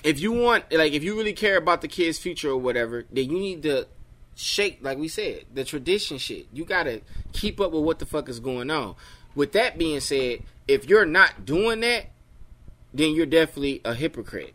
if 0.05 0.21
you 0.21 0.33
want, 0.33 0.65
like, 0.71 0.93
if 0.93 1.03
you 1.03 1.17
really 1.17 1.33
care 1.33 1.57
about 1.57 1.81
the 1.81 1.89
kid's 1.89 2.19
future 2.19 2.51
or 2.51 2.59
whatever, 2.59 3.07
then 3.11 3.31
you 3.31 3.39
need 3.39 3.63
to 3.63 3.87
shake, 4.35 4.79
like 4.83 4.99
we 4.99 5.09
said, 5.09 5.47
the 5.53 5.65
tradition 5.65 6.19
shit. 6.19 6.47
You 6.53 6.65
gotta 6.65 7.01
keep 7.33 7.61
up 7.61 7.73
with 7.73 7.83
what 7.83 7.99
the 7.99 8.07
fuck 8.07 8.29
is 8.29 8.39
going 8.39 8.71
on. 8.71 8.95
With 9.37 9.53
that 9.53 9.79
being 9.79 10.01
said, 10.01 10.41
if 10.67 10.89
you're 10.89 11.07
not 11.07 11.45
doing 11.45 11.81
that, 11.81 12.07
then 12.93 13.15
you're 13.15 13.27
definitely 13.27 13.83
a 13.85 13.95
hypocrite. 13.95 14.55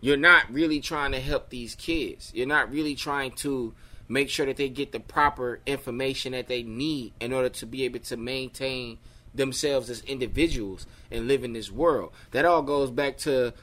You're 0.00 0.16
not 0.16 0.52
really 0.52 0.80
trying 0.80 1.12
to 1.12 1.20
help 1.20 1.50
these 1.50 1.76
kids. 1.76 2.32
You're 2.34 2.46
not 2.48 2.72
really 2.72 2.96
trying 2.96 3.32
to 3.32 3.74
make 4.08 4.28
sure 4.28 4.46
that 4.46 4.56
they 4.56 4.68
get 4.68 4.90
the 4.92 4.98
proper 4.98 5.60
information 5.66 6.32
that 6.32 6.48
they 6.48 6.62
need 6.62 7.12
in 7.20 7.32
order 7.32 7.48
to 7.50 7.66
be 7.66 7.84
able 7.84 8.00
to 8.00 8.16
maintain 8.16 8.98
themselves 9.34 9.88
as 9.88 10.00
individuals 10.02 10.86
and 11.10 11.28
live 11.28 11.44
in 11.44 11.52
this 11.52 11.70
world. 11.70 12.12
That 12.32 12.44
all 12.44 12.62
goes 12.62 12.90
back 12.90 13.18
to 13.18 13.54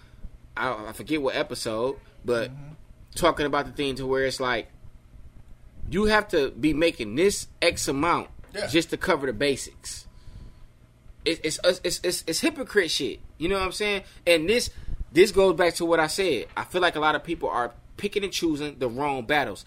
I, 0.56 0.90
I 0.90 0.94
forget 0.94 1.22
what 1.22 1.36
episode, 1.36 1.98
but 2.24 2.52
mm-hmm. 2.52 2.74
talking 3.16 3.46
about 3.46 3.66
the 3.66 3.72
thing 3.72 3.96
to 3.96 4.06
where 4.08 4.26
it's 4.26 4.40
like 4.40 4.70
you 5.90 6.06
have 6.06 6.28
to 6.30 6.52
be 6.52 6.74
making 6.74 7.16
this 7.16 7.48
X 7.62 7.88
amount 7.88 8.30
Yeah. 8.54 8.68
just 8.68 8.90
to 8.92 8.98
cover 8.98 9.28
the 9.28 9.34
basics. 9.34 10.08
It, 11.30 11.42
it's, 11.44 11.60
it's 11.64 12.00
it's 12.04 12.24
it's 12.26 12.40
hypocrite 12.40 12.90
shit. 12.90 13.20
You 13.38 13.50
know 13.50 13.56
what 13.60 13.66
I'm 13.66 13.72
saying? 13.72 14.04
And 14.26 14.50
this 14.50 14.72
this 15.12 15.32
goes 15.32 15.56
back 15.56 15.76
to 15.76 15.86
what 15.86 16.00
I 16.00 16.08
said. 16.08 16.48
I 16.58 16.64
feel 16.64 16.82
like 16.82 16.96
a 16.96 17.00
lot 17.00 17.14
of 17.14 17.24
people 17.24 17.50
are 17.50 17.72
picking 17.98 18.24
and 18.24 18.34
choosing 18.34 18.80
the 18.80 18.90
wrong 18.90 19.26
battles. 19.26 19.64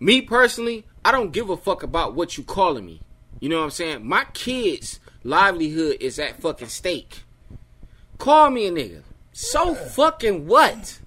Me 0.00 0.20
personally, 0.20 0.84
I 1.04 1.12
don't 1.12 1.32
give 1.32 1.50
a 1.50 1.56
fuck 1.56 1.84
about 1.84 2.14
what 2.14 2.36
you 2.36 2.42
calling 2.42 2.84
me. 2.84 3.00
You 3.38 3.48
know 3.48 3.58
what 3.58 3.64
I'm 3.64 3.70
saying? 3.70 4.06
My 4.06 4.24
kids' 4.34 4.98
livelihood 5.22 5.98
is 6.00 6.18
at 6.18 6.40
fucking 6.40 6.68
stake. 6.68 7.22
Call 8.18 8.50
me 8.50 8.66
a 8.66 8.72
nigga. 8.72 9.02
So 9.32 9.76
fucking 9.76 10.48
what? 10.48 10.98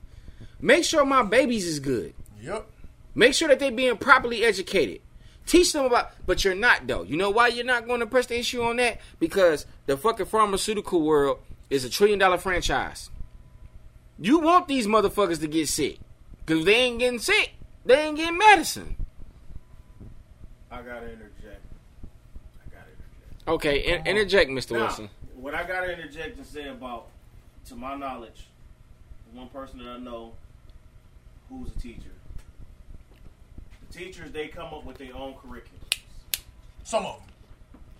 Make 0.62 0.86
sure 0.86 1.04
my 1.04 1.24
babies 1.24 1.68
is 1.68 1.82
good. 1.82 2.14
Yep. 2.42 2.66
Make 3.14 3.34
sure 3.34 3.50
that 3.50 3.60
they 3.60 3.72
being 3.72 3.98
properly 3.98 4.44
educated. 4.46 5.02
Teach 5.46 5.74
them 5.74 5.86
about, 5.86 6.12
but 6.26 6.44
you're 6.44 6.56
not 6.56 6.88
though. 6.88 7.04
You 7.04 7.18
know 7.18 7.30
why 7.30 7.50
you're 7.50 7.66
not 7.66 7.86
going 7.88 8.00
to 8.00 8.08
press 8.08 8.26
the 8.26 8.40
issue 8.40 8.64
on 8.64 8.78
that? 8.78 9.00
Because 9.20 9.66
the 9.86 9.96
fucking 9.96 10.26
pharmaceutical 10.26 11.02
world 11.02 11.40
is 11.70 11.86
a 11.86 11.90
trillion 11.90 12.20
dollar 12.20 12.38
franchise. 12.38 13.10
You 14.18 14.40
want 14.40 14.68
these 14.68 14.88
motherfuckers 14.88 15.40
to 15.42 15.48
get 15.48 15.68
sick, 15.68 16.00
because 16.46 16.66
they 16.66 16.76
ain't 16.76 17.00
getting 17.00 17.20
sick. 17.20 17.54
They 17.86 17.96
ain't 18.08 18.18
getting 18.18 18.38
medicine. 18.38 18.96
I 20.72 20.78
gotta 20.82 21.06
interject. 21.12 21.62
I 22.60 22.70
gotta 22.70 22.90
interject. 22.90 23.48
Okay, 23.48 23.80
in- 23.80 24.08
interject, 24.08 24.50
Mr. 24.50 24.72
Now, 24.72 24.80
Wilson. 24.80 25.10
what 25.36 25.54
I 25.54 25.64
gotta 25.64 25.92
interject 25.92 26.38
and 26.38 26.46
say 26.46 26.68
about, 26.70 27.08
to 27.68 27.76
my 27.76 27.96
knowledge, 27.96 28.48
one 29.34 29.50
person 29.50 29.80
that 29.80 29.88
I 29.90 29.98
know 29.98 30.34
who's 31.50 31.68
a 31.76 31.80
teacher. 31.80 32.10
The 33.96 34.04
teachers 34.04 34.32
they 34.32 34.48
come 34.48 34.74
up 34.74 34.86
with 34.86 34.98
their 34.98 35.16
own 35.16 35.36
curriculum. 35.36 35.82
Some 36.84 37.06
of 37.06 37.20
them. 37.20 37.28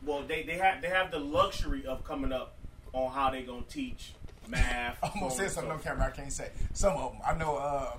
Well, 0.06 0.24
they, 0.28 0.44
they 0.44 0.58
have 0.58 0.82
they 0.82 0.90
have 0.90 1.12
the 1.12 1.20
luxury 1.20 1.86
of 1.86 2.04
coming 2.04 2.32
up 2.32 2.56
on 2.94 3.12
how 3.12 3.30
they 3.30 3.44
gonna 3.44 3.64
teach 3.70 4.12
math. 4.48 4.98
I'm 5.04 5.20
gonna 5.20 5.32
say 5.32 5.48
something 5.48 5.72
on 5.72 5.80
camera. 5.80 6.08
I 6.08 6.10
can't 6.12 6.32
say. 6.32 6.50
Some 6.74 6.94
of 6.98 7.14
them. 7.14 7.22
I 7.26 7.38
know 7.38 7.56
uh, 7.56 7.96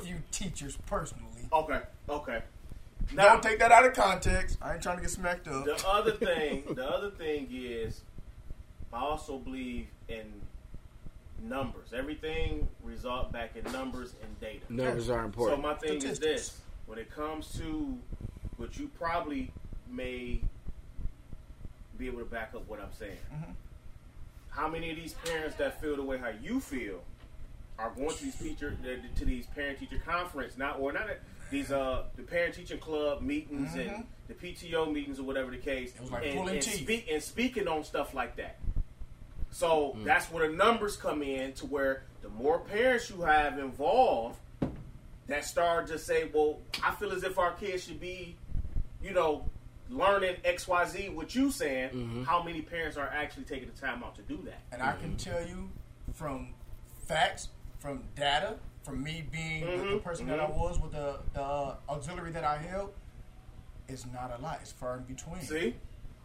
a 0.00 0.02
few 0.02 0.16
teachers 0.30 0.78
personally. 0.86 1.26
Okay, 1.52 1.80
okay. 2.08 2.42
Now, 3.12 3.30
Don't 3.30 3.42
take 3.42 3.58
that 3.58 3.72
out 3.72 3.84
of 3.84 3.94
context. 3.94 4.58
I 4.62 4.74
ain't 4.74 4.82
trying 4.82 4.96
to 4.96 5.02
get 5.02 5.10
smacked 5.10 5.48
up. 5.48 5.64
The 5.64 5.84
other 5.86 6.12
thing, 6.12 6.64
the 6.70 6.88
other 6.88 7.10
thing 7.10 7.48
is, 7.52 8.00
I 8.92 9.00
also 9.00 9.38
believe 9.38 9.88
in 10.08 10.32
numbers. 11.42 11.92
Everything 11.92 12.68
result 12.82 13.32
back 13.32 13.54
in 13.56 13.70
numbers 13.70 14.14
and 14.22 14.40
data. 14.40 14.64
Numbers 14.70 15.10
are 15.10 15.24
important. 15.24 15.58
So 15.58 15.62
my 15.62 15.74
thing 15.74 16.02
is 16.02 16.18
this: 16.18 16.62
when 16.92 17.00
it 17.00 17.10
comes 17.10 17.54
to 17.54 17.96
what 18.58 18.78
you 18.78 18.86
probably 18.98 19.50
may 19.90 20.38
be 21.96 22.06
able 22.06 22.18
to 22.18 22.26
back 22.26 22.52
up 22.54 22.68
what 22.68 22.78
I'm 22.80 22.92
saying. 22.98 23.16
Mm-hmm. 23.34 23.52
How 24.50 24.68
many 24.68 24.90
of 24.90 24.96
these 24.96 25.14
parents 25.24 25.56
that 25.56 25.80
feel 25.80 25.96
the 25.96 26.02
way 26.02 26.18
how 26.18 26.32
you 26.42 26.60
feel 26.60 27.00
are 27.78 27.92
going 27.96 28.10
to 28.10 28.24
these 28.24 28.36
teacher 28.36 28.76
to 29.16 29.24
these 29.24 29.46
parent 29.46 29.78
teacher 29.78 30.02
conference 30.04 30.58
now 30.58 30.74
or 30.74 30.92
not 30.92 31.08
these 31.50 31.72
uh 31.72 32.02
the 32.16 32.22
parent 32.22 32.54
teacher 32.54 32.76
club 32.76 33.22
meetings 33.22 33.74
and 33.74 34.04
the 34.28 34.34
PTO 34.34 34.92
meetings 34.92 35.18
or 35.18 35.22
whatever 35.22 35.50
the 35.50 35.56
case 35.56 35.92
Mm-hmm. 35.92 35.98
It 35.98 36.02
was 36.02 36.10
like 36.10 36.24
and, 36.26 36.48
and, 36.50 36.62
teeth. 36.62 36.82
speak, 36.82 37.08
and 37.10 37.22
speaking 37.22 37.68
on 37.68 37.84
stuff 37.84 38.12
like 38.12 38.36
that. 38.36 38.58
So 39.50 39.96
that's 40.04 40.30
where 40.30 40.46
the 40.46 40.54
numbers 40.54 40.98
come 40.98 41.22
in 41.22 41.54
to 41.54 41.64
where 41.64 42.02
the 42.20 42.28
more 42.28 42.58
parents 42.58 43.08
you 43.08 43.22
have 43.22 43.58
involved 43.58 44.36
that 45.28 45.44
start 45.44 45.88
just 45.88 46.06
say, 46.06 46.28
well, 46.32 46.58
I 46.82 46.92
feel 46.92 47.12
as 47.12 47.22
if 47.24 47.38
our 47.38 47.52
kids 47.52 47.84
should 47.84 48.00
be, 48.00 48.36
you 49.02 49.12
know, 49.12 49.48
learning 49.88 50.36
XYZ, 50.44 51.14
what 51.14 51.34
you 51.34 51.50
saying, 51.50 52.24
how 52.26 52.42
many 52.42 52.62
parents 52.62 52.96
are 52.96 53.08
actually 53.08 53.44
taking 53.44 53.68
the 53.72 53.80
time 53.80 54.02
out 54.02 54.14
to 54.16 54.22
do 54.22 54.38
that? 54.44 54.60
And 54.72 54.82
I 54.82 54.92
can 54.96 55.16
tell 55.16 55.46
you 55.46 55.70
from 56.14 56.48
facts, 57.06 57.48
from 57.78 58.04
data, 58.16 58.56
from 58.84 59.02
me 59.02 59.24
being 59.30 59.64
the, 59.64 59.76
the 59.76 59.82
Mhm, 59.84 60.02
person 60.02 60.26
that 60.26 60.40
I 60.40 60.48
was 60.48 60.80
with 60.80 60.92
the, 60.92 61.18
the 61.34 61.42
uh, 61.42 61.76
auxiliary 61.88 62.32
that 62.32 62.44
I 62.44 62.58
held, 62.58 62.92
it's 63.88 64.06
not 64.06 64.32
a 64.36 64.42
lot. 64.42 64.58
It's 64.62 64.72
far 64.72 64.96
in 64.96 65.02
between. 65.04 65.42
See? 65.42 65.74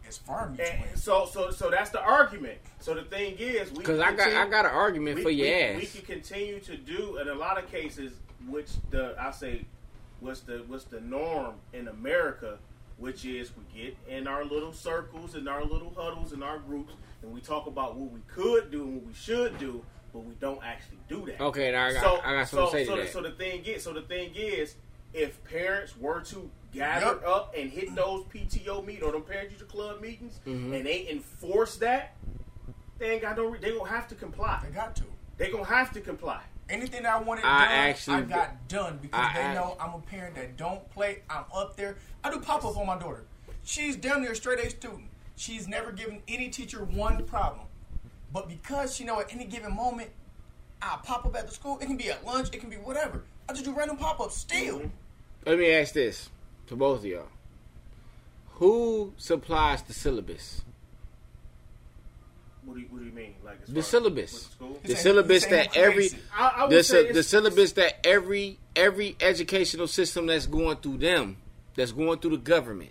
it's 0.04 0.16
far 0.16 0.48
between. 0.48 0.88
And 0.90 0.98
so, 0.98 1.26
so, 1.26 1.50
so 1.50 1.70
that's 1.70 1.90
the 1.90 2.00
argument. 2.00 2.58
So 2.80 2.94
the 2.94 3.02
thing 3.02 3.36
is, 3.38 3.70
we 3.70 3.78
Because 3.78 4.00
I 4.00 4.12
got 4.14 4.28
I 4.32 4.48
got 4.48 4.64
an 4.64 4.70
argument 4.72 5.16
we, 5.16 5.22
for 5.22 5.30
your 5.30 5.46
we, 5.46 5.52
ass. 5.54 5.76
We 5.76 5.86
can 5.86 6.02
continue 6.02 6.60
to 6.60 6.76
do 6.76 7.18
in 7.18 7.28
a 7.28 7.34
lot 7.34 7.58
of 7.62 7.70
cases, 7.70 8.12
which 8.46 8.68
the 8.90 9.14
I 9.18 9.30
say, 9.30 9.64
what's 10.20 10.40
the 10.40 10.64
what's 10.66 10.84
the 10.84 11.00
norm 11.00 11.54
in 11.72 11.88
America, 11.88 12.58
which 12.98 13.24
is 13.24 13.52
we 13.56 13.64
get 13.82 13.96
in 14.08 14.26
our 14.26 14.44
little 14.44 14.72
circles 14.72 15.34
and 15.34 15.48
our 15.48 15.64
little 15.64 15.92
huddles 15.96 16.32
and 16.32 16.42
our 16.44 16.58
groups, 16.58 16.94
and 17.22 17.32
we 17.32 17.40
talk 17.40 17.66
about 17.66 17.96
what 17.96 18.12
we 18.12 18.20
could 18.28 18.70
do 18.70 18.82
and 18.84 18.94
what 18.96 19.06
we 19.06 19.14
should 19.14 19.58
do, 19.58 19.84
but 20.12 20.20
we 20.24 20.34
don't 20.40 20.62
actually 20.64 20.98
do 21.08 21.24
that. 21.26 21.40
Okay, 21.40 21.72
now 21.72 21.86
I 21.86 21.92
got- 21.92 22.02
so, 22.02 22.20
I 22.24 22.32
got 22.34 22.48
something 22.48 22.66
so, 22.66 22.66
to 22.66 22.70
say 22.72 22.84
to 22.84 22.90
so 22.90 22.96
that. 22.96 23.06
The, 23.06 23.12
so 23.12 23.22
the 23.22 23.30
thing 23.32 23.64
is, 23.64 23.82
so 23.82 23.92
the 23.92 24.02
thing 24.02 24.32
is, 24.34 24.74
if 25.14 25.42
parents 25.44 25.96
were 25.96 26.20
to 26.20 26.50
gather 26.72 27.06
Yep. 27.06 27.26
up 27.26 27.54
and 27.56 27.70
hit 27.70 27.94
those 27.94 28.24
PTO 28.26 28.84
meet 28.84 29.02
or 29.02 29.10
them 29.12 29.22
parent 29.22 29.50
teacher 29.50 29.64
club 29.64 30.00
meetings, 30.00 30.38
Mm-hmm. 30.46 30.74
and 30.74 30.86
they 30.86 31.08
enforce 31.08 31.76
that, 31.78 32.14
they 32.98 33.10
ain't 33.12 33.22
got 33.22 33.36
no. 33.36 33.46
re- 33.46 33.58
They 33.60 33.70
gonna 33.72 33.88
have 33.88 34.08
to 34.08 34.14
comply. 34.14 34.60
They 34.64 34.70
got 34.74 34.94
to. 34.96 35.04
They 35.38 35.50
gonna 35.50 35.64
have 35.64 35.92
to 35.92 36.00
comply. 36.00 36.42
Anything 36.68 37.02
that 37.04 37.14
I 37.14 37.20
wanted 37.20 37.44
I 37.44 37.60
done, 37.64 37.68
actually- 37.72 38.16
I 38.16 38.20
got 38.22 38.68
done 38.68 38.98
because 39.00 39.18
I 39.20 39.32
they 39.34 39.40
act- 39.40 39.54
know 39.54 39.76
I'm 39.80 39.94
a 39.94 40.00
parent 40.00 40.34
that 40.34 40.56
don't 40.56 40.88
play. 40.90 41.22
I'm 41.30 41.44
up 41.54 41.76
there. 41.76 41.96
I 42.22 42.30
do 42.30 42.40
pop 42.40 42.64
up 42.64 42.76
on 42.76 42.86
my 42.86 42.98
daughter. 42.98 43.24
She's 43.64 43.96
down 43.96 44.22
there, 44.22 44.34
straight 44.34 44.58
A 44.64 44.70
student. 44.70 45.08
She's 45.36 45.66
never 45.68 45.92
given 45.92 46.22
any 46.28 46.48
teacher 46.50 46.84
one 46.84 47.24
problem. 47.26 47.66
But 48.32 48.48
because 48.48 48.94
she 48.94 49.04
know 49.04 49.20
at 49.20 49.32
any 49.32 49.44
given 49.44 49.74
moment, 49.74 50.10
I 50.82 50.98
pop 51.02 51.24
up 51.24 51.34
at 51.36 51.46
the 51.48 51.54
school. 51.54 51.78
It 51.80 51.86
can 51.86 51.96
be 51.96 52.10
at 52.10 52.24
lunch. 52.24 52.48
It 52.52 52.58
can 52.60 52.68
be 52.70 52.76
whatever. 52.76 53.24
I 53.48 53.52
just 53.52 53.64
do 53.64 53.72
random 53.72 53.96
pop 53.96 54.20
ups 54.20 54.36
still. 54.36 54.78
Mm-hmm. 54.80 54.88
Let 55.46 55.58
me 55.58 55.70
ask 55.72 55.94
this 55.94 56.28
to 56.66 56.76
both 56.76 56.98
of 57.00 57.06
y'all: 57.06 57.28
Who 58.54 59.14
supplies 59.16 59.82
the 59.82 59.94
syllabus? 59.94 60.62
What 62.68 62.74
do 62.74 62.80
you, 62.82 62.86
what 62.90 62.98
do 62.98 63.06
you 63.06 63.12
mean? 63.12 63.34
Like 63.42 63.64
The 63.66 63.82
syllabus. 63.82 64.48
The 64.82 64.88
saying- 64.88 64.96
syllabus 64.98 65.44
he's 65.44 65.50
that 65.50 65.74
every. 65.74 66.10
I, 66.36 66.52
I 66.64 66.68
the, 66.68 66.82
sy- 66.84 67.12
the 67.12 67.22
syllabus 67.22 67.72
that 67.72 68.06
every 68.06 68.58
every 68.76 69.16
educational 69.22 69.86
system 69.86 70.26
that's 70.26 70.44
going 70.46 70.76
through 70.76 70.98
them, 70.98 71.38
that's 71.74 71.92
going 71.92 72.18
through 72.18 72.32
the 72.32 72.36
government. 72.36 72.90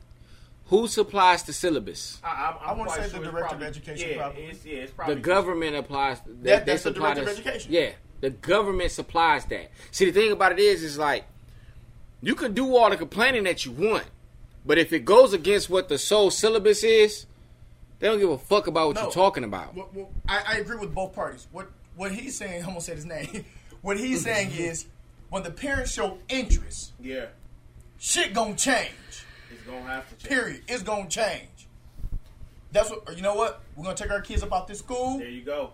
Who 0.65 0.87
supplies 0.87 1.43
the 1.43 1.53
syllabus? 1.53 2.19
I, 2.23 2.27
I'm, 2.27 2.55
I'm 2.61 2.69
I 2.69 2.73
wanna 2.79 2.89
say 2.91 3.01
the 3.03 3.09
sure 3.09 3.19
it's 3.21 3.29
director 3.31 3.55
of 3.55 3.61
education, 3.61 4.09
Yeah, 4.09 4.17
probably. 4.17 4.43
it's, 4.45 4.65
yeah, 4.65 4.73
it's 4.79 4.93
The 5.07 5.15
government 5.15 5.75
applies. 5.75 6.21
They, 6.25 6.31
That- 6.33 6.65
they 6.65 6.71
that's 6.71 6.83
the 6.83 6.89
supply 6.93 7.13
director 7.13 7.31
of 7.31 7.37
education. 7.37 7.71
Yeah, 7.71 7.91
the 8.21 8.31
government 8.31 8.89
supplies 8.91 9.45
that. 9.45 9.69
See, 9.91 10.05
the 10.05 10.11
thing 10.11 10.31
about 10.31 10.53
it 10.53 10.59
is, 10.59 10.81
is 10.83 10.97
like 10.97 11.23
you 12.23 12.33
can 12.33 12.53
do 12.55 12.75
all 12.75 12.89
the 12.89 12.97
complaining 12.97 13.43
that 13.43 13.63
you 13.63 13.73
want, 13.73 14.05
but 14.65 14.79
if 14.79 14.91
it 14.91 15.05
goes 15.05 15.33
against 15.33 15.69
what 15.69 15.87
the 15.87 15.99
sole 15.99 16.31
syllabus 16.31 16.83
is, 16.83 17.27
they 17.99 18.07
don't 18.07 18.19
give 18.19 18.29
a 18.29 18.37
fuck 18.37 18.67
about 18.67 18.87
what 18.87 18.95
No. 18.95 19.03
you're 19.03 19.11
talking 19.11 19.43
about. 19.43 19.73
What, 19.75 19.93
what, 19.93 20.07
I, 20.27 20.43
I 20.47 20.57
agree 20.57 20.77
with 20.77 20.93
both 20.93 21.13
parties. 21.13 21.47
What 21.51 21.69
what 21.95 22.11
he's 22.11 22.37
saying, 22.37 22.63
I 22.63 22.67
almost 22.67 22.85
said 22.85 22.95
his 22.95 23.05
name. 23.05 23.43
what 23.81 23.97
he's 23.97 24.23
saying 24.23 24.51
mm-hmm. 24.51 24.61
is, 24.63 24.85
when 25.29 25.43
the 25.43 25.51
parents 25.51 25.91
show 25.91 26.19
interest, 26.29 26.93
Yeah, 27.01 27.25
shit 27.97 28.33
gonna 28.33 28.55
change. 28.55 29.25
it's 29.51 29.63
gonna 29.65 29.81
have 29.83 30.07
to 30.09 30.15
change. 30.15 30.29
Period. 30.29 30.61
It's 30.67 30.83
gonna 30.83 31.09
change. 31.09 31.67
That's 32.71 32.89
what. 32.89 33.15
You 33.15 33.23
know 33.23 33.35
what? 33.35 33.61
We're 33.75 33.83
gonna 33.83 33.95
take 33.95 34.11
our 34.11 34.21
kids 34.21 34.43
up 34.43 34.53
out 34.53 34.67
this 34.67 34.79
school. 34.79 35.17
There 35.17 35.29
you 35.29 35.43
go. 35.43 35.71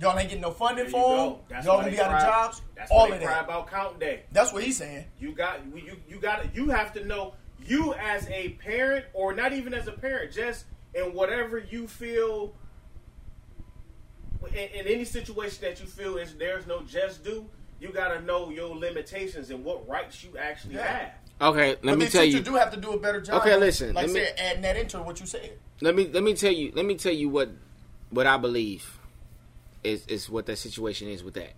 Y'all 0.00 0.16
ain't 0.16 0.28
getting 0.28 0.42
no 0.42 0.52
funding 0.52 0.86
for 0.86 1.16
them. 1.16 1.18
Y'all 1.26 1.40
why 1.50 1.62
gonna 1.64 1.84
they 1.84 1.90
be 1.96 2.00
out 2.00 2.14
of 2.14 2.20
jobs. 2.20 2.62
That's 2.76 2.90
All 2.92 3.08
why 3.08 3.16
of 3.16 3.22
cry 3.22 3.34
that. 3.34 3.44
about 3.44 3.68
count 3.68 3.98
day. 3.98 4.22
That's 4.30 4.52
what 4.52 4.62
he's 4.62 4.76
saying. 4.76 5.06
You 5.18 5.32
got 5.32 5.60
you 5.74 5.96
you 6.08 6.20
got 6.20 6.54
you 6.54 6.68
have 6.68 6.92
to 6.92 7.04
know 7.04 7.34
you 7.66 7.94
as 7.94 8.28
a 8.28 8.50
parent 8.50 9.06
or 9.12 9.34
not 9.34 9.52
even 9.52 9.74
as 9.74 9.88
a 9.88 9.92
parent, 9.92 10.32
just 10.32 10.66
in 10.98 11.14
whatever 11.14 11.58
you 11.58 11.86
feel 11.86 12.52
in, 14.52 14.54
in 14.80 14.86
any 14.86 15.04
situation 15.04 15.58
that 15.62 15.80
you 15.80 15.86
feel 15.86 16.16
is 16.16 16.34
there's 16.34 16.66
no 16.66 16.82
just 16.82 17.24
do. 17.24 17.46
You 17.80 17.90
got 17.92 18.08
to 18.08 18.20
know 18.22 18.50
your 18.50 18.74
limitations 18.76 19.50
and 19.50 19.64
what 19.64 19.88
rights 19.88 20.24
you 20.24 20.36
actually 20.38 20.74
Yeah. 20.76 20.86
have. 20.98 21.12
Okay, 21.40 21.68
let 21.68 21.82
but 21.82 21.98
me 21.98 22.06
tell 22.08 22.24
you. 22.24 22.38
you. 22.38 22.42
do 22.42 22.54
have 22.56 22.72
to 22.72 22.76
do 22.80 22.90
a 22.92 22.98
better 22.98 23.20
job. 23.20 23.40
Okay, 23.42 23.56
listen, 23.56 23.94
Like 23.94 24.06
let 24.08 24.14
me- 24.14 24.20
I 24.22 24.24
said, 24.24 24.34
adding 24.38 24.62
that 24.62 24.76
into 24.76 25.00
what 25.02 25.20
you 25.20 25.26
said. 25.26 25.52
Let 25.80 25.94
me 25.94 26.08
let 26.12 26.24
me 26.24 26.34
tell 26.34 26.50
you. 26.52 26.72
Let 26.74 26.84
me 26.84 26.96
tell 26.96 27.12
you 27.12 27.28
what 27.28 27.50
what 28.10 28.26
I 28.26 28.36
believe 28.38 28.98
is 29.84 30.04
is 30.08 30.28
what 30.28 30.46
that 30.46 30.56
situation 30.56 31.08
is 31.08 31.22
with 31.22 31.34
that. 31.34 31.52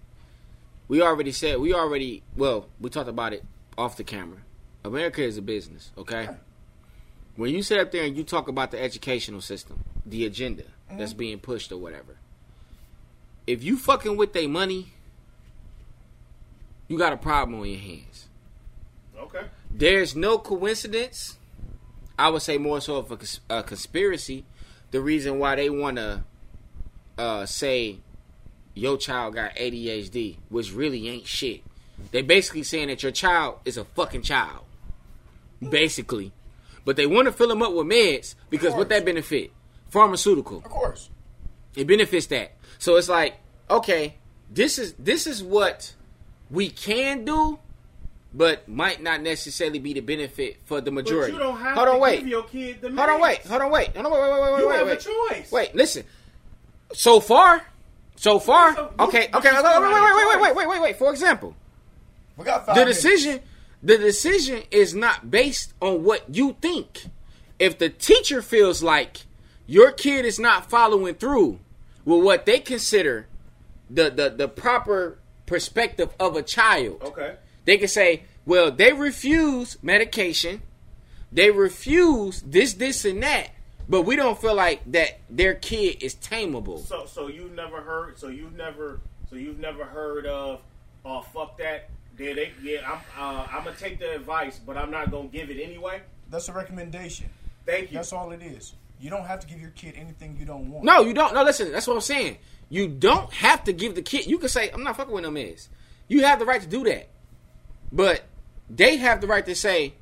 We 0.88 1.01
already 1.01 1.32
said 1.32 1.59
we 1.61 1.72
already 1.72 2.22
well 2.36 2.68
we 2.78 2.91
talked 2.91 3.09
about 3.09 3.32
it 3.32 3.43
off 3.78 3.97
the 3.97 4.05
camera. 4.05 4.38
America 4.84 5.22
is 5.22 5.38
a 5.38 5.43
business, 5.43 5.91
okay? 5.97 6.28
When 7.41 7.55
you 7.55 7.62
sit 7.62 7.80
up 7.80 7.91
there 7.91 8.05
and 8.05 8.14
you 8.18 8.22
talk 8.22 8.49
about 8.49 8.70
the 8.70 8.78
educational 8.78 9.41
system, 9.41 9.82
the 10.05 10.26
agenda 10.26 10.64
that's 10.91 11.14
being 11.14 11.38
pushed 11.38 11.72
or 11.72 11.78
whatever, 11.78 12.18
if 13.47 13.64
you 13.64 13.78
fucking 13.78 14.18
with 14.18 14.34
their 14.34 14.47
money, 14.47 14.93
you 16.86 16.99
got 16.99 17.14
a 17.14 17.16
problem 17.16 17.59
on 17.59 17.66
your 17.66 17.80
hands. 17.80 18.28
Okay. 19.18 19.41
There's 19.70 20.14
no 20.14 20.36
coincidence. 20.36 21.38
I 22.18 22.28
would 22.28 22.43
say 22.43 22.59
more 22.59 22.78
so 22.82 22.97
of 22.97 23.11
a, 23.11 23.16
cons- 23.16 23.41
a 23.49 23.62
conspiracy. 23.62 24.45
The 24.91 25.01
reason 25.01 25.38
why 25.38 25.57
they 25.57 25.70
want 25.70 25.97
to 25.97 26.24
uh, 27.16 27.47
say 27.47 28.01
your 28.74 28.99
child 28.99 29.36
got 29.36 29.57
ADHD, 29.57 30.36
which 30.51 30.74
really 30.74 31.09
ain't 31.09 31.26
shit. 31.26 31.62
They 32.11 32.20
basically 32.20 32.64
saying 32.64 32.88
that 32.88 33.03
your 33.03 33.12
child 33.12 33.61
is 33.64 33.78
a 33.78 33.86
fucking 33.86 34.24
child, 34.24 34.66
basically. 35.66 36.32
But 36.91 36.97
they 36.97 37.07
want 37.07 37.26
to 37.26 37.32
fill 37.32 37.47
them 37.47 37.62
up 37.62 37.72
with 37.72 37.86
meds 37.86 38.34
because 38.49 38.74
what 38.74 38.88
that 38.88 39.05
benefit? 39.05 39.53
Pharmaceutical. 39.91 40.57
Of 40.57 40.64
course. 40.64 41.09
It 41.76 41.86
benefits 41.86 42.26
that. 42.26 42.57
So 42.80 42.97
it's 42.97 43.09
like, 43.09 43.34
okay, 43.70 44.14
this 44.53 44.76
is 44.76 44.95
this 44.95 45.28
is 45.28 45.41
what 45.41 45.95
we 46.51 46.68
can 46.68 47.24
do, 47.24 47.61
but 48.34 48.66
might 48.68 49.01
not 49.01 49.20
necessarily 49.22 49.78
be 49.78 49.93
the 49.93 50.01
benefit 50.01 50.57
for 50.64 50.80
the 50.80 50.91
But 50.91 51.05
majority. 51.05 51.32
you 51.34 51.38
don't 51.38 51.57
have 51.61 51.76
hold 51.76 51.86
to 51.86 51.93
on, 51.93 52.01
wait. 52.01 52.18
give 52.18 52.26
your 52.26 52.43
kid 52.43 52.80
the 52.80 52.88
meds. 52.88 52.97
hold 52.99 53.11
on, 53.11 53.20
wait. 53.20 53.47
Hold 53.47 53.62
on, 53.62 53.70
wait. 53.70 53.95
Hold 53.97 54.07
on, 54.07 54.12
wait, 54.12 54.20
wait, 54.20 54.32
wait, 54.32 54.53
wait, 54.53 54.59
You 54.62 54.68
wait, 54.68 54.78
have 54.78 54.86
wait. 54.88 55.01
a 55.01 55.36
choice. 55.45 55.53
Wait, 55.53 55.74
listen. 55.76 56.05
So 56.93 57.20
far, 57.20 57.62
so 58.16 58.41
far, 58.41 58.74
So 58.74 58.93
you- 58.99 59.05
okay, 59.07 59.28
okay. 59.32 59.49
you 59.49 59.55
Wait, 59.55 59.59
still 59.61 59.62
wait, 59.62 59.64
wait, 59.64 59.95
have 59.95 60.03
a 60.03 60.16
wait, 60.16 60.26
wait, 60.26 60.41
wait, 60.43 60.57
wait, 60.57 60.68
wait, 60.68 60.82
wait. 60.82 60.97
For 60.99 61.12
example, 61.12 61.55
We 62.36 62.45
got 62.45 62.66
five 62.66 62.74
the 62.74 62.80
minutes. 62.80 63.01
decision 63.01 63.41
the 63.83 63.97
decision 63.99 64.62
is 64.70 64.95
not 64.95 65.31
based 65.31 65.72
on 65.81 66.05
what 66.05 66.35
you 66.35 66.57
think. 66.61 67.07
If 67.59 67.78
the 67.78 67.89
teacher 67.89 68.43
feels 68.43 68.83
like 68.83 69.22
your 69.66 69.93
kid 69.93 70.24
is 70.24 70.39
not 70.39 70.68
following 70.70 71.14
through 71.14 71.61
with 72.05 72.24
what 72.24 72.47
they 72.47 72.59
consider 72.59 73.26
the 73.89 74.11
the, 74.11 74.31
the 74.31 74.49
proper 74.49 75.18
perspective 75.47 76.11
of 76.20 76.37
a 76.37 76.43
child 76.43 77.03
Okay. 77.03 77.35
they 77.64 77.76
can 77.76 77.89
say 77.89 78.22
well 78.47 78.70
they 78.70 78.93
refuse 78.93 79.76
medication. 79.83 80.62
They 81.33 81.51
refuse 81.51 82.43
this 82.43 82.74
this 82.74 83.05
and 83.05 83.22
that 83.22 83.51
but 83.89 84.03
we 84.03 84.14
don't 84.16 84.41
feel 84.41 84.55
like 84.55 84.81
that 84.93 85.20
their 85.28 85.55
kid 85.55 86.03
is 86.03 86.14
tameable 86.14 86.85
So 86.87 87.07
so 87.07 87.28
you've 87.28 87.53
never 87.55 87.81
heard 87.83 88.18
so 88.18 88.28
you've 88.28 88.57
never 88.57 89.01
so 89.28 89.37
you've 89.37 89.59
never 89.59 89.85
heard 89.85 90.26
of 90.26 90.61
oh 91.05 91.22
fuck 91.22 91.59
that 91.59 91.91
yeah 92.21 92.35
they 92.35 92.53
yeah 92.62 92.81
I'm 92.87 93.01
uh, 93.18 93.47
I'm 93.51 93.64
gonna 93.64 93.77
take 93.77 93.99
the 93.99 94.14
advice 94.14 94.59
but 94.59 94.77
I'm 94.77 94.91
not 94.91 95.11
gonna 95.11 95.29
give 95.29 95.51
it 95.51 95.61
anyway. 95.62 96.03
That's 96.31 96.49
a 96.49 96.53
recommendation. 96.53 97.29
Thank 97.66 97.91
you. 97.91 97.97
That's 97.97 98.12
all 98.12 98.31
it 98.33 98.43
is. 98.43 98.75
You 99.01 99.09
don't 99.11 99.25
have 99.25 99.41
to 99.41 99.47
give 99.47 99.61
your 99.61 99.71
kid 99.71 99.95
anything 99.97 100.37
you 100.39 100.45
don't 100.45 100.71
want. 100.71 100.85
No, 100.85 101.01
you 101.01 101.14
don't. 101.14 101.33
No, 101.33 101.43
listen. 101.43 101.73
That's 101.73 101.87
what 101.87 101.95
I'm 101.95 102.03
saying. 102.03 102.37
You 102.68 102.87
don't 102.87 103.33
have 103.33 103.64
to 103.64 103.73
give 103.73 103.95
the 103.95 104.03
kid. 104.03 104.27
You 104.27 104.39
can 104.39 104.49
say, 104.49 104.71
"I'm 104.71 104.83
not 104.83 104.97
fucking 104.97 105.12
with 105.12 105.25
no 105.25 105.31
meds." 105.31 105.68
You 106.07 106.25
have 106.25 106.39
the 106.39 106.45
right 106.45 106.61
to 106.61 106.68
do 106.68 106.85
that, 106.85 107.09
but 107.91 108.23
they 108.68 108.97
have 108.97 109.21
the 109.21 109.27
right 109.27 109.45
to 109.47 109.55
say, 109.55 109.95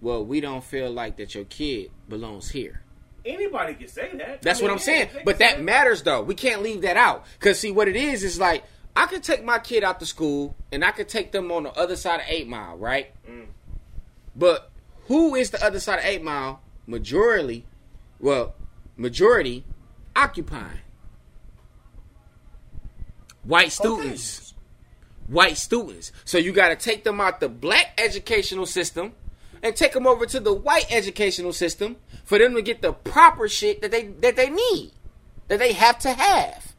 "Well, 0.00 0.24
we 0.24 0.40
don't 0.40 0.64
feel 0.64 0.90
like 0.90 1.16
that 1.18 1.34
your 1.34 1.44
kid 1.44 1.90
belongs 2.08 2.50
here." 2.50 2.82
Anybody 3.24 3.74
can 3.74 3.88
say 3.88 4.10
that. 4.14 4.42
That's 4.42 4.58
I 4.58 4.62
mean, 4.62 4.70
what 4.70 4.72
I'm 4.72 4.78
yeah, 4.78 5.08
saying. 5.08 5.24
But 5.24 5.38
can 5.38 5.56
that 5.56 5.62
matters, 5.62 6.02
though. 6.02 6.22
We 6.22 6.34
can't 6.34 6.62
leave 6.62 6.82
that 6.82 6.96
out. 6.96 7.24
Cause 7.38 7.58
see, 7.58 7.70
what 7.70 7.86
it 7.86 7.96
is 7.96 8.24
is 8.24 8.40
like 8.40 8.64
I 8.94 9.06
could 9.06 9.22
take 9.22 9.44
my 9.44 9.58
kid 9.58 9.84
out 9.84 10.00
to 10.00 10.06
school 10.06 10.54
and 10.70 10.84
I 10.84 10.90
could 10.90 11.08
take 11.08 11.32
them 11.32 11.50
on 11.50 11.64
the 11.64 11.72
other 11.72 11.96
side 11.96 12.20
of 12.20 12.26
Eight 12.28 12.46
Mile, 12.46 12.76
right? 12.76 13.12
Mm. 13.28 13.46
But 14.36 14.70
who 15.06 15.34
is 15.34 15.50
the 15.50 15.64
other 15.64 15.80
side 15.80 15.98
of 15.98 16.04
Eight 16.04 16.22
Mile? 16.22 16.60
Majority, 16.86 17.64
well, 18.20 18.54
majority 18.96 19.64
occupying 20.14 20.80
white 23.44 23.72
students. 23.72 24.54
White 25.26 25.56
students. 25.56 26.12
So 26.24 26.38
you 26.38 26.52
got 26.52 26.68
to 26.68 26.76
take 26.76 27.04
them 27.04 27.20
out 27.20 27.40
the 27.40 27.48
black 27.48 27.94
educational 27.98 28.66
system 28.66 29.12
and 29.62 29.74
take 29.76 29.92
them 29.92 30.06
over 30.06 30.26
to 30.26 30.40
the 30.40 30.52
white 30.52 30.86
educational 30.90 31.52
system 31.52 31.96
for 32.24 32.38
them 32.38 32.54
to 32.54 32.62
get 32.62 32.82
the 32.82 32.92
proper 32.92 33.48
shit 33.48 33.80
that 33.82 33.90
they 33.90 34.06
that 34.06 34.36
they 34.36 34.50
need, 34.50 34.92
that 35.48 35.58
they 35.58 35.72
have 35.72 35.98
to 36.00 36.12
have. 36.12 36.71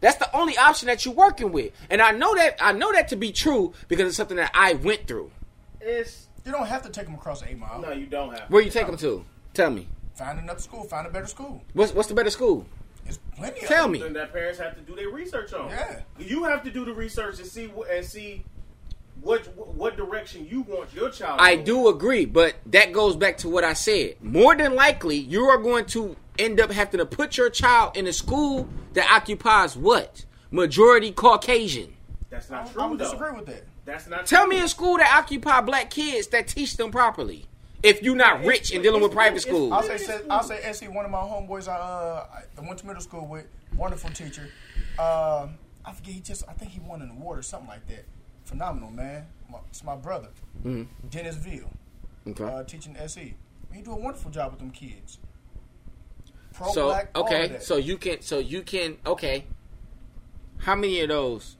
That's 0.00 0.16
the 0.16 0.34
only 0.36 0.56
option 0.58 0.86
that 0.88 1.04
you're 1.04 1.14
working 1.14 1.52
with, 1.52 1.72
and 1.90 2.00
I 2.02 2.10
know 2.12 2.34
that 2.34 2.56
I 2.60 2.72
know 2.72 2.92
that 2.92 3.08
to 3.08 3.16
be 3.16 3.32
true 3.32 3.72
because 3.88 4.06
it's 4.08 4.16
something 4.16 4.36
that 4.36 4.50
I 4.54 4.74
went 4.74 5.06
through. 5.06 5.30
It's 5.80 6.26
You 6.44 6.52
don't 6.52 6.66
have 6.66 6.82
to 6.82 6.90
take 6.90 7.06
them 7.06 7.14
across 7.14 7.42
eight 7.42 7.58
mile. 7.58 7.80
no, 7.80 7.92
you 7.92 8.06
don't 8.06 8.30
have. 8.38 8.50
Where 8.50 8.62
you 8.62 8.70
take 8.70 8.86
them 8.86 8.96
to? 8.98 9.24
Tell 9.54 9.70
me. 9.70 9.88
Find 10.14 10.38
another 10.38 10.60
school. 10.60 10.84
Find 10.84 11.06
a 11.06 11.10
better 11.10 11.26
school. 11.26 11.62
What's 11.72 11.92
what's 11.94 12.08
the 12.08 12.14
better 12.14 12.30
school? 12.30 12.66
There's 13.04 13.18
plenty. 13.36 13.60
of 13.60 13.68
Tell 13.68 13.84
them. 13.84 13.92
me. 13.92 14.08
That 14.08 14.32
parents 14.32 14.58
have 14.58 14.74
to 14.74 14.80
do 14.82 14.94
their 14.96 15.10
research 15.10 15.52
on. 15.52 15.70
Yeah. 15.70 16.00
You 16.18 16.44
have 16.44 16.62
to 16.64 16.70
do 16.70 16.84
the 16.84 16.92
research 16.92 17.38
and 17.38 17.46
see 17.46 17.70
and 17.90 18.04
see 18.04 18.44
what 19.20 19.46
what 19.56 19.96
direction 19.96 20.46
you 20.46 20.62
want 20.62 20.92
your 20.94 21.10
child. 21.10 21.40
I 21.40 21.56
to 21.56 21.62
do 21.62 21.88
agree, 21.88 22.24
but 22.26 22.54
that 22.66 22.92
goes 22.92 23.16
back 23.16 23.38
to 23.38 23.48
what 23.48 23.64
I 23.64 23.72
said. 23.72 24.16
More 24.20 24.54
than 24.56 24.74
likely, 24.74 25.16
you 25.16 25.44
are 25.44 25.58
going 25.58 25.86
to 25.86 26.16
end 26.38 26.60
up 26.60 26.70
having 26.70 26.98
to 26.98 27.06
put 27.06 27.36
your 27.36 27.50
child 27.50 27.96
in 27.96 28.06
a 28.06 28.12
school 28.12 28.68
that 28.94 29.10
occupies 29.10 29.76
what? 29.76 30.24
Majority 30.50 31.12
Caucasian. 31.12 31.92
That's 32.30 32.50
not 32.50 32.64
would- 32.64 32.72
true 32.72 32.82
I 32.82 32.86
would 32.86 32.98
though. 32.98 33.04
disagree 33.04 33.32
with 33.32 33.46
that. 33.46 33.64
That's 33.84 34.06
not. 34.08 34.26
Tell 34.26 34.46
true. 34.46 34.50
me 34.56 34.60
a 34.62 34.68
school 34.68 34.96
that 34.98 35.14
occupy 35.16 35.60
black 35.60 35.90
kids 35.90 36.26
that 36.28 36.48
teach 36.48 36.76
them 36.76 36.90
properly. 36.90 37.46
If 37.82 38.02
you're 38.02 38.16
not 38.16 38.36
It's- 38.40 38.48
rich 38.48 38.72
and 38.72 38.82
dealing 38.82 39.02
with 39.02 39.12
private 39.12 39.40
schools. 39.42 39.70
I'll 39.72 39.82
Really 39.82 39.98
say, 39.98 40.18
school. 40.18 40.32
I'll 40.32 40.42
say, 40.42 40.72
SC. 40.72 40.88
One 40.88 41.04
of 41.04 41.10
my 41.10 41.18
homeboys, 41.18 41.68
I, 41.68 41.76
uh, 41.76 42.26
I 42.58 42.60
went 42.66 42.78
to 42.80 42.86
middle 42.86 43.02
school 43.02 43.26
with, 43.26 43.46
wonderful 43.76 44.10
teacher. 44.10 44.48
Uh, 44.98 45.48
I 45.84 45.92
forget. 45.92 46.14
He 46.14 46.20
just, 46.20 46.42
I 46.48 46.52
think 46.54 46.72
he 46.72 46.80
won 46.80 47.00
an 47.02 47.10
award 47.10 47.38
or 47.38 47.42
something 47.42 47.68
like 47.68 47.86
that. 47.88 48.04
Phenomenal 48.44 48.90
man. 48.90 49.26
My, 49.50 49.58
it's 49.68 49.84
my 49.84 49.94
brother, 49.94 50.28
Dennis 51.10 51.36
Veal, 51.36 51.70
Okay. 52.26 52.42
uh, 52.44 52.64
teaching 52.64 52.96
SE. 52.96 53.34
He 53.72 53.82
do 53.82 53.92
a 53.92 53.96
wonderful 53.96 54.30
job 54.32 54.50
with 54.50 54.58
them 54.60 54.70
kids. 54.70 55.18
Pro 56.56 56.72
so 56.72 56.86
black, 56.86 57.16
okay, 57.16 57.58
so 57.60 57.76
you 57.76 57.98
can 57.98 58.22
so 58.22 58.38
you 58.38 58.62
can 58.62 58.96
okay. 59.06 59.44
How 60.58 60.74
many 60.74 61.00
of 61.00 61.08
those 61.08 61.56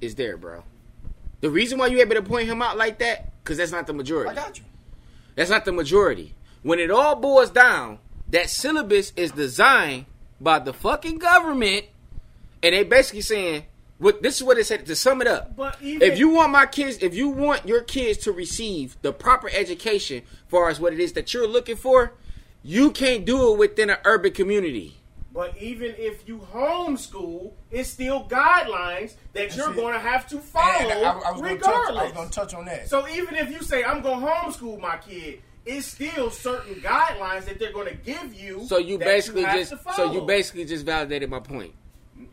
is 0.00 0.16
there, 0.16 0.36
bro? 0.36 0.64
The 1.40 1.50
reason 1.50 1.78
why 1.78 1.86
you 1.88 2.00
able 2.00 2.16
to 2.16 2.22
point 2.22 2.48
him 2.48 2.60
out 2.60 2.76
like 2.76 2.98
that, 2.98 3.32
because 3.42 3.58
that's 3.58 3.70
not 3.72 3.86
the 3.86 3.92
majority. 3.92 4.30
I 4.30 4.34
got 4.34 4.58
you. 4.58 4.64
That's 5.36 5.50
not 5.50 5.64
the 5.64 5.72
majority. 5.72 6.34
When 6.62 6.78
it 6.78 6.90
all 6.90 7.16
boils 7.16 7.50
down, 7.50 7.98
that 8.30 8.50
syllabus 8.50 9.12
is 9.16 9.30
designed 9.32 10.06
by 10.40 10.58
the 10.58 10.72
fucking 10.72 11.18
government, 11.18 11.86
and 12.62 12.74
they 12.74 12.82
basically 12.82 13.20
saying, 13.20 13.64
"What 13.98 14.22
this 14.22 14.36
is 14.36 14.42
what 14.42 14.58
it 14.58 14.66
said." 14.66 14.84
To 14.86 14.96
sum 14.96 15.20
it 15.20 15.28
up, 15.28 15.54
But 15.56 15.76
even- 15.80 16.02
if 16.02 16.18
you 16.18 16.30
want 16.30 16.50
my 16.50 16.66
kids, 16.66 16.98
if 17.00 17.14
you 17.14 17.28
want 17.28 17.66
your 17.68 17.82
kids 17.82 18.18
to 18.24 18.32
receive 18.32 18.96
the 19.02 19.12
proper 19.12 19.48
education, 19.50 20.22
far 20.48 20.68
as 20.68 20.80
what 20.80 20.92
it 20.92 20.98
is 20.98 21.12
that 21.12 21.32
you're 21.32 21.46
looking 21.46 21.76
for, 21.76 22.14
you 22.62 22.90
can't 22.90 23.24
do 23.24 23.52
it 23.52 23.58
within 23.58 23.90
an 23.90 23.98
urban 24.04 24.32
community. 24.32 24.98
But 25.34 25.56
even 25.58 25.94
if 25.96 26.28
you 26.28 26.38
homeschool, 26.52 27.52
it's 27.70 27.88
still 27.88 28.24
guidelines 28.24 29.14
that 29.32 29.56
you're 29.56 29.72
going 29.72 29.94
to 29.94 29.98
have 30.00 30.28
to 30.28 30.38
follow 30.38 30.90
And 30.90 31.06
I, 31.06 31.12
I 31.12 31.32
was 31.32 31.40
going 31.40 31.56
to 31.56 31.62
touch. 31.62 31.72
I 31.74 31.78
regardless. 31.80 32.04
was 32.04 32.12
going 32.12 32.28
to 32.28 32.34
touch 32.34 32.54
on 32.54 32.64
that. 32.66 32.88
So 32.88 33.08
even 33.08 33.34
if 33.36 33.50
you 33.50 33.62
say 33.62 33.82
I'm 33.82 34.02
going 34.02 34.20
to 34.20 34.26
homeschool 34.26 34.78
my 34.78 34.98
kid, 34.98 35.40
it's 35.64 35.86
still 35.86 36.28
certain 36.30 36.74
guidelines 36.76 37.46
that 37.46 37.58
they're 37.58 37.72
going 37.72 37.88
to 37.88 37.94
give 37.94 38.34
you. 38.34 38.64
So 38.66 38.76
you 38.78 38.98
that 38.98 39.04
basically 39.06 39.44
have 39.44 39.56
just 39.56 39.74
so 39.96 40.12
you 40.12 40.20
basically 40.22 40.66
just 40.66 40.84
validated 40.84 41.30
my 41.30 41.40
point. 41.40 41.72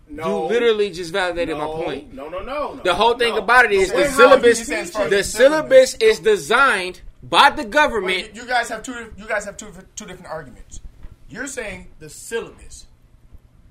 no, 0.09 0.43
You 0.43 0.49
literally 0.49 0.91
just 0.91 1.13
validated 1.13 1.55
no, 1.57 1.67
my 1.77 1.83
point. 1.85 2.13
No, 2.13 2.27
no, 2.27 2.39
no, 2.39 2.73
no. 2.73 2.81
The 2.83 2.93
whole 2.95 3.17
thing 3.17 3.35
no. 3.35 3.39
about 3.41 3.63
it 3.65 3.71
is 3.71 3.91
The 3.91 3.97
the 3.97 4.05
syllabus. 4.09 4.59
you 4.59 4.65
said 4.65 4.83
teach 4.87 4.93
first- 4.93 5.05
it- 5.05 5.09
The 5.11 5.23
syllabus 5.23 5.93
is 5.95 6.19
designed 6.19 7.01
by 7.23 7.49
the 7.49 7.63
But 7.63 7.69
government. 7.71 8.35
you, 8.35 8.41
you 8.43 8.47
guys 8.47 8.69
have 8.69 8.83
two. 8.83 9.13
You 9.17 9.27
guys 9.27 9.45
have 9.45 9.57
two 9.57 9.67
two 9.95 10.05
different 10.05 10.27
arguments. 10.31 10.81
You're 11.29 11.47
saying 11.47 11.87
the 11.99 12.09
syllabus. 12.09 12.87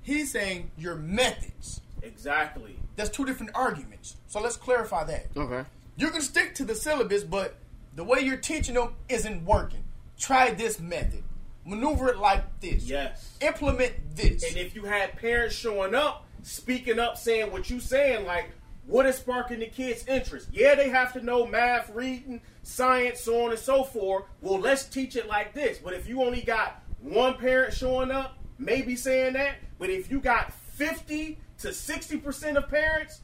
He's 0.01 0.31
saying 0.31 0.71
your 0.77 0.95
methods. 0.95 1.81
Exactly. 2.01 2.77
That's 2.95 3.09
two 3.09 3.25
different 3.25 3.51
arguments. 3.55 4.15
So 4.27 4.39
let's 4.41 4.57
clarify 4.57 5.03
that. 5.05 5.27
Okay. 5.35 5.65
You 5.97 6.09
can 6.09 6.21
stick 6.21 6.55
to 6.55 6.65
the 6.65 6.75
syllabus, 6.75 7.23
but 7.23 7.55
the 7.95 8.03
way 8.03 8.21
you're 8.21 8.37
teaching 8.37 8.75
them 8.75 8.93
isn't 9.09 9.43
working. 9.45 9.83
Try 10.17 10.51
this 10.51 10.79
method. 10.79 11.23
Maneuver 11.65 12.09
it 12.09 12.17
like 12.17 12.61
this. 12.61 12.85
Yes. 12.85 13.37
Implement 13.41 13.93
this. 14.15 14.43
And 14.47 14.57
if 14.57 14.73
you 14.75 14.85
had 14.85 15.17
parents 15.17 15.55
showing 15.55 15.93
up, 15.93 16.25
speaking 16.41 16.97
up, 16.99 17.17
saying 17.17 17.51
what 17.51 17.69
you're 17.69 17.79
saying, 17.81 18.25
like 18.25 18.49
what 18.89 19.05
is 19.05 19.17
sparking 19.17 19.59
the 19.59 19.67
kids' 19.67 20.03
interest? 20.07 20.49
Yeah, 20.51 20.73
they 20.73 20.89
have 20.89 21.13
to 21.13 21.21
know 21.21 21.45
math, 21.45 21.91
reading, 21.91 22.41
science, 22.63 23.21
so 23.21 23.45
on 23.45 23.51
and 23.51 23.59
so 23.59 23.83
forth. 23.83 24.25
Well, 24.41 24.59
let's 24.59 24.85
teach 24.85 25.15
it 25.15 25.27
like 25.27 25.53
this. 25.53 25.77
But 25.77 25.93
if 25.93 26.07
you 26.07 26.23
only 26.23 26.41
got 26.41 26.81
one 26.99 27.35
parent 27.35 27.73
showing 27.73 28.09
up, 28.09 28.39
maybe 28.57 28.95
saying 28.95 29.33
that, 29.33 29.57
but 29.77 29.91
if 29.91 30.09
you 30.09 30.19
got 30.19 30.51
fifty 30.51 31.37
to 31.59 31.71
sixty 31.71 32.17
percent 32.17 32.57
of 32.57 32.67
parents 32.67 33.21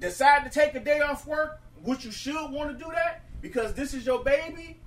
decide 0.00 0.42
to 0.44 0.50
take 0.50 0.74
a 0.74 0.80
day 0.80 0.98
off 1.00 1.24
work, 1.24 1.60
which 1.84 2.04
you 2.04 2.10
should 2.10 2.50
want 2.50 2.76
to 2.76 2.84
do 2.84 2.90
that 2.90 3.22
because 3.40 3.74
this 3.74 3.94
is 3.94 4.04
your 4.04 4.24
baby, 4.24 4.80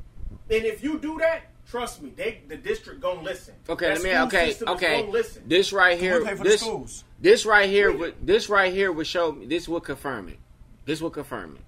and 0.51 0.65
if 0.65 0.83
you 0.83 0.99
do 0.99 1.17
that, 1.19 1.43
trust 1.69 2.01
me, 2.01 2.11
they 2.15 2.41
the 2.47 2.57
district 2.57 2.99
gonna 3.01 3.21
listen. 3.21 3.53
Okay. 3.69 3.87
That 3.93 4.03
Let 4.03 4.31
me. 4.33 4.51
school 4.53 4.69
Okay. 4.73 4.97
Okay. 5.01 5.07
listen. 5.07 5.43
This 5.47 5.71
right 5.73 5.99
here. 5.99 6.23
pay 6.23 6.31
for 6.35 6.43
the 6.43 6.49
This. 6.49 6.61
schools. 6.61 7.03
This 7.21 7.45
right 7.45 7.69
here. 7.69 7.89
Read 7.91 7.99
Would, 7.99 8.27
this 8.27 8.49
right 8.49 8.73
here 8.73 8.91
would 8.91 9.07
show 9.07 9.31
me. 9.31 9.45
This 9.45 9.67
will 9.67 9.81
confirm 9.81 10.29
it. 10.29 10.39
This 10.85 11.01
will 11.01 11.09
confirm 11.09 11.55
it. 11.57 11.61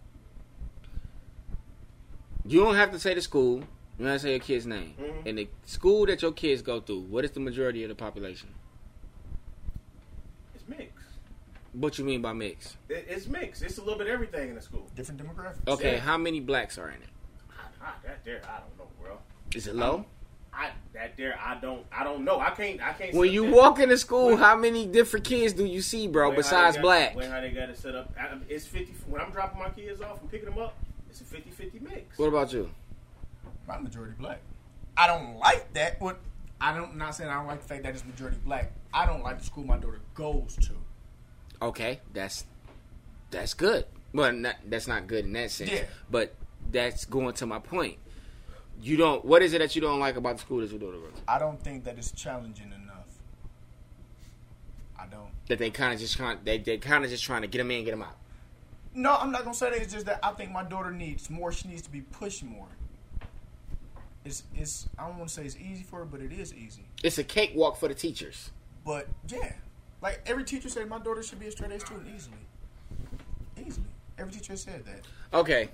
You 2.46 2.62
don't 2.62 2.76
have 2.76 2.92
to 2.92 3.00
say 3.00 3.14
the 3.14 3.22
school. 3.22 3.58
You 4.00 4.06
don't 4.06 4.08
have 4.08 4.22
to 4.22 4.28
say 4.28 4.32
your 4.32 4.40
kid's 4.40 4.66
name. 4.66 4.96
Mhm. 5.00 5.26
In 5.28 5.36
the 5.36 5.48
school 5.66 6.06
that 6.08 6.22
your 6.22 6.32
kids 6.32 6.62
go 6.62 6.82
through, 6.82 7.02
what 7.02 7.24
is 7.24 7.32
the 7.32 7.40
majority 7.40 7.84
of 7.84 7.90
the 7.90 7.96
population? 7.96 8.50
It's 10.56 10.68
mixed. 10.68 10.96
What 11.74 12.00
you 12.00 12.06
mean 12.06 12.22
by 12.22 12.34
mix? 12.34 12.76
It- 12.90 13.06
It's 13.08 13.28
mixed. 13.28 13.62
It's 13.62 13.78
a 13.78 13.82
little 13.82 13.98
bit 14.00 14.08
of 14.08 14.14
everything 14.14 14.50
in 14.50 14.56
the 14.56 14.62
school. 14.62 14.88
Different 14.96 15.22
demographics. 15.22 15.68
Okay, 15.68 15.94
Yeah. 15.94 16.00
how 16.00 16.18
many 16.18 16.40
blacks 16.40 16.78
are 16.80 16.90
in 16.90 16.96
it? 17.02 17.10
I, 17.52 17.86
I, 17.86 17.94
that 18.06 18.26
there, 18.26 18.42
I 18.48 18.60
don't 18.60 18.78
know, 18.78 18.81
bro. 18.81 18.81
Is 19.56 19.68
it 19.68 19.76
low? 19.76 20.06
I 20.54 20.70
that 20.94 21.16
there, 21.16 21.40
I 21.42 21.60
don't, 21.60 21.86
I 21.92 22.04
don't 22.04 22.26
know. 22.26 22.40
I 22.40 22.50
can't, 22.52 22.82
I 22.82 22.92
can't. 22.94 23.14
When 23.14 23.32
you 23.32 23.44
there- 23.44 23.54
walk 23.54 23.80
into 23.80 23.98
school, 23.98 24.28
When- 24.28 24.38
how 24.38 24.56
many 24.58 24.86
different 24.86 25.26
kids 25.26 25.54
do 25.54 25.66
you 25.66 25.82
see, 25.82 26.08
bro, 26.08 26.32
besides 26.36 26.76
got- 26.78 26.82
black? 26.82 27.16
When 27.16 27.30
how 27.32 27.40
they 27.42 27.52
got 27.52 27.70
it 27.70 27.78
set 27.78 27.96
up? 27.96 28.14
I- 28.20 28.38
It's 28.50 28.66
fifty. 28.66 28.94
When 29.08 29.22
I'm 29.22 29.32
dropping 29.32 29.60
my 29.60 29.70
kids 29.70 30.02
off 30.02 30.20
and 30.22 30.30
picking 30.30 30.50
them 30.50 30.58
up, 30.60 30.76
it's 31.10 31.22
a 31.22 31.24
50-50 31.24 31.80
mix. 31.80 32.18
What 32.18 32.28
about 32.28 32.52
you? 32.54 32.70
My 33.68 33.78
majority 33.78 34.14
black. 34.20 34.40
I 34.98 35.08
don't 35.08 35.38
like 35.38 35.72
that. 35.74 36.02
What 36.02 36.20
I 36.60 36.76
don't. 36.76 36.98
Not 36.98 37.16
saying 37.16 37.30
I 37.30 37.36
don't 37.36 37.48
like 37.48 37.62
the 37.62 37.68
fact 37.68 37.84
that 37.84 37.94
it's 37.94 38.06
majority 38.06 38.38
black. 38.44 38.72
I 38.94 39.06
don't 39.06 39.24
like 39.24 39.40
the 39.40 39.46
school 39.46 39.64
my 39.64 39.78
daughter 39.78 40.02
goes 40.14 40.58
to. 40.64 40.74
Okay, 41.62 42.02
that's 42.14 42.46
that's 43.30 43.54
good. 43.54 43.86
Well, 44.14 44.34
not, 44.34 44.56
that's 44.68 44.88
not 44.88 45.08
good 45.08 45.24
in 45.24 45.32
that 45.34 45.52
sense. 45.52 45.72
Yeah. 45.72 45.84
But 46.10 46.36
that's 46.70 47.06
going 47.06 47.34
to 47.36 47.46
my 47.46 47.60
point. 47.60 47.98
You 48.82 48.98
don't. 48.98 49.24
What 49.24 49.44
is 49.44 49.54
it 49.54 49.60
that 49.60 49.76
you 49.76 49.82
don't 49.82 50.00
like 50.00 50.16
about 50.16 50.38
the 50.38 50.42
school 50.42 50.60
that 50.62 50.70
your 50.72 50.80
daughter 50.80 50.98
goes? 50.98 51.14
to? 51.14 51.32
I 51.32 51.38
don't 51.38 51.62
think 51.62 51.84
that 51.84 51.98
it's 51.98 52.12
challenging 52.12 52.74
enough. 52.74 53.08
I 55.00 55.06
don't. 55.06 55.30
That 55.48 55.60
they 55.60 55.70
kind 55.70 55.94
of 55.94 56.00
just 56.00 56.18
trying. 56.18 56.40
They 56.44 56.58
they 56.58 56.78
kind 56.78 57.04
of 57.04 57.10
just 57.12 57.24
trying 57.24 57.44
to 57.44 57.48
get 57.48 57.60
them 57.60 57.70
in, 57.70 57.86
get 57.86 57.92
them 57.92 58.02
out. 58.02 58.18
No, 58.94 59.16
I'm 59.16 59.32
not 59.32 59.44
gonna 59.44 59.54
say 59.54 59.70
that. 59.70 59.82
It's 59.82 59.94
just 59.94 60.08
that 60.08 60.20
I 60.24 60.32
think 60.32 60.52
my 60.52 60.64
daughter 60.64 60.92
needs 60.92 61.30
more. 61.30 61.52
She 61.52 61.68
needs 61.68 61.84
to 61.84 61.92
be 61.92 62.02
pushed 62.02 62.44
more. 62.44 62.68
It's 64.26 64.44
it's. 64.56 64.90
I 64.98 65.08
don't 65.08 65.18
want 65.18 65.30
to 65.30 65.36
say 65.36 65.46
it's 65.46 65.58
easy 65.58 65.84
for 65.84 66.00
her, 66.00 66.06
but 66.06 66.20
it 66.22 66.32
is 66.32 66.54
easy. 66.54 66.86
It's 67.04 67.18
a 67.20 67.24
cakewalk 67.24 67.78
for 67.78 67.88
the 67.88 67.96
teachers. 67.96 68.50
But 68.84 69.08
yeah, 69.28 69.54
like 70.02 70.22
every 70.26 70.44
teacher 70.44 70.70
said, 70.70 70.90
my 70.90 71.00
daughter 71.00 71.22
should 71.22 71.40
be 71.40 71.48
a 71.48 71.52
straight 71.52 71.72
A 71.72 71.80
student 71.80 72.08
easily. 72.14 72.38
Easily, 73.64 73.88
every 74.18 74.32
teacher 74.32 74.56
said 74.58 74.84
that. 74.86 75.02
Okay. 75.38 75.70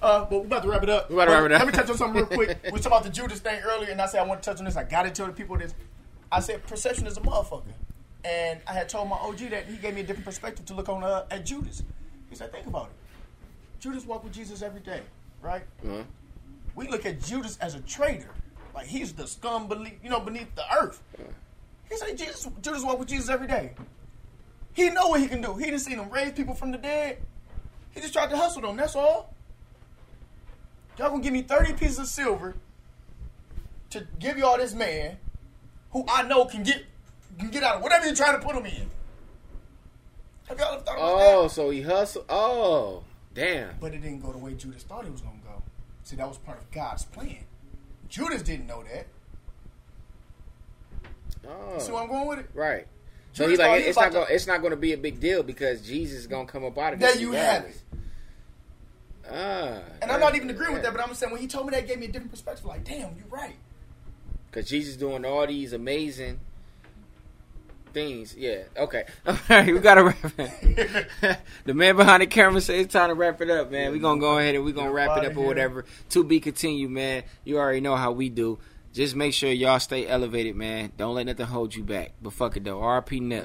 Uh, 0.00 0.24
but 0.24 0.30
we're 0.30 0.46
about 0.46 0.62
to 0.62 0.68
wrap 0.68 0.82
it 0.82 0.90
up. 0.90 1.08
We 1.08 1.16
about 1.16 1.26
to 1.26 1.32
wrap 1.32 1.44
it 1.44 1.52
up. 1.52 1.58
Let 1.60 1.66
me 1.66 1.72
touch 1.72 1.90
on 1.90 1.96
something 1.96 2.22
real 2.22 2.26
quick. 2.26 2.58
we 2.64 2.70
talked 2.72 2.86
about 2.86 3.04
the 3.04 3.10
Judas 3.10 3.40
thing 3.40 3.60
earlier, 3.62 3.90
and 3.90 4.00
I 4.00 4.06
said 4.06 4.20
I 4.20 4.24
want 4.24 4.42
to 4.42 4.50
touch 4.50 4.58
on 4.58 4.64
this. 4.64 4.76
I 4.76 4.84
got 4.84 5.02
to 5.02 5.10
tell 5.10 5.26
the 5.26 5.32
people 5.32 5.56
this. 5.58 5.74
I 6.30 6.40
said 6.40 6.64
perception 6.66 7.06
is 7.06 7.16
a 7.16 7.20
motherfucker, 7.20 7.72
and 8.24 8.60
I 8.66 8.72
had 8.72 8.88
told 8.88 9.08
my 9.08 9.16
OG 9.16 9.38
that 9.50 9.66
he 9.66 9.76
gave 9.76 9.94
me 9.94 10.02
a 10.02 10.04
different 10.04 10.26
perspective 10.26 10.66
to 10.66 10.74
look 10.74 10.88
on 10.88 11.02
uh, 11.02 11.24
at 11.30 11.44
Judas. 11.44 11.82
He 12.30 12.36
said, 12.36 12.52
think 12.52 12.66
about 12.66 12.86
it. 12.86 13.80
Judas 13.80 14.04
walked 14.04 14.24
with 14.24 14.32
Jesus 14.32 14.62
every 14.62 14.80
day, 14.80 15.00
right? 15.40 15.62
Uh-huh. 15.84 16.02
We 16.74 16.88
look 16.88 17.06
at 17.06 17.22
Judas 17.22 17.56
as 17.60 17.74
a 17.74 17.80
traitor, 17.80 18.30
like 18.74 18.86
he's 18.86 19.12
the 19.12 19.26
scum 19.26 19.68
beneath, 19.68 19.98
you 20.02 20.10
know, 20.10 20.20
beneath 20.20 20.54
the 20.54 20.64
earth. 20.76 21.02
He 21.88 21.96
said 21.96 22.18
Jesus, 22.18 22.48
Judas 22.60 22.84
walked 22.84 23.00
with 23.00 23.08
Jesus 23.08 23.28
every 23.28 23.46
day. 23.46 23.72
He 24.74 24.90
know 24.90 25.08
what 25.08 25.20
he 25.20 25.26
can 25.26 25.40
do. 25.40 25.54
He 25.54 25.64
didn't 25.64 25.80
see 25.80 25.94
him 25.94 26.10
raise 26.10 26.32
people 26.32 26.54
from 26.54 26.70
the 26.70 26.78
dead. 26.78 27.18
He 27.92 28.00
just 28.00 28.12
tried 28.12 28.30
to 28.30 28.36
hustle 28.36 28.62
them. 28.62 28.76
That's 28.76 28.94
all. 28.94 29.34
Y'all 30.98 31.10
gonna 31.10 31.22
give 31.22 31.32
me 31.32 31.42
thirty 31.42 31.72
pieces 31.74 31.98
of 31.98 32.06
silver 32.06 32.54
to 33.90 34.06
give 34.18 34.36
y'all 34.38 34.58
this 34.58 34.74
man 34.74 35.16
who 35.92 36.04
I 36.08 36.22
know 36.24 36.44
can 36.44 36.62
get 36.62 36.84
can 37.38 37.50
get 37.50 37.62
out 37.62 37.76
of 37.76 37.82
whatever 37.82 38.06
you're 38.06 38.14
trying 38.16 38.38
to 38.38 38.44
put 38.44 38.56
him 38.56 38.66
in. 38.66 38.90
Have 40.48 40.58
y'all 40.58 40.74
ever 40.74 40.82
thought 40.82 40.96
about 40.96 41.08
Oh, 41.20 41.42
that? 41.44 41.50
so 41.50 41.70
he 41.70 41.82
hustled. 41.82 42.24
Oh, 42.28 43.04
damn. 43.34 43.74
But 43.80 43.94
it 43.94 43.98
didn't 44.02 44.22
go 44.22 44.32
the 44.32 44.38
way 44.38 44.54
Judas 44.54 44.82
thought 44.82 45.04
it 45.04 45.12
was 45.12 45.20
gonna 45.20 45.36
go. 45.44 45.62
See, 46.04 46.16
that 46.16 46.26
was 46.26 46.38
part 46.38 46.58
of 46.58 46.70
God's 46.70 47.04
plan. 47.04 47.38
Judas 48.08 48.42
didn't 48.42 48.66
know 48.66 48.82
that. 48.92 49.06
Oh, 51.46 51.78
See 51.78 51.92
where 51.92 52.02
I'm 52.02 52.10
oh. 52.10 52.12
going 52.12 52.28
with 52.28 52.38
it? 52.40 52.46
right. 52.54 52.86
So 53.34 53.44
Judas 53.44 53.50
he's 53.50 53.58
like, 53.68 53.82
it's 53.82 53.98
not 53.98 54.12
to- 54.12 54.34
It's 54.34 54.46
not 54.46 54.60
going 54.60 54.70
to 54.70 54.76
be 54.76 54.94
a 54.94 54.98
big 54.98 55.20
deal 55.20 55.42
because 55.42 55.82
Jesus 55.82 56.18
is 56.20 56.26
going 56.26 56.46
to 56.46 56.52
come 56.52 56.64
up 56.64 56.76
out 56.78 56.94
of 56.94 56.98
There 56.98 57.12
this 57.12 57.20
you 57.20 57.32
have 57.32 57.64
it. 57.66 57.76
Ah, 59.30 59.80
And 60.02 60.10
I'm 60.10 60.20
not 60.20 60.34
even 60.34 60.48
agreeing 60.50 60.72
with 60.72 60.82
that, 60.82 60.92
but 60.92 61.02
I'm 61.02 61.14
saying 61.14 61.32
when 61.32 61.40
he 61.40 61.46
told 61.46 61.66
me 61.66 61.72
that, 61.72 61.84
it 61.84 61.86
gave 61.88 61.98
me 61.98 62.06
a 62.06 62.12
different 62.12 62.30
perspective. 62.30 62.64
Like, 62.64 62.84
damn, 62.84 63.14
you're 63.16 63.26
right. 63.30 63.56
Because 64.50 64.68
Jesus 64.68 64.96
doing 64.96 65.24
all 65.24 65.46
these 65.46 65.72
amazing 65.72 66.40
things. 67.92 68.34
Yeah. 68.36 68.62
Okay. 68.76 69.04
All 69.26 69.36
right. 69.48 69.72
We 69.72 69.78
gotta 69.80 70.04
wrap 70.04 70.32
it. 70.38 71.38
the 71.64 71.74
man 71.74 71.96
behind 71.96 72.22
the 72.22 72.26
camera 72.26 72.60
says 72.60 72.84
it's 72.84 72.92
time 72.92 73.08
to 73.08 73.14
wrap 73.14 73.40
it 73.40 73.50
up, 73.50 73.70
man. 73.70 73.92
We're 73.92 73.98
gonna 73.98 74.20
go 74.20 74.38
ahead 74.38 74.54
and 74.54 74.64
we're 74.64 74.72
gonna 74.74 74.92
wrap 74.92 75.18
it 75.18 75.24
up 75.30 75.36
or 75.36 75.46
whatever. 75.46 75.84
To 76.10 76.24
be 76.24 76.40
continued, 76.40 76.90
man. 76.90 77.24
You 77.44 77.58
already 77.58 77.80
know 77.80 77.96
how 77.96 78.12
we 78.12 78.28
do. 78.28 78.58
Just 78.92 79.14
make 79.14 79.34
sure 79.34 79.50
y'all 79.50 79.80
stay 79.80 80.06
elevated, 80.06 80.56
man. 80.56 80.92
Don't 80.96 81.14
let 81.14 81.26
nothing 81.26 81.46
hold 81.46 81.74
you 81.74 81.82
back. 81.84 82.12
But 82.22 82.32
fuck 82.32 82.56
it 82.56 82.64
though. 82.64 82.78
RP 82.78 83.20
Nip. 83.20 83.44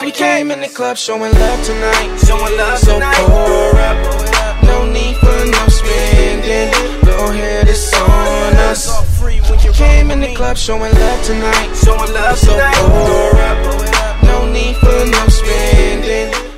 We 0.00 0.12
came 0.12 0.50
in 0.50 0.60
the 0.60 0.68
club 0.68 0.96
showing 0.96 1.32
love 1.32 1.64
tonight. 1.64 2.18
Showing 2.26 2.56
love 2.56 2.78
so 2.78 2.98
pour 3.00 3.76
up. 3.80 4.62
No 4.62 4.84
need 4.90 5.16
for 5.16 5.44
no 5.50 5.68
spending. 5.68 6.70
Go 7.04 7.30
ahead, 7.30 7.68
it's 7.68 7.94
on 7.94 8.54
us. 8.68 8.82
We 9.22 9.72
came 9.72 10.10
in 10.10 10.20
the 10.20 10.34
club 10.34 10.56
showing 10.56 10.92
love 10.94 11.24
tonight. 11.24 11.74
Showing 11.84 12.12
love 12.12 12.38
so 12.38 12.52
pour 12.52 13.36
up. 13.40 14.22
No 14.22 14.50
need 14.50 14.76
for 14.76 15.04
no 15.06 15.28
spending. 15.28 16.55